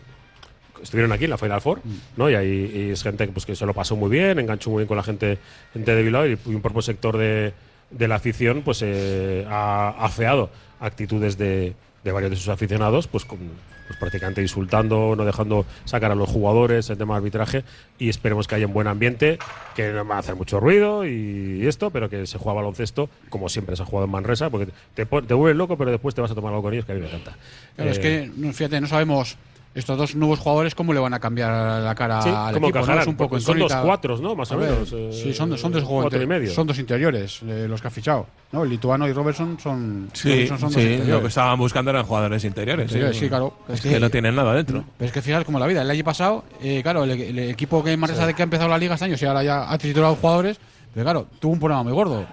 estuvieron 0.82 1.12
aquí 1.12 1.24
en 1.24 1.30
la 1.30 1.38
Final 1.38 1.60
Four, 1.60 1.80
¿no? 2.16 2.30
Y 2.30 2.34
hay 2.34 2.72
y 2.74 2.90
es 2.90 3.02
gente 3.02 3.26
que, 3.26 3.32
pues, 3.32 3.46
que 3.46 3.54
se 3.54 3.66
lo 3.66 3.74
pasó 3.74 3.96
muy 3.96 4.10
bien, 4.10 4.38
enganchó 4.38 4.70
muy 4.70 4.80
bien 4.80 4.88
con 4.88 4.96
la 4.96 5.02
gente, 5.02 5.38
gente 5.72 5.94
de 5.94 6.02
Bilbao 6.02 6.26
y, 6.26 6.38
y 6.46 6.54
un 6.54 6.62
propio 6.62 6.82
sector 6.82 7.16
de, 7.16 7.52
de 7.90 8.08
la 8.08 8.16
afición 8.16 8.62
pues 8.62 8.80
eh, 8.82 9.44
ha 9.48 9.90
afeado 9.98 10.50
actitudes 10.80 11.36
de, 11.36 11.74
de 12.04 12.12
varios 12.12 12.30
de 12.30 12.36
sus 12.36 12.48
aficionados, 12.48 13.06
pues 13.06 13.24
con 13.24 13.38
pues 13.86 13.98
prácticamente 13.98 14.40
insultando, 14.40 15.16
no 15.16 15.24
dejando 15.24 15.66
sacar 15.84 16.12
a 16.12 16.14
los 16.14 16.28
jugadores, 16.30 16.88
el 16.90 16.96
tema 16.96 17.14
de 17.14 17.18
arbitraje, 17.18 17.64
y 17.98 18.08
esperemos 18.08 18.46
que 18.46 18.54
haya 18.54 18.68
un 18.68 18.72
buen 18.72 18.86
ambiente, 18.86 19.36
que 19.74 19.90
no 19.90 20.06
va 20.06 20.14
a 20.14 20.18
hacer 20.20 20.36
mucho 20.36 20.60
ruido 20.60 21.04
y 21.04 21.66
esto, 21.66 21.90
pero 21.90 22.08
que 22.08 22.24
se 22.28 22.38
juega 22.38 22.54
baloncesto, 22.54 23.10
como 23.30 23.48
siempre 23.48 23.74
se 23.74 23.82
ha 23.82 23.86
jugado 23.86 24.04
en 24.04 24.12
Manresa, 24.12 24.48
porque 24.48 24.68
te, 24.94 25.04
te 25.06 25.34
vuelves 25.34 25.56
loco, 25.56 25.76
pero 25.76 25.90
después 25.90 26.14
te 26.14 26.20
vas 26.20 26.30
a 26.30 26.36
tomar 26.36 26.52
algo 26.52 26.62
con 26.62 26.72
ellos, 26.72 26.84
que 26.86 26.92
a 26.92 26.94
mí 26.94 27.00
me 27.00 27.08
encanta. 27.08 27.36
Claro, 27.74 27.90
es 27.90 27.98
Eh, 27.98 28.30
que, 28.32 28.52
fíjate, 28.52 28.80
no 28.80 28.86
sabemos 28.86 29.36
estos 29.72 29.96
dos 29.96 30.14
nuevos 30.16 30.40
jugadores, 30.40 30.74
¿cómo 30.74 30.92
le 30.92 30.98
van 30.98 31.14
a 31.14 31.20
cambiar 31.20 31.80
la 31.82 31.94
cara 31.94 32.20
Sí, 32.22 32.28
al 32.28 32.54
¿cómo 32.54 32.66
equipo? 32.66 32.78
¿no? 32.78 32.82
encajarán? 32.84 33.02
Es 33.02 33.06
un 33.06 33.16
poco 33.16 33.38
son 33.38 33.58
dos 33.60 33.72
cuatros, 33.72 34.20
¿no? 34.20 34.34
Más 34.34 34.50
o 34.50 34.56
menos, 34.56 34.92
eh, 34.92 35.10
sí, 35.12 35.32
son, 35.32 35.56
son 35.56 35.70
dos 35.72 35.82
cuatro 35.82 35.86
jugadores. 35.88 36.22
y 36.22 36.26
medio. 36.26 36.52
Son 36.52 36.66
dos 36.66 36.78
interiores 36.78 37.40
eh, 37.46 37.66
los 37.68 37.80
que 37.80 37.86
ha 37.88 37.90
fichado. 37.90 38.26
¿no? 38.52 38.64
El 38.64 38.70
lituano 38.70 39.06
y 39.06 39.12
Robertson 39.12 39.58
son, 39.62 40.10
Sí, 40.12 40.28
Robertson 40.32 40.58
son 40.58 40.68
dos 40.70 40.74
sí, 40.74 40.80
interiores. 40.80 41.08
lo 41.14 41.20
que 41.22 41.28
estaban 41.28 41.58
buscando 41.58 41.90
eran 41.92 42.04
jugadores 42.04 42.44
interiores. 42.44 42.86
Interiores, 42.86 43.16
sí, 43.16 43.28
claro. 43.28 43.54
Es 43.68 43.80
que, 43.80 43.90
que- 43.90 44.00
no 44.00 44.10
tienen 44.10 44.34
nada 44.34 44.54
dentro. 44.54 44.84
Pero 44.98 45.06
es 45.06 45.12
que 45.12 45.22
fijaos 45.22 45.44
como 45.44 45.58
la 45.60 45.66
vida. 45.68 45.82
El 45.82 45.90
año 45.90 46.02
pasado, 46.04 46.44
eh, 46.60 46.80
claro, 46.82 47.04
el, 47.04 47.10
el 47.12 47.38
equipo 47.50 47.84
que 47.84 47.96
Manresa 47.96 48.26
de 48.26 48.34
que 48.34 48.42
ha 48.42 48.44
empezado 48.44 48.68
la 48.68 48.78
liga 48.78 48.94
este 48.94 49.04
año, 49.06 49.16
si 49.16 49.24
ahora 49.26 49.44
ya 49.44 49.70
ha 49.70 49.78
titulado 49.78 50.16
jugadores, 50.16 50.58
pero 50.92 51.04
claro, 51.04 51.26
tuvo 51.38 51.52
un 51.52 51.60
problema 51.60 51.84
muy 51.84 51.92
gordo. 51.92 52.26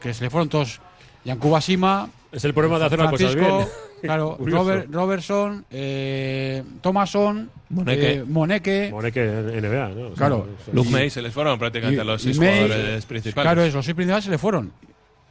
Que 0.00 0.12
se 0.12 0.24
le 0.24 0.30
fueron 0.30 0.48
todos. 0.48 0.80
Yankuba 1.24 1.60
Sima. 1.60 2.08
Es 2.32 2.44
el 2.44 2.52
problema 2.54 2.78
de 2.80 2.86
hacer 2.86 2.98
las 2.98 3.10
cosas 3.10 3.34
bien. 3.36 3.66
Claro. 4.06 4.36
Robert, 4.40 4.86
Robertson, 4.92 5.64
eh, 5.70 6.62
Thomason, 6.80 7.50
Moneke. 7.70 8.12
eh, 8.12 8.24
Moneke. 8.24 8.90
NBA, 8.90 9.88
¿no? 9.88 10.02
O 10.06 10.08
sea, 10.08 10.16
Claro. 10.16 10.48
Luke 10.72 10.90
May 10.90 11.10
se 11.10 11.22
les 11.22 11.32
fueron 11.32 11.58
prácticamente 11.58 12.02
y- 12.02 12.04
los 12.06 12.20
seis 12.22 12.38
May, 12.38 12.62
jugadores 12.62 13.06
principales. 13.06 13.44
Claro, 13.44 13.62
es, 13.62 13.74
los 13.74 13.84
seis 13.84 13.94
principales 13.94 14.24
se 14.24 14.30
le 14.30 14.38
fueron. 14.38 14.72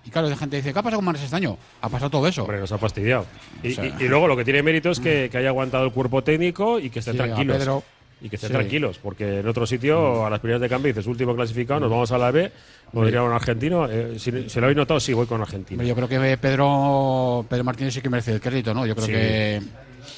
Y 0.03 0.09
claro, 0.09 0.29
la 0.29 0.35
gente 0.35 0.55
dice, 0.57 0.73
¿qué 0.73 0.79
ha 0.79 0.81
pasado 0.81 0.97
con 0.97 1.05
Manresa 1.05 1.25
este 1.25 1.35
año? 1.37 1.57
Ha 1.81 1.87
pasado 1.89 2.09
todo 2.09 2.27
eso. 2.27 2.41
Hombre, 2.41 2.59
nos 2.59 2.71
ha 2.71 2.77
fastidiado. 2.79 3.25
Y, 3.61 3.71
O 3.73 3.75
sea- 3.75 3.85
y- 3.85 4.03
y 4.03 4.07
luego 4.07 4.27
lo 4.27 4.35
que 4.35 4.43
tiene 4.43 4.63
mérito 4.63 4.89
es 4.89 4.99
que, 4.99 5.29
que 5.31 5.37
haya 5.37 5.49
aguantado 5.49 5.85
el 5.85 5.91
cuerpo 5.91 6.23
técnico 6.23 6.79
y 6.79 6.89
que 6.89 7.01
a 7.11 7.13
tranquilos. 7.13 7.57
Pedro. 7.57 7.83
Y 8.23 8.29
que 8.29 8.35
estén 8.35 8.49
Sí. 8.49 8.53
Mm. 8.53 8.57
tranquilos, 8.59 8.99
porque 9.01 9.39
en 9.39 9.47
otro 9.47 9.65
sitio, 9.65 10.25
a 10.25 10.29
las 10.29 10.39
primeras 10.39 10.61
de 10.61 10.69
cambio, 10.69 10.89
dices 10.93 11.07
último 11.07 11.35
clasificado, 11.35 11.79
nos 11.79 11.89
vamos 11.89 12.11
a 12.11 12.17
la 12.19 12.29
B, 12.29 12.51
nos 12.93 13.05
diría 13.05 13.23
un 13.23 13.31
argentino. 13.33 13.87
eh, 13.89 14.19
si, 14.19 14.47
si 14.47 14.59
lo 14.59 14.65
habéis 14.67 14.77
notado, 14.77 14.99
sí, 14.99 15.11
voy 15.13 15.25
con 15.25 15.41
Argentina. 15.41 15.83
Yo 15.83 15.95
creo 15.95 16.07
que 16.07 16.37
Pedro, 16.37 17.45
Pedro 17.49 17.63
Martínez 17.63 17.93
sí 17.95 18.01
que 18.01 18.09
merece 18.09 18.33
el 18.33 18.41
crédito, 18.41 18.73
¿no? 18.73 18.85
Yo 18.85 18.93
creo 18.95 19.07
Sí. 19.07 19.11
que. 19.11 19.61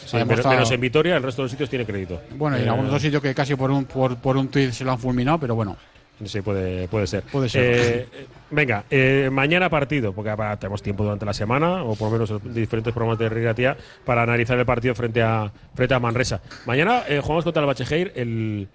Sí, 0.05 0.17
demostrado- 0.17 0.49
menos 0.51 0.71
en 0.71 0.81
Vitoria, 0.81 1.15
el 1.17 1.23
resto 1.23 1.41
de 1.41 1.45
los 1.45 1.51
sitios 1.51 1.69
tiene 1.69 1.85
crédito. 1.85 2.21
Bueno, 2.35 2.57
y 2.57 2.61
en 2.61 2.67
Eh, 2.67 2.69
algún 2.69 2.85
otro 2.87 2.99
sitio 2.99 3.21
que 3.21 3.33
casi 3.33 3.55
por 3.55 3.71
un, 3.71 3.85
por, 3.85 4.17
por 4.17 4.35
un 4.37 4.47
tuit 4.49 4.71
se 4.71 4.83
lo 4.83 4.91
han 4.91 4.99
fulminado, 4.99 5.37
pero 5.39 5.55
bueno. 5.55 5.77
Sí, 6.23 6.41
puede, 6.41 6.87
puede 6.87 7.07
ser. 7.07 7.23
Puede 7.23 7.49
ser. 7.49 7.63
Eh, 7.63 8.07
eh, 8.13 8.27
venga, 8.51 8.85
eh, 8.89 9.29
mañana 9.31 9.69
partido, 9.69 10.13
porque 10.13 10.29
ahora 10.29 10.57
tenemos 10.57 10.81
tiempo 10.81 11.03
durante 11.03 11.25
la 11.25 11.33
semana, 11.33 11.83
o 11.83 11.95
por 11.95 12.09
lo 12.09 12.13
menos 12.13 12.29
en 12.29 12.53
diferentes 12.53 12.93
programas 12.93 13.19
de 13.19 13.29
Rigatía, 13.29 13.75
para 14.05 14.21
analizar 14.21 14.57
el 14.57 14.65
partido 14.65 14.93
frente 14.95 15.21
a, 15.21 15.51
frente 15.73 15.93
a 15.93 15.99
Manresa. 15.99 16.41
Mañana 16.65 17.03
eh, 17.07 17.19
jugamos 17.21 17.43
contra 17.43 17.61
el 17.61 17.67
Bachegeir, 17.67 18.13
el, 18.15 18.67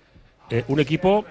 un 0.66 0.80
equipo 0.80 1.24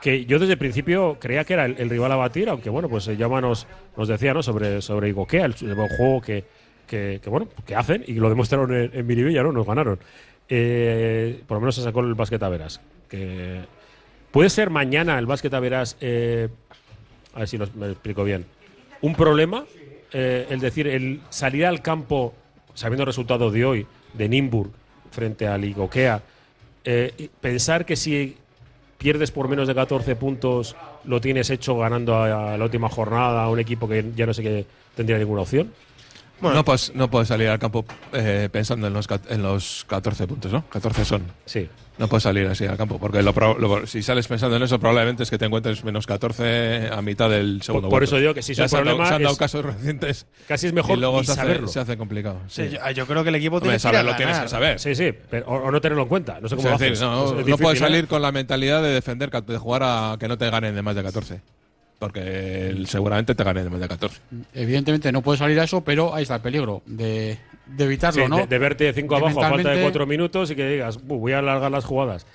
que 0.00 0.24
yo 0.24 0.38
desde 0.38 0.54
el 0.54 0.58
principio 0.58 1.16
creía 1.20 1.44
que 1.44 1.54
era 1.54 1.64
el, 1.64 1.76
el 1.78 1.90
rival 1.90 2.12
a 2.12 2.16
batir, 2.16 2.48
aunque 2.48 2.70
bueno, 2.70 2.88
pues 2.88 3.06
Llama 3.06 3.40
nos, 3.40 3.66
nos 3.96 4.08
decía 4.08 4.32
¿no? 4.34 4.42
sobre, 4.42 4.80
sobre 4.80 5.08
Igoquea, 5.08 5.46
el, 5.46 5.54
el 5.60 5.74
buen 5.74 5.88
juego 5.88 6.20
que, 6.20 6.44
que, 6.86 7.20
que, 7.22 7.30
bueno, 7.30 7.48
que 7.66 7.74
hacen 7.74 8.04
y 8.06 8.14
lo 8.14 8.28
demostraron 8.28 8.74
en, 8.74 8.90
en 8.94 9.06
Miribilla, 9.06 9.42
¿no? 9.42 9.52
Nos 9.52 9.66
ganaron. 9.66 9.98
Por 10.48 11.56
lo 11.56 11.60
menos 11.60 11.74
se 11.74 11.82
sacó 11.82 12.00
el 12.00 12.14
básquet 12.14 12.42
a 12.42 12.48
veras. 12.48 12.80
Que 13.08 13.60
puede 14.32 14.50
ser 14.50 14.70
mañana 14.70 15.18
el 15.18 15.26
básquet 15.26 15.54
a 15.54 15.60
veras, 15.60 15.96
eh, 16.00 16.48
a 17.34 17.38
ver 17.40 17.48
si 17.48 17.58
los- 17.58 17.74
me 17.76 17.88
explico 17.90 18.24
bien, 18.24 18.44
un 19.00 19.14
problema, 19.14 19.64
eh, 20.12 20.46
el 20.50 20.60
decir, 20.60 20.86
el 20.88 21.20
salir 21.30 21.64
al 21.66 21.80
campo 21.82 22.34
sabiendo 22.74 23.02
el 23.02 23.06
resultado 23.06 23.50
de 23.50 23.64
hoy 23.64 23.86
de 24.14 24.28
Nimburg 24.28 24.70
frente 25.10 25.46
al 25.46 25.64
Igoquea, 25.64 26.22
eh, 26.84 27.28
pensar 27.40 27.84
que 27.84 27.96
si 27.96 28.36
pierdes 28.98 29.30
por 29.30 29.48
menos 29.48 29.68
de 29.68 29.74
14 29.74 30.16
puntos, 30.16 30.76
lo 31.04 31.20
tienes 31.20 31.50
hecho 31.50 31.76
ganando 31.78 32.14
a, 32.16 32.54
a 32.54 32.58
la 32.58 32.64
última 32.64 32.88
jornada 32.88 33.44
a 33.44 33.48
un 33.50 33.58
equipo 33.58 33.88
que 33.88 34.12
ya 34.16 34.26
no 34.26 34.32
sé 34.34 34.42
que 34.42 34.64
tendría 34.94 35.18
ninguna 35.18 35.42
opción. 35.42 35.72
No, 36.42 36.64
puedes, 36.64 36.94
no 36.94 37.08
puedes 37.10 37.28
salir 37.28 37.48
al 37.48 37.58
campo 37.58 37.84
eh, 38.12 38.48
pensando 38.50 38.86
en 38.86 38.92
los, 38.92 39.06
en 39.28 39.42
los 39.42 39.84
14 39.88 40.26
puntos, 40.26 40.50
¿no? 40.52 40.64
14 40.68 41.04
son. 41.04 41.22
Sí. 41.44 41.68
No 41.98 42.08
puedes 42.08 42.22
salir 42.22 42.46
así 42.46 42.64
al 42.64 42.78
campo, 42.78 42.98
porque 42.98 43.22
lo 43.22 43.34
pro- 43.34 43.56
lo- 43.58 43.86
si 43.86 44.02
sales 44.02 44.26
pensando 44.26 44.56
en 44.56 44.62
eso, 44.62 44.80
probablemente 44.80 45.22
es 45.24 45.30
que 45.30 45.36
te 45.36 45.44
encuentres 45.44 45.84
menos 45.84 46.06
14 46.06 46.88
a 46.90 47.02
mitad 47.02 47.28
del 47.28 47.60
segundo 47.62 47.88
por 47.88 47.98
cuarto. 48.00 48.04
eso 48.04 48.16
digo 48.16 48.32
que 48.34 48.42
si 48.42 48.54
se 48.54 48.62
un 48.62 48.64
han 48.64 48.84
dado- 48.86 49.06
se 49.06 49.14
han 49.14 49.22
dado 49.22 49.32
es- 49.34 49.38
casos 49.38 49.64
recientes. 49.64 50.26
Casi 50.48 50.68
es 50.68 50.72
mejor 50.72 50.96
y 50.96 51.00
luego 51.00 51.20
ni 51.20 51.26
se 51.26 51.32
hace, 51.32 51.40
saberlo. 51.42 51.68
se 51.68 51.80
hace 51.80 51.96
complicado. 51.98 52.40
Sí, 52.48 52.68
sí. 52.70 52.76
yo, 52.76 52.90
yo 52.92 53.06
creo 53.06 53.22
que 53.22 53.28
el 53.28 53.34
equipo 53.34 53.56
Hombre, 53.58 53.78
tiene 53.78 53.98
que 53.98 54.02
lo 54.10 54.16
tienes 54.16 54.38
que 54.38 54.48
saber. 54.48 54.80
Sí, 54.80 54.94
sí, 54.94 55.12
pero- 55.30 55.46
o, 55.46 55.54
o 55.66 55.70
no 55.70 55.80
tenerlo 55.82 56.02
en 56.04 56.08
cuenta. 56.08 56.40
No 56.40 56.48
sé 56.48 56.56
cómo 56.56 56.68
Es 56.68 56.72
lo 56.72 56.78
decir, 56.78 56.92
haces. 56.94 57.02
no, 57.02 57.24
Es 57.26 57.30
no 57.32 57.36
difícil, 57.38 57.62
puedes 57.62 57.78
¿eh? 57.80 57.84
salir 57.84 58.08
con 58.08 58.22
la 58.22 58.32
mentalidad 58.32 58.82
de 58.82 58.88
defender, 58.88 59.30
de 59.30 59.58
jugar 59.58 59.82
a 59.84 60.16
que 60.18 60.28
no 60.28 60.38
te 60.38 60.48
ganen 60.50 60.74
de 60.74 60.82
más 60.82 60.96
de 60.96 61.02
14. 61.02 61.40
Porque 62.02 62.66
el- 62.68 62.88
seguramente 62.88 63.32
te 63.36 63.44
ganen 63.44 63.62
de 63.62 63.70
más 63.70 63.78
de 63.80 63.86
14. 63.86 64.20
Evidentemente 64.54 65.12
no 65.12 65.22
puede 65.22 65.38
salir 65.38 65.60
a 65.60 65.64
eso, 65.64 65.82
pero 65.82 66.12
ahí 66.12 66.24
está 66.24 66.34
el 66.34 66.40
peligro 66.40 66.82
de, 66.84 67.38
de 67.66 67.84
evitarlo, 67.84 68.24
Sí, 68.24 68.28
¿no? 68.28 68.38
de, 68.38 68.46
de 68.48 68.58
verte 68.58 68.92
cinco 68.92 69.14
De 69.14 69.20
abajo 69.20 69.38
a 69.38 69.42
falta 69.42 69.50
de 69.50 69.56
mentalmente- 69.58 69.82
cuatro 69.82 70.06
minutos 70.08 70.50
y 70.50 70.56
que 70.56 70.68
digas, 70.68 70.98
"Bu, 71.00 71.18
voy 71.20 71.30
a 71.32 71.38
alargar 71.38 71.70
las 71.70 71.84
jugadas. 71.84 72.26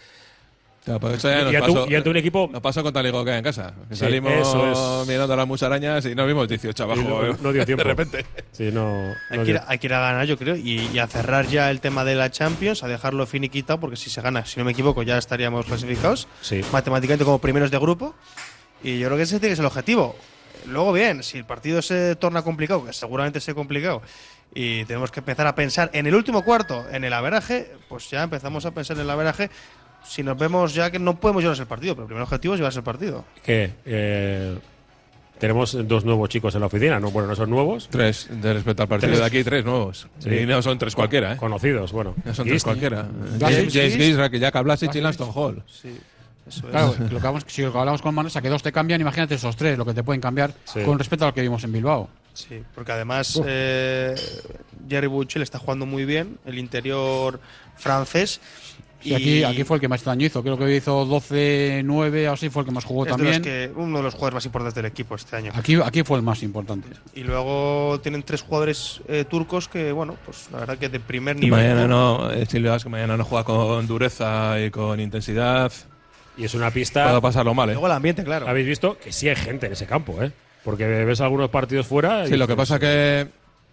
Claro, 0.86 1.01
pues 1.01 1.15
eso 1.15 1.30
ya 1.30 1.41
Y- 1.41 1.43
nos 1.43 1.51
y 1.51 1.55
a 1.57 1.59
tu- 1.65 1.74
pasó- 1.74 1.91
y 1.91 1.95
a 1.95 2.01
tu 2.03 2.11
equipo- 2.11 2.49
Nos 2.49 2.61
pasó 2.61 2.82
con 2.82 2.93
Taligo 2.93 3.26
que 3.26 3.36
en 3.36 3.43
casa. 3.43 3.74
Sí, 3.89 3.97
salimos 3.97 4.32
eso 4.32 5.01
es. 5.01 5.07
mirando 5.09 5.34
a 5.34 5.36
las 5.36 5.45
musarañas 5.45 6.05
y 6.05 6.15
nos 6.15 6.26
vimos 6.26 6.47
18 6.47 6.84
abajo. 6.84 7.01
No, 7.01 7.34
no 7.41 7.51
dio 7.51 7.65
tiempo. 7.65 7.84
De 7.84 7.89
repente. 7.89 8.26
Sí, 8.53 8.70
no, 8.72 9.11
Hay 9.30 9.38
no 9.39 9.43
que, 9.43 9.51
ir, 9.51 9.59
hay 9.68 9.80
que 9.80 9.88
ir 9.88 9.93
a 9.93 9.99
ganar, 9.99 10.26
yo 10.28 10.38
creo, 10.38 10.55
y, 10.55 10.88
y 10.93 10.99
a 10.99 11.07
cerrar 11.07 11.45
ya 11.47 11.70
el 11.72 11.82
tema 11.82 12.05
de 12.05 12.15
la 12.15 12.32
Champions, 12.32 12.84
a 12.84 12.88
dejarlo 12.88 13.26
finiquitado, 13.28 13.82
porque 13.82 13.97
si 13.97 14.09
se 14.09 14.22
gana, 14.22 14.45
si 14.45 14.57
no 14.59 14.63
me 14.65 14.72
equivoco, 14.72 15.03
ya 15.03 15.18
estaríamos 15.18 15.65
clasificados 15.65 16.30
Sí. 16.39 16.61
matemáticamente 16.72 17.26
como 17.26 17.39
primeros 17.39 17.70
de 17.70 17.80
grupo. 17.80 18.15
Y 18.84 18.99
yo 18.99 19.07
creo 19.07 19.17
que 19.17 19.23
ese 19.23 19.39
tiene 19.39 19.51
que 19.53 19.55
ser 19.57 19.63
el 19.63 19.67
objetivo. 19.67 20.15
Luego, 20.65 20.91
bien, 20.93 21.23
si 21.23 21.38
el 21.38 21.45
partido 21.45 21.82
se 21.82 22.15
torna 22.15 22.41
complicado, 22.41 22.86
que 22.86 22.93
seguramente 22.93 23.39
sea 23.39 23.53
complicado, 23.53 24.01
y 24.53 24.86
tenemos 24.86 25.11
que 25.11 25.19
empezar 25.21 25.47
a 25.47 25.55
pensar 25.55 25.89
en 25.93 26.07
el 26.07 26.15
último 26.15 26.43
cuarto, 26.43 26.86
en 26.91 27.03
el 27.03 27.13
averaje, 27.13 27.71
pues 27.89 28.09
ya 28.09 28.23
empezamos 28.23 28.65
a 28.65 28.71
pensar 28.71 28.97
en 28.97 29.03
el 29.03 29.09
averaje. 29.09 29.49
Si 30.05 30.23
nos 30.23 30.38
vemos 30.38 30.73
ya 30.73 30.89
que 30.91 30.99
no 30.99 31.19
podemos 31.19 31.43
llevarse 31.43 31.63
el 31.63 31.67
partido, 31.67 31.93
pero 31.95 32.03
el 32.03 32.07
primer 32.07 32.23
objetivo 32.23 32.53
es 32.53 32.59
llevarse 32.59 32.80
el 32.80 32.84
partido. 32.86 33.25
que 33.43 33.71
eh, 33.86 34.57
tenemos 35.38 35.78
dos 35.88 36.03
nuevos 36.05 36.30
chicos 36.30 36.55
en 36.55 36.61
la 36.61 36.67
oficina. 36.67 36.99
No, 36.99 37.11
bueno, 37.11 37.28
no 37.28 37.36
son 37.36 37.49
nuevos. 37.49 37.88
Tres, 37.91 38.28
de 38.32 38.53
respecto 38.53 38.84
al 38.84 38.89
partido 38.89 39.09
Tres. 39.11 39.19
de 39.19 39.25
aquí, 39.25 39.43
tres 39.43 39.63
nuevos. 39.65 40.07
Sí. 40.19 40.30
Y 40.32 40.45
no 40.45 40.61
son 40.61 40.78
tres 40.80 40.95
cualquiera, 40.95 41.34
¿eh? 41.34 41.38
Conocidos, 41.38 41.91
bueno. 41.91 42.15
No 42.25 42.34
son 42.34 42.45
Gis- 42.45 42.49
tres 42.51 42.63
cualquiera. 42.63 43.07
James 43.39 43.71
Gis, 43.73 44.15
Rakijaka 44.17 44.61
Blasic 44.61 44.95
y. 44.95 45.01
Lanston 45.01 45.30
Hall. 45.36 45.63
Sí, 45.67 45.95
eso 46.47 46.65
es. 46.65 46.71
Claro, 46.71 46.95
lo 46.99 47.07
que 47.09 47.15
hablamos, 47.15 47.43
si 47.47 47.61
lo 47.61 47.71
que 47.71 47.77
hablamos 47.79 48.01
con 48.01 48.13
Manresa, 48.15 48.41
que 48.41 48.49
dos 48.49 48.63
te 48.63 48.71
cambian, 48.71 49.01
imagínate 49.01 49.35
esos 49.35 49.55
tres, 49.55 49.77
lo 49.77 49.85
que 49.85 49.93
te 49.93 50.03
pueden 50.03 50.21
cambiar 50.21 50.53
Sí. 50.65 50.81
con 50.83 50.97
respecto 50.97 51.25
a 51.25 51.29
lo 51.29 51.33
que 51.33 51.41
vimos 51.41 51.63
en 51.63 51.71
Bilbao. 51.71 52.09
Sí, 52.33 52.61
porque 52.75 52.91
además 52.91 53.41
eh, 53.45 54.15
Jerry 54.87 55.07
Buchel 55.07 55.41
está 55.41 55.57
jugando 55.59 55.85
muy 55.85 56.05
bien, 56.05 56.37
el 56.45 56.57
interior 56.59 57.39
francés. 57.75 58.39
Y 59.03 59.13
aquí, 59.13 59.43
aquí 59.43 59.63
fue 59.63 59.77
el 59.77 59.81
que 59.81 59.87
más 59.87 60.03
daño 60.03 60.25
hizo, 60.25 60.41
creo 60.41 60.57
que 60.57 60.75
hizo 60.75 61.05
12-9 61.05 62.27
o 62.29 62.33
así, 62.33 62.49
fue 62.49 62.61
el 62.63 62.65
que 62.65 62.71
más 62.73 62.83
jugó 62.83 63.05
es 63.05 63.15
de 63.15 63.23
los 63.23 63.31
también. 63.31 63.41
que, 63.43 63.71
uno 63.79 63.97
de 63.97 64.03
los 64.03 64.13
jugadores 64.15 64.33
más 64.35 64.45
importantes 64.45 64.75
del 64.75 64.85
equipo 64.85 65.15
este 65.15 65.35
año. 65.35 65.51
Aquí, 65.55 65.75
aquí 65.83 66.03
fue 66.03 66.17
el 66.17 66.23
más 66.23 66.41
importante. 66.43 66.89
Y 67.13 67.21
luego 67.23 67.99
tienen 68.01 68.23
tres 68.23 68.41
jugadores 68.41 69.01
eh, 69.07 69.23
turcos 69.29 69.67
que, 69.67 69.91
bueno, 69.91 70.15
pues 70.25 70.49
la 70.51 70.59
verdad 70.59 70.77
que 70.77 70.89
de 70.89 70.99
primer 70.99 71.37
Y 71.37 71.41
nivel. 71.41 71.59
mañana 71.59 71.87
no, 71.87 72.31
eh, 72.31 72.45
Silvio 72.47 72.71
Vasco 72.71 72.89
mañana 72.89 73.15
no 73.17 73.23
juega 73.23 73.43
con 73.45 73.85
dureza 73.87 74.59
y 74.59 74.71
con 74.71 74.99
intensidad. 74.99 75.71
Y 76.38 76.45
es 76.45 76.53
una 76.53 76.71
pista. 76.71 77.07
Puede 77.07 77.21
pasarlo 77.21 77.53
mal, 77.53 77.69
¿eh? 77.69 77.73
Luego 77.73 77.88
el 77.88 77.93
ambiente, 77.93 78.23
claro. 78.23 78.47
Habéis 78.47 78.67
visto 78.67 78.97
que 78.97 79.11
sí 79.11 79.27
hay 79.29 79.35
gente 79.35 79.65
en 79.67 79.73
ese 79.73 79.85
campo, 79.85 80.21
¿eh? 80.21 80.31
Porque 80.63 80.85
ves 80.85 81.21
algunos 81.21 81.49
partidos 81.49 81.88
fuera. 81.88 82.25
y 82.25 82.29
Sí, 82.29 82.38
lo 82.38 82.47
que 82.47 82.55
pasa 82.55 82.77
que 82.79 83.27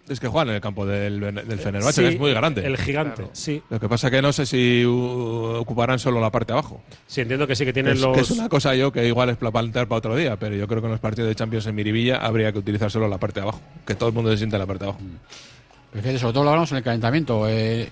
es 0.08 0.20
que 0.20 0.28
juegan 0.28 0.50
en 0.50 0.54
el 0.56 0.60
campo 0.60 0.84
del, 0.86 1.18
del 1.18 1.58
Fenerbahce, 1.58 1.92
Sí, 2.02 2.02
que 2.02 2.14
es 2.14 2.20
muy 2.20 2.32
grande. 2.34 2.64
El 2.66 2.76
gigante, 2.76 3.24
sí. 3.32 3.62
Lo 3.70 3.80
que 3.80 3.88
pasa 3.88 4.10
que 4.10 4.20
no 4.20 4.32
sé 4.32 4.44
si 4.46 4.84
uh, 4.84 5.56
ocuparán 5.60 5.98
solo 5.98 6.20
la 6.20 6.30
parte 6.30 6.52
de 6.52 6.58
abajo. 6.58 6.82
Sí, 7.06 7.22
entiendo 7.22 7.46
que 7.46 7.56
sí 7.56 7.64
que 7.64 7.72
tienen 7.72 7.94
Es, 7.94 8.00
los. 8.00 8.14
que 8.14 8.20
es 8.20 8.30
una 8.30 8.48
cosa 8.48 8.74
yo 8.74 8.92
que 8.92 9.06
igual 9.06 9.30
es 9.30 9.36
para 9.38 9.50
plantear 9.50 9.88
para 9.88 9.98
otro 9.98 10.14
día, 10.16 10.36
pero 10.36 10.54
yo 10.56 10.68
creo 10.68 10.80
que 10.82 10.86
en 10.86 10.92
los 10.92 11.00
partidos 11.00 11.28
de 11.28 11.34
Champions 11.34 11.66
en 11.66 11.74
Miribilla 11.74 12.18
habría 12.18 12.52
que 12.52 12.58
utilizar 12.58 12.90
solo 12.90 13.08
la 13.08 13.18
parte 13.18 13.40
de 13.40 13.44
abajo. 13.44 13.60
Que 13.86 13.94
todo 13.94 14.10
el 14.10 14.14
mundo 14.14 14.30
se 14.30 14.36
sienta 14.38 14.56
en 14.56 14.60
la 14.60 14.66
parte 14.66 14.84
de 14.84 14.90
abajo. 14.90 15.04
Pero 15.04 15.18
sobre 16.02 16.32
todo 16.32 16.42
lo 16.42 16.50
hablamos 16.50 16.72
en 16.72 16.78
el 16.78 16.82
calentamiento, 16.82 17.48
eh, 17.48 17.88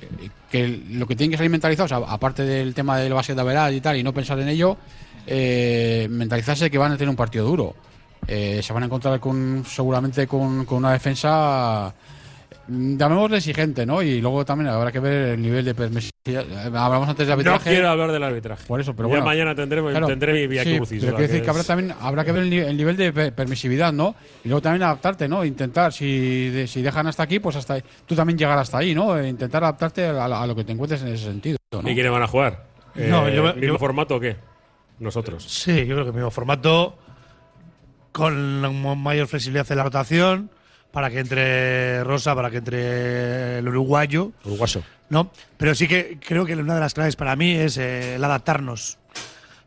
que 0.51 0.83
lo 0.91 1.07
que 1.07 1.15
tienen 1.15 1.31
que 1.31 1.37
salir 1.37 1.51
mentalizados, 1.51 1.93
aparte 1.93 2.43
del 2.43 2.75
tema 2.75 2.99
del 2.99 3.13
básquet 3.13 3.37
de 3.37 3.45
verdad 3.45 3.71
y 3.71 3.81
tal, 3.81 3.97
y 3.97 4.03
no 4.03 4.13
pensar 4.13 4.41
en 4.41 4.49
ello, 4.49 4.77
eh, 5.27 6.09
mentalizarse 6.11 6.69
que 6.69 6.79
van 6.79 6.93
a 6.93 6.97
tener 6.97 7.09
un 7.09 7.17
partido 7.17 7.47
duro. 7.47 7.75
Eh, 8.27 8.61
se 8.63 8.73
van 8.73 8.83
a 8.83 8.87
encontrar 8.87 9.21
con 9.21 9.65
seguramente 9.67 10.27
con, 10.27 10.67
una 10.69 10.93
defensa 10.93 11.95
llamémosle 12.69 13.39
exigente, 13.39 13.85
¿no? 13.87 14.03
Y 14.03 14.21
luego 14.21 14.45
también 14.45 14.71
habrá 14.71 14.91
que 14.93 15.01
ver 15.01 15.29
el 15.35 15.43
nivel 15.43 15.65
de 15.65 15.75
permisividad. 15.75 16.45
Hablamos 16.77 17.09
antes 17.09 17.27
de 17.27 17.31
No 17.31 17.33
arbitraje. 17.35 17.71
quiero 17.71 17.89
hablar 17.89 18.13
del 18.13 18.23
arbitraje. 18.23 18.65
Por 18.67 18.81
eso, 18.81 18.95
pero 18.95 19.09
ya 19.09 19.13
bueno. 19.15 19.25
mañana 19.25 19.55
tendremos, 19.55 19.91
Claro, 19.91 20.07
tendré 20.07 20.33
mi 20.33 20.47
vía 20.47 20.63
sí, 20.65 20.77
crucis. 20.77 21.01
Pero 21.01 21.17
quiero 21.17 21.29
decir 21.29 21.41
que 21.41 21.45
que 21.45 21.51
habrá 21.51 21.65
también 21.65 21.95
habrá 22.01 22.25
que 22.25 22.33
ver 22.33 22.43
el, 22.45 22.51
ni- 22.51 22.59
el 22.59 22.77
nivel 22.77 22.97
de 22.97 23.13
per- 23.13 23.35
permisividad, 23.35 23.93
¿no? 23.93 24.15
Y 24.45 24.49
luego 24.49 24.63
también 24.63 24.83
adaptarte, 24.85 25.29
¿no? 25.29 25.45
Intentar, 25.45 25.93
si, 25.93 26.51
de- 26.51 26.67
si 26.67 26.83
dejan 26.83 27.07
hasta 27.07 27.23
aquí, 27.25 27.39
pues 27.41 27.57
hasta 27.57 27.75
ahí. 27.75 27.83
tú 28.07 28.15
también 28.15 28.39
llegar 28.39 28.59
hasta 28.59 28.79
ahí, 28.79 28.95
¿no? 28.95 29.19
E 29.19 29.29
intentar 29.29 29.65
adaptarte 29.65 30.07
a, 30.07 30.25
a 30.25 30.47
lo 30.47 30.55
que 30.55 30.65
te 30.65 30.73
encuentres 30.73 31.03
en 31.03 31.09
ese 31.09 31.25
sentido. 31.25 31.59
¿no? 31.73 31.81
¿Y 31.91 31.95
quiénes 31.95 32.13
van 32.13 32.23
a 32.23 32.27
jugar? 32.29 32.65
No, 32.95 33.27
Eh, 33.27 33.35
yo- 33.35 33.43
¿Mismo 33.55 33.61
yo- 33.75 33.79
formato 33.79 34.17
o 34.17 34.21
qué? 34.21 34.37
Nosotros. 35.01 35.45
Sí, 35.45 35.75
yo 35.87 35.95
creo 35.95 36.05
que 36.05 36.11
el 36.11 36.15
mismo 36.15 36.31
formato, 36.31 36.97
con 38.13 38.61
mayor 39.03 39.27
flexibilidad 39.27 39.67
en 39.71 39.79
la 39.79 39.85
rotación, 39.85 40.51
para 40.93 41.11
que 41.11 41.21
entre 41.21 42.05
Rosa, 42.05 42.35
para 42.35 42.51
que 42.51 42.59
entre 42.59 43.59
el 43.59 43.69
uruguayo. 43.69 44.33
Uruguayo. 44.45 44.83
¿no? 45.09 45.31
Pero 45.57 45.75
sí 45.75 45.89
que 45.89 46.19
creo 46.27 46.45
que 46.47 46.55
una 46.55 46.75
de 46.75 46.81
las 46.81 46.95
claves 46.95 47.17
para 47.17 47.35
mí 47.37 47.53
es 47.53 47.77
eh, 47.79 48.15
el 48.17 48.25
adaptarnos. 48.25 48.99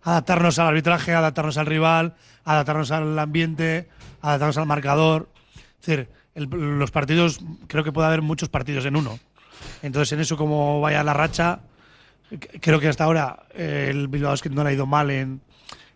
Adaptarnos 0.03 0.59
al 0.59 0.67
arbitraje, 0.67 1.13
adaptarnos 1.13 1.57
al 1.57 1.65
rival, 1.65 2.13
adaptarnos 2.43 2.91
al 2.91 3.17
ambiente, 3.17 3.87
adaptarnos 4.21 4.57
al 4.57 4.65
marcador. 4.67 5.29
Es 5.81 5.85
decir, 5.87 6.09
el- 6.35 6.45
los 6.79 6.91
partidos, 6.91 7.39
creo 7.67 7.83
que 7.83 7.91
puede 7.91 8.07
haber 8.07 8.21
muchos 8.21 8.49
partidos 8.49 8.85
en 8.85 8.95
uno. 8.95 9.19
Entonces, 9.81 10.11
en 10.13 10.19
eso, 10.19 10.37
como 10.37 10.79
vaya 10.81 11.03
la 11.03 11.13
racha, 11.13 11.59
creo 12.61 12.79
que 12.79 12.87
hasta 12.87 13.03
ahora 13.03 13.43
eh, 13.55 13.87
el 13.89 14.07
Bilbao 14.07 14.31
Basket 14.31 14.49
no 14.51 14.63
le 14.63 14.69
ha 14.69 14.73
ido 14.73 14.85
mal 14.85 15.09
en, 15.09 15.41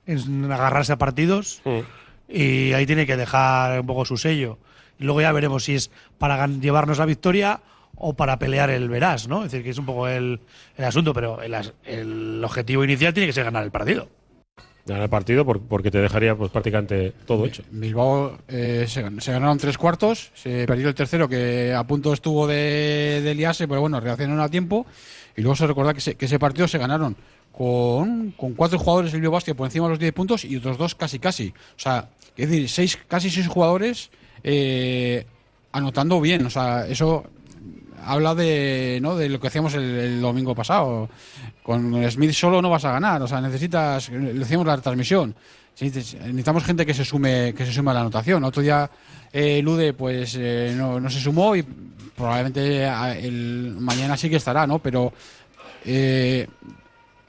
en 0.08 0.52
agarrarse 0.52 0.94
a 0.94 0.98
partidos 0.98 1.62
y 2.28 2.74
ahí 2.74 2.86
tiene 2.86 3.06
que 3.06 3.18
dejar 3.18 3.80
un 3.82 3.86
poco 3.88 4.06
su 4.06 4.18
sello. 4.18 4.58
Y 5.00 5.06
luego 5.06 5.22
ya 5.22 5.32
veremos 5.32 5.64
si 5.64 5.76
es 5.76 5.90
para 6.18 6.46
llevarnos 6.48 6.98
la 7.00 7.06
victoria 7.06 7.62
o 7.96 8.14
para 8.14 8.38
pelear 8.40 8.70
el 8.70 8.88
verás, 8.90 9.28
¿no? 9.28 9.44
Es 9.46 9.52
decir, 9.52 9.64
que 9.64 9.72
es 9.72 9.78
un 9.78 9.86
poco 9.86 10.08
el, 10.08 10.40
el 10.78 10.86
asunto, 10.86 11.14
pero 11.14 11.42
el, 11.42 11.54
as- 11.54 11.74
el 11.86 12.42
objetivo 12.44 12.84
inicial 12.84 13.14
tiene 13.14 13.28
que 13.28 13.34
ser 13.34 13.44
ganar 13.46 13.64
el 13.64 13.72
partido. 13.72 14.08
Ganar 14.86 15.04
el 15.04 15.10
partido 15.10 15.46
por- 15.46 15.62
porque 15.62 15.92
te 15.92 16.00
dejaría 16.00 16.36
pues 16.36 16.52
prácticamente 16.52 17.14
todo 17.26 17.46
hecho. 17.46 17.64
Bilbao 17.72 18.38
eh, 18.48 18.86
se, 18.88 19.06
gan- 19.06 19.20
se 19.20 19.32
ganaron 19.32 19.58
tres 19.58 19.78
cuartos, 19.78 20.32
se 20.34 20.66
perdió 20.66 20.88
el 20.90 20.96
tercero 20.96 21.28
que 21.28 21.74
a 21.74 21.84
punto 21.86 22.14
estuvo 22.14 22.48
de, 22.48 23.22
de 23.24 23.36
liarse, 23.36 23.68
pero 23.68 23.82
bueno, 23.82 24.00
reaccionaron 24.00 24.42
a 24.42 24.50
tiempo. 24.50 24.86
Y 25.36 25.42
luego 25.42 25.56
se 25.56 25.68
recuerda 25.68 25.94
que, 25.94 26.02
se- 26.02 26.16
que 26.16 26.26
ese 26.26 26.40
partido 26.40 26.68
se 26.68 26.78
ganaron 26.78 27.16
con, 27.52 28.32
con 28.32 28.54
cuatro 28.54 28.80
jugadores 28.80 29.12
del 29.12 29.22
Bilbao 29.22 29.34
Basket 29.36 29.56
por 29.56 29.68
encima 29.68 29.86
de 29.88 29.92
los 29.92 30.00
10 30.00 30.14
puntos 30.14 30.46
y 30.46 30.56
otros 30.56 30.78
dos 30.78 30.96
casi 30.96 31.20
casi. 31.20 31.50
O 31.50 31.80
sea, 31.80 32.10
es 32.38 32.50
decir, 32.50 32.70
seis, 32.70 32.98
casi 33.08 33.30
seis 33.30 33.48
jugadores 33.48 34.10
eh, 34.44 35.26
anotando 35.72 36.20
bien. 36.22 36.46
O 36.46 36.50
sea, 36.50 36.86
eso 36.88 37.24
habla 38.04 38.34
de, 38.36 39.00
¿no? 39.02 39.16
de 39.16 39.30
lo 39.30 39.40
que 39.40 39.48
hacíamos 39.48 39.74
el, 39.76 40.22
domingo 40.22 40.56
pasado. 40.56 41.10
Con 41.64 42.10
Smith 42.12 42.32
solo 42.32 42.62
no 42.62 42.70
vas 42.70 42.86
a 42.86 42.92
ganar, 42.92 43.22
o 43.22 43.28
sea, 43.28 43.42
necesitas, 43.42 44.10
le 44.10 44.34
decíamos 44.34 44.66
la 44.66 44.78
transmisión, 44.80 45.36
necesitamos 45.80 46.64
gente 46.64 46.86
que 46.86 46.94
se 46.94 47.06
sume, 47.06 47.54
que 47.54 47.66
se 47.66 47.72
sume 47.72 47.92
a 47.92 47.94
la 47.94 48.02
anotación. 48.02 48.44
Otro 48.44 48.62
día 48.64 48.90
eh, 49.32 49.62
Lude 49.62 49.94
pues 49.94 50.36
eh, 50.40 50.74
no, 50.76 51.00
no 51.00 51.10
se 51.10 51.20
sumó 51.20 51.56
y 51.56 51.64
probablemente 52.16 52.86
a- 52.86 53.16
el, 53.18 53.76
mañana 53.80 54.18
sí 54.18 54.30
que 54.30 54.38
estará, 54.38 54.66
¿no? 54.66 54.80
Pero 54.80 55.14
eh, 55.86 56.48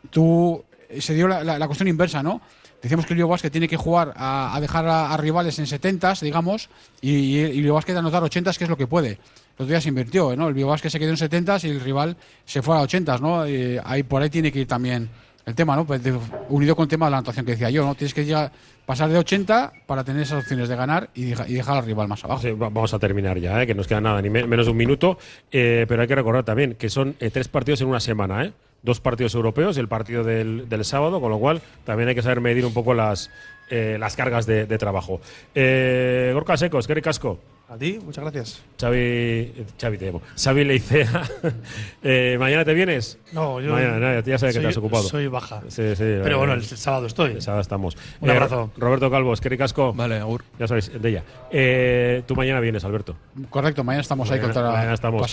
tú 0.08 0.64
se 0.98 1.14
dio 1.14 1.28
la- 1.28 1.44
la 1.58 1.66
cuestión 1.66 1.88
inversa, 1.88 2.22
¿no? 2.22 2.40
Decíamos 2.82 3.04
que 3.06 3.14
el 3.14 3.24
Basket 3.24 3.50
tiene 3.50 3.68
que 3.68 3.76
jugar 3.76 4.12
a, 4.16 4.54
a 4.56 4.60
dejar 4.60 4.86
a, 4.86 5.12
a 5.12 5.16
rivales 5.16 5.58
en 5.58 5.66
70 5.66 6.14
digamos, 6.22 6.68
y, 7.00 7.10
y 7.40 7.58
el 7.64 7.72
Basket 7.72 7.94
anotar 7.96 8.22
80 8.22 8.52
que 8.54 8.64
es 8.64 8.70
lo 8.70 8.76
que 8.76 8.86
puede. 8.86 9.10
El 9.10 9.64
otro 9.64 9.66
día 9.66 9.80
se 9.80 9.90
invirtió, 9.90 10.34
¿no? 10.36 10.48
El 10.48 10.64
Basket 10.64 10.88
se 10.88 10.98
quedó 10.98 11.10
en 11.10 11.16
70 11.18 11.58
y 11.64 11.68
el 11.68 11.80
rival 11.80 12.16
se 12.46 12.62
fue 12.62 12.76
a 12.76 12.80
80, 12.80 13.18
¿no? 13.18 13.46
Y 13.46 13.78
ahí 13.84 14.02
por 14.02 14.22
ahí 14.22 14.30
tiene 14.30 14.50
que 14.50 14.60
ir 14.60 14.66
también 14.66 15.10
el 15.44 15.54
tema, 15.54 15.76
¿no? 15.76 15.84
Pues 15.86 16.02
de- 16.02 16.18
unido 16.48 16.74
con 16.74 16.84
el 16.84 16.88
tema 16.88 17.06
de 17.06 17.10
la 17.10 17.18
anotación 17.18 17.44
que 17.44 17.52
decía 17.52 17.68
yo, 17.68 17.84
¿no? 17.84 17.94
Tienes 17.94 18.14
que 18.14 18.24
llegar, 18.24 18.50
pasar 18.86 19.10
de 19.10 19.18
80 19.18 19.72
para 19.86 20.02
tener 20.02 20.22
esas 20.22 20.42
opciones 20.42 20.68
de 20.70 20.76
ganar 20.76 21.10
y, 21.14 21.24
deja- 21.24 21.46
y 21.46 21.54
dejar 21.54 21.76
al 21.76 21.84
rival 21.84 22.08
más 22.08 22.24
abajo. 22.24 22.40
Sí, 22.40 22.50
va- 22.52 22.70
vamos 22.70 22.94
a 22.94 22.98
terminar 22.98 23.38
ya, 23.38 23.62
¿eh? 23.62 23.66
que 23.66 23.74
nos 23.74 23.86
queda 23.86 24.00
nada, 24.00 24.22
ni 24.22 24.30
me- 24.30 24.46
menos 24.46 24.64
de 24.64 24.72
un 24.72 24.78
minuto. 24.78 25.18
Eh, 25.52 25.84
pero 25.86 26.00
hay 26.00 26.08
que 26.08 26.14
recordar 26.14 26.44
también 26.44 26.74
que 26.76 26.88
son 26.88 27.14
eh, 27.20 27.28
tres 27.30 27.48
partidos 27.48 27.82
en 27.82 27.88
una 27.88 28.00
semana, 28.00 28.44
¿eh? 28.46 28.52
Dos 28.82 29.00
partidos 29.00 29.34
europeos 29.34 29.76
y 29.76 29.80
el 29.80 29.88
partido 29.88 30.24
del, 30.24 30.68
del 30.68 30.84
sábado, 30.84 31.20
con 31.20 31.30
lo 31.30 31.38
cual 31.38 31.60
también 31.84 32.08
hay 32.08 32.14
que 32.14 32.22
saber 32.22 32.40
medir 32.40 32.64
un 32.64 32.72
poco 32.72 32.94
las, 32.94 33.30
eh, 33.68 33.96
las 34.00 34.16
cargas 34.16 34.46
de, 34.46 34.64
de 34.66 34.78
trabajo. 34.78 35.20
Eh, 35.54 36.30
Gorka 36.32 36.56
Secos, 36.56 36.86
Kerry 36.86 37.02
Casco. 37.02 37.38
A 37.68 37.76
ti, 37.76 38.00
muchas 38.04 38.24
gracias. 38.24 38.62
Xavi, 38.80 38.96
eh, 38.98 39.64
Xavi 39.80 39.96
te 39.98 40.06
llamo. 40.06 40.22
Xavi 40.36 40.64
Leicea. 40.64 41.22
Eh, 42.02 42.36
¿Mañana 42.40 42.64
te 42.64 42.72
vienes? 42.74 43.18
No, 43.32 43.60
yo. 43.60 43.72
Mañana, 43.74 43.98
no, 44.00 44.20
ya 44.22 44.38
sabes 44.38 44.54
que 44.54 44.60
soy- 44.60 44.62
te 44.62 44.68
has 44.70 44.76
ocupado. 44.78 45.02
Soy 45.04 45.26
baja. 45.28 45.60
Sí, 45.68 45.94
sí. 45.94 45.98
Pero 45.98 46.30
eh, 46.30 46.34
bueno, 46.38 46.54
el 46.54 46.64
sábado 46.64 47.06
estoy. 47.06 47.32
el 47.32 47.42
sábado 47.42 47.60
estamos. 47.60 47.96
Un 48.20 48.30
Eh, 48.30 48.32
abrazo. 48.32 48.70
Roberto 48.78 49.10
Calvo, 49.10 49.34
Kerry 49.36 49.58
Casco. 49.58 49.92
Vale, 49.92 50.16
agur. 50.18 50.42
Ya 50.58 50.66
sabéis, 50.66 50.90
de 51.00 51.08
ella. 51.08 51.22
Eh, 51.52 52.22
tú 52.26 52.34
mañana 52.34 52.58
vienes, 52.60 52.82
Alberto. 52.84 53.14
Correcto, 53.50 53.84
mañana 53.84 54.00
estamos 54.00 54.28
ahí 54.30 54.40
Mañana, 54.40 54.54
contra 54.54 54.72
mañana 54.72 54.94
estamos, 54.94 55.30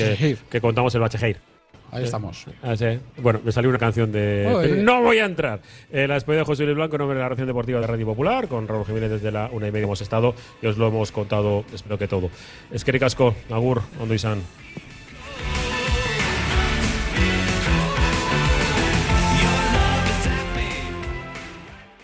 que 0.49 0.61
contamos 0.61 0.93
el 0.93 1.01
Bachejeir. 1.01 1.37
Ahí 1.91 2.03
estamos. 2.03 2.45
Ah, 2.61 2.75
sí. 2.75 2.99
Bueno, 3.17 3.39
me 3.43 3.51
salió 3.51 3.69
una 3.69 3.79
canción 3.79 4.11
de. 4.11 4.47
Oye. 4.53 4.83
no 4.83 5.01
voy 5.01 5.19
a 5.19 5.25
entrar. 5.25 5.61
Eh, 5.91 6.07
la 6.07 6.15
despedida 6.15 6.39
de 6.39 6.45
José 6.45 6.65
Luis 6.65 6.75
Blanco, 6.75 6.97
nombre 6.97 7.15
de 7.15 7.23
la 7.23 7.29
Ración 7.29 7.47
Deportiva 7.47 7.79
de 7.79 7.87
Radio 7.87 8.05
Popular. 8.05 8.47
Con 8.47 8.67
Raúl 8.67 8.85
Jiménez 8.85 9.09
desde 9.09 9.31
la 9.31 9.49
una 9.51 9.67
y 9.67 9.71
media 9.71 9.85
hemos 9.85 10.01
estado 10.01 10.35
y 10.61 10.67
os 10.67 10.77
lo 10.77 10.87
hemos 10.87 11.11
contado, 11.11 11.63
espero 11.73 11.97
que 11.97 12.07
todo. 12.07 12.29
Es 12.71 12.83
que 12.83 12.91
Agur, 13.49 13.81
Ondo 13.99 14.13
Isan. 14.13 14.41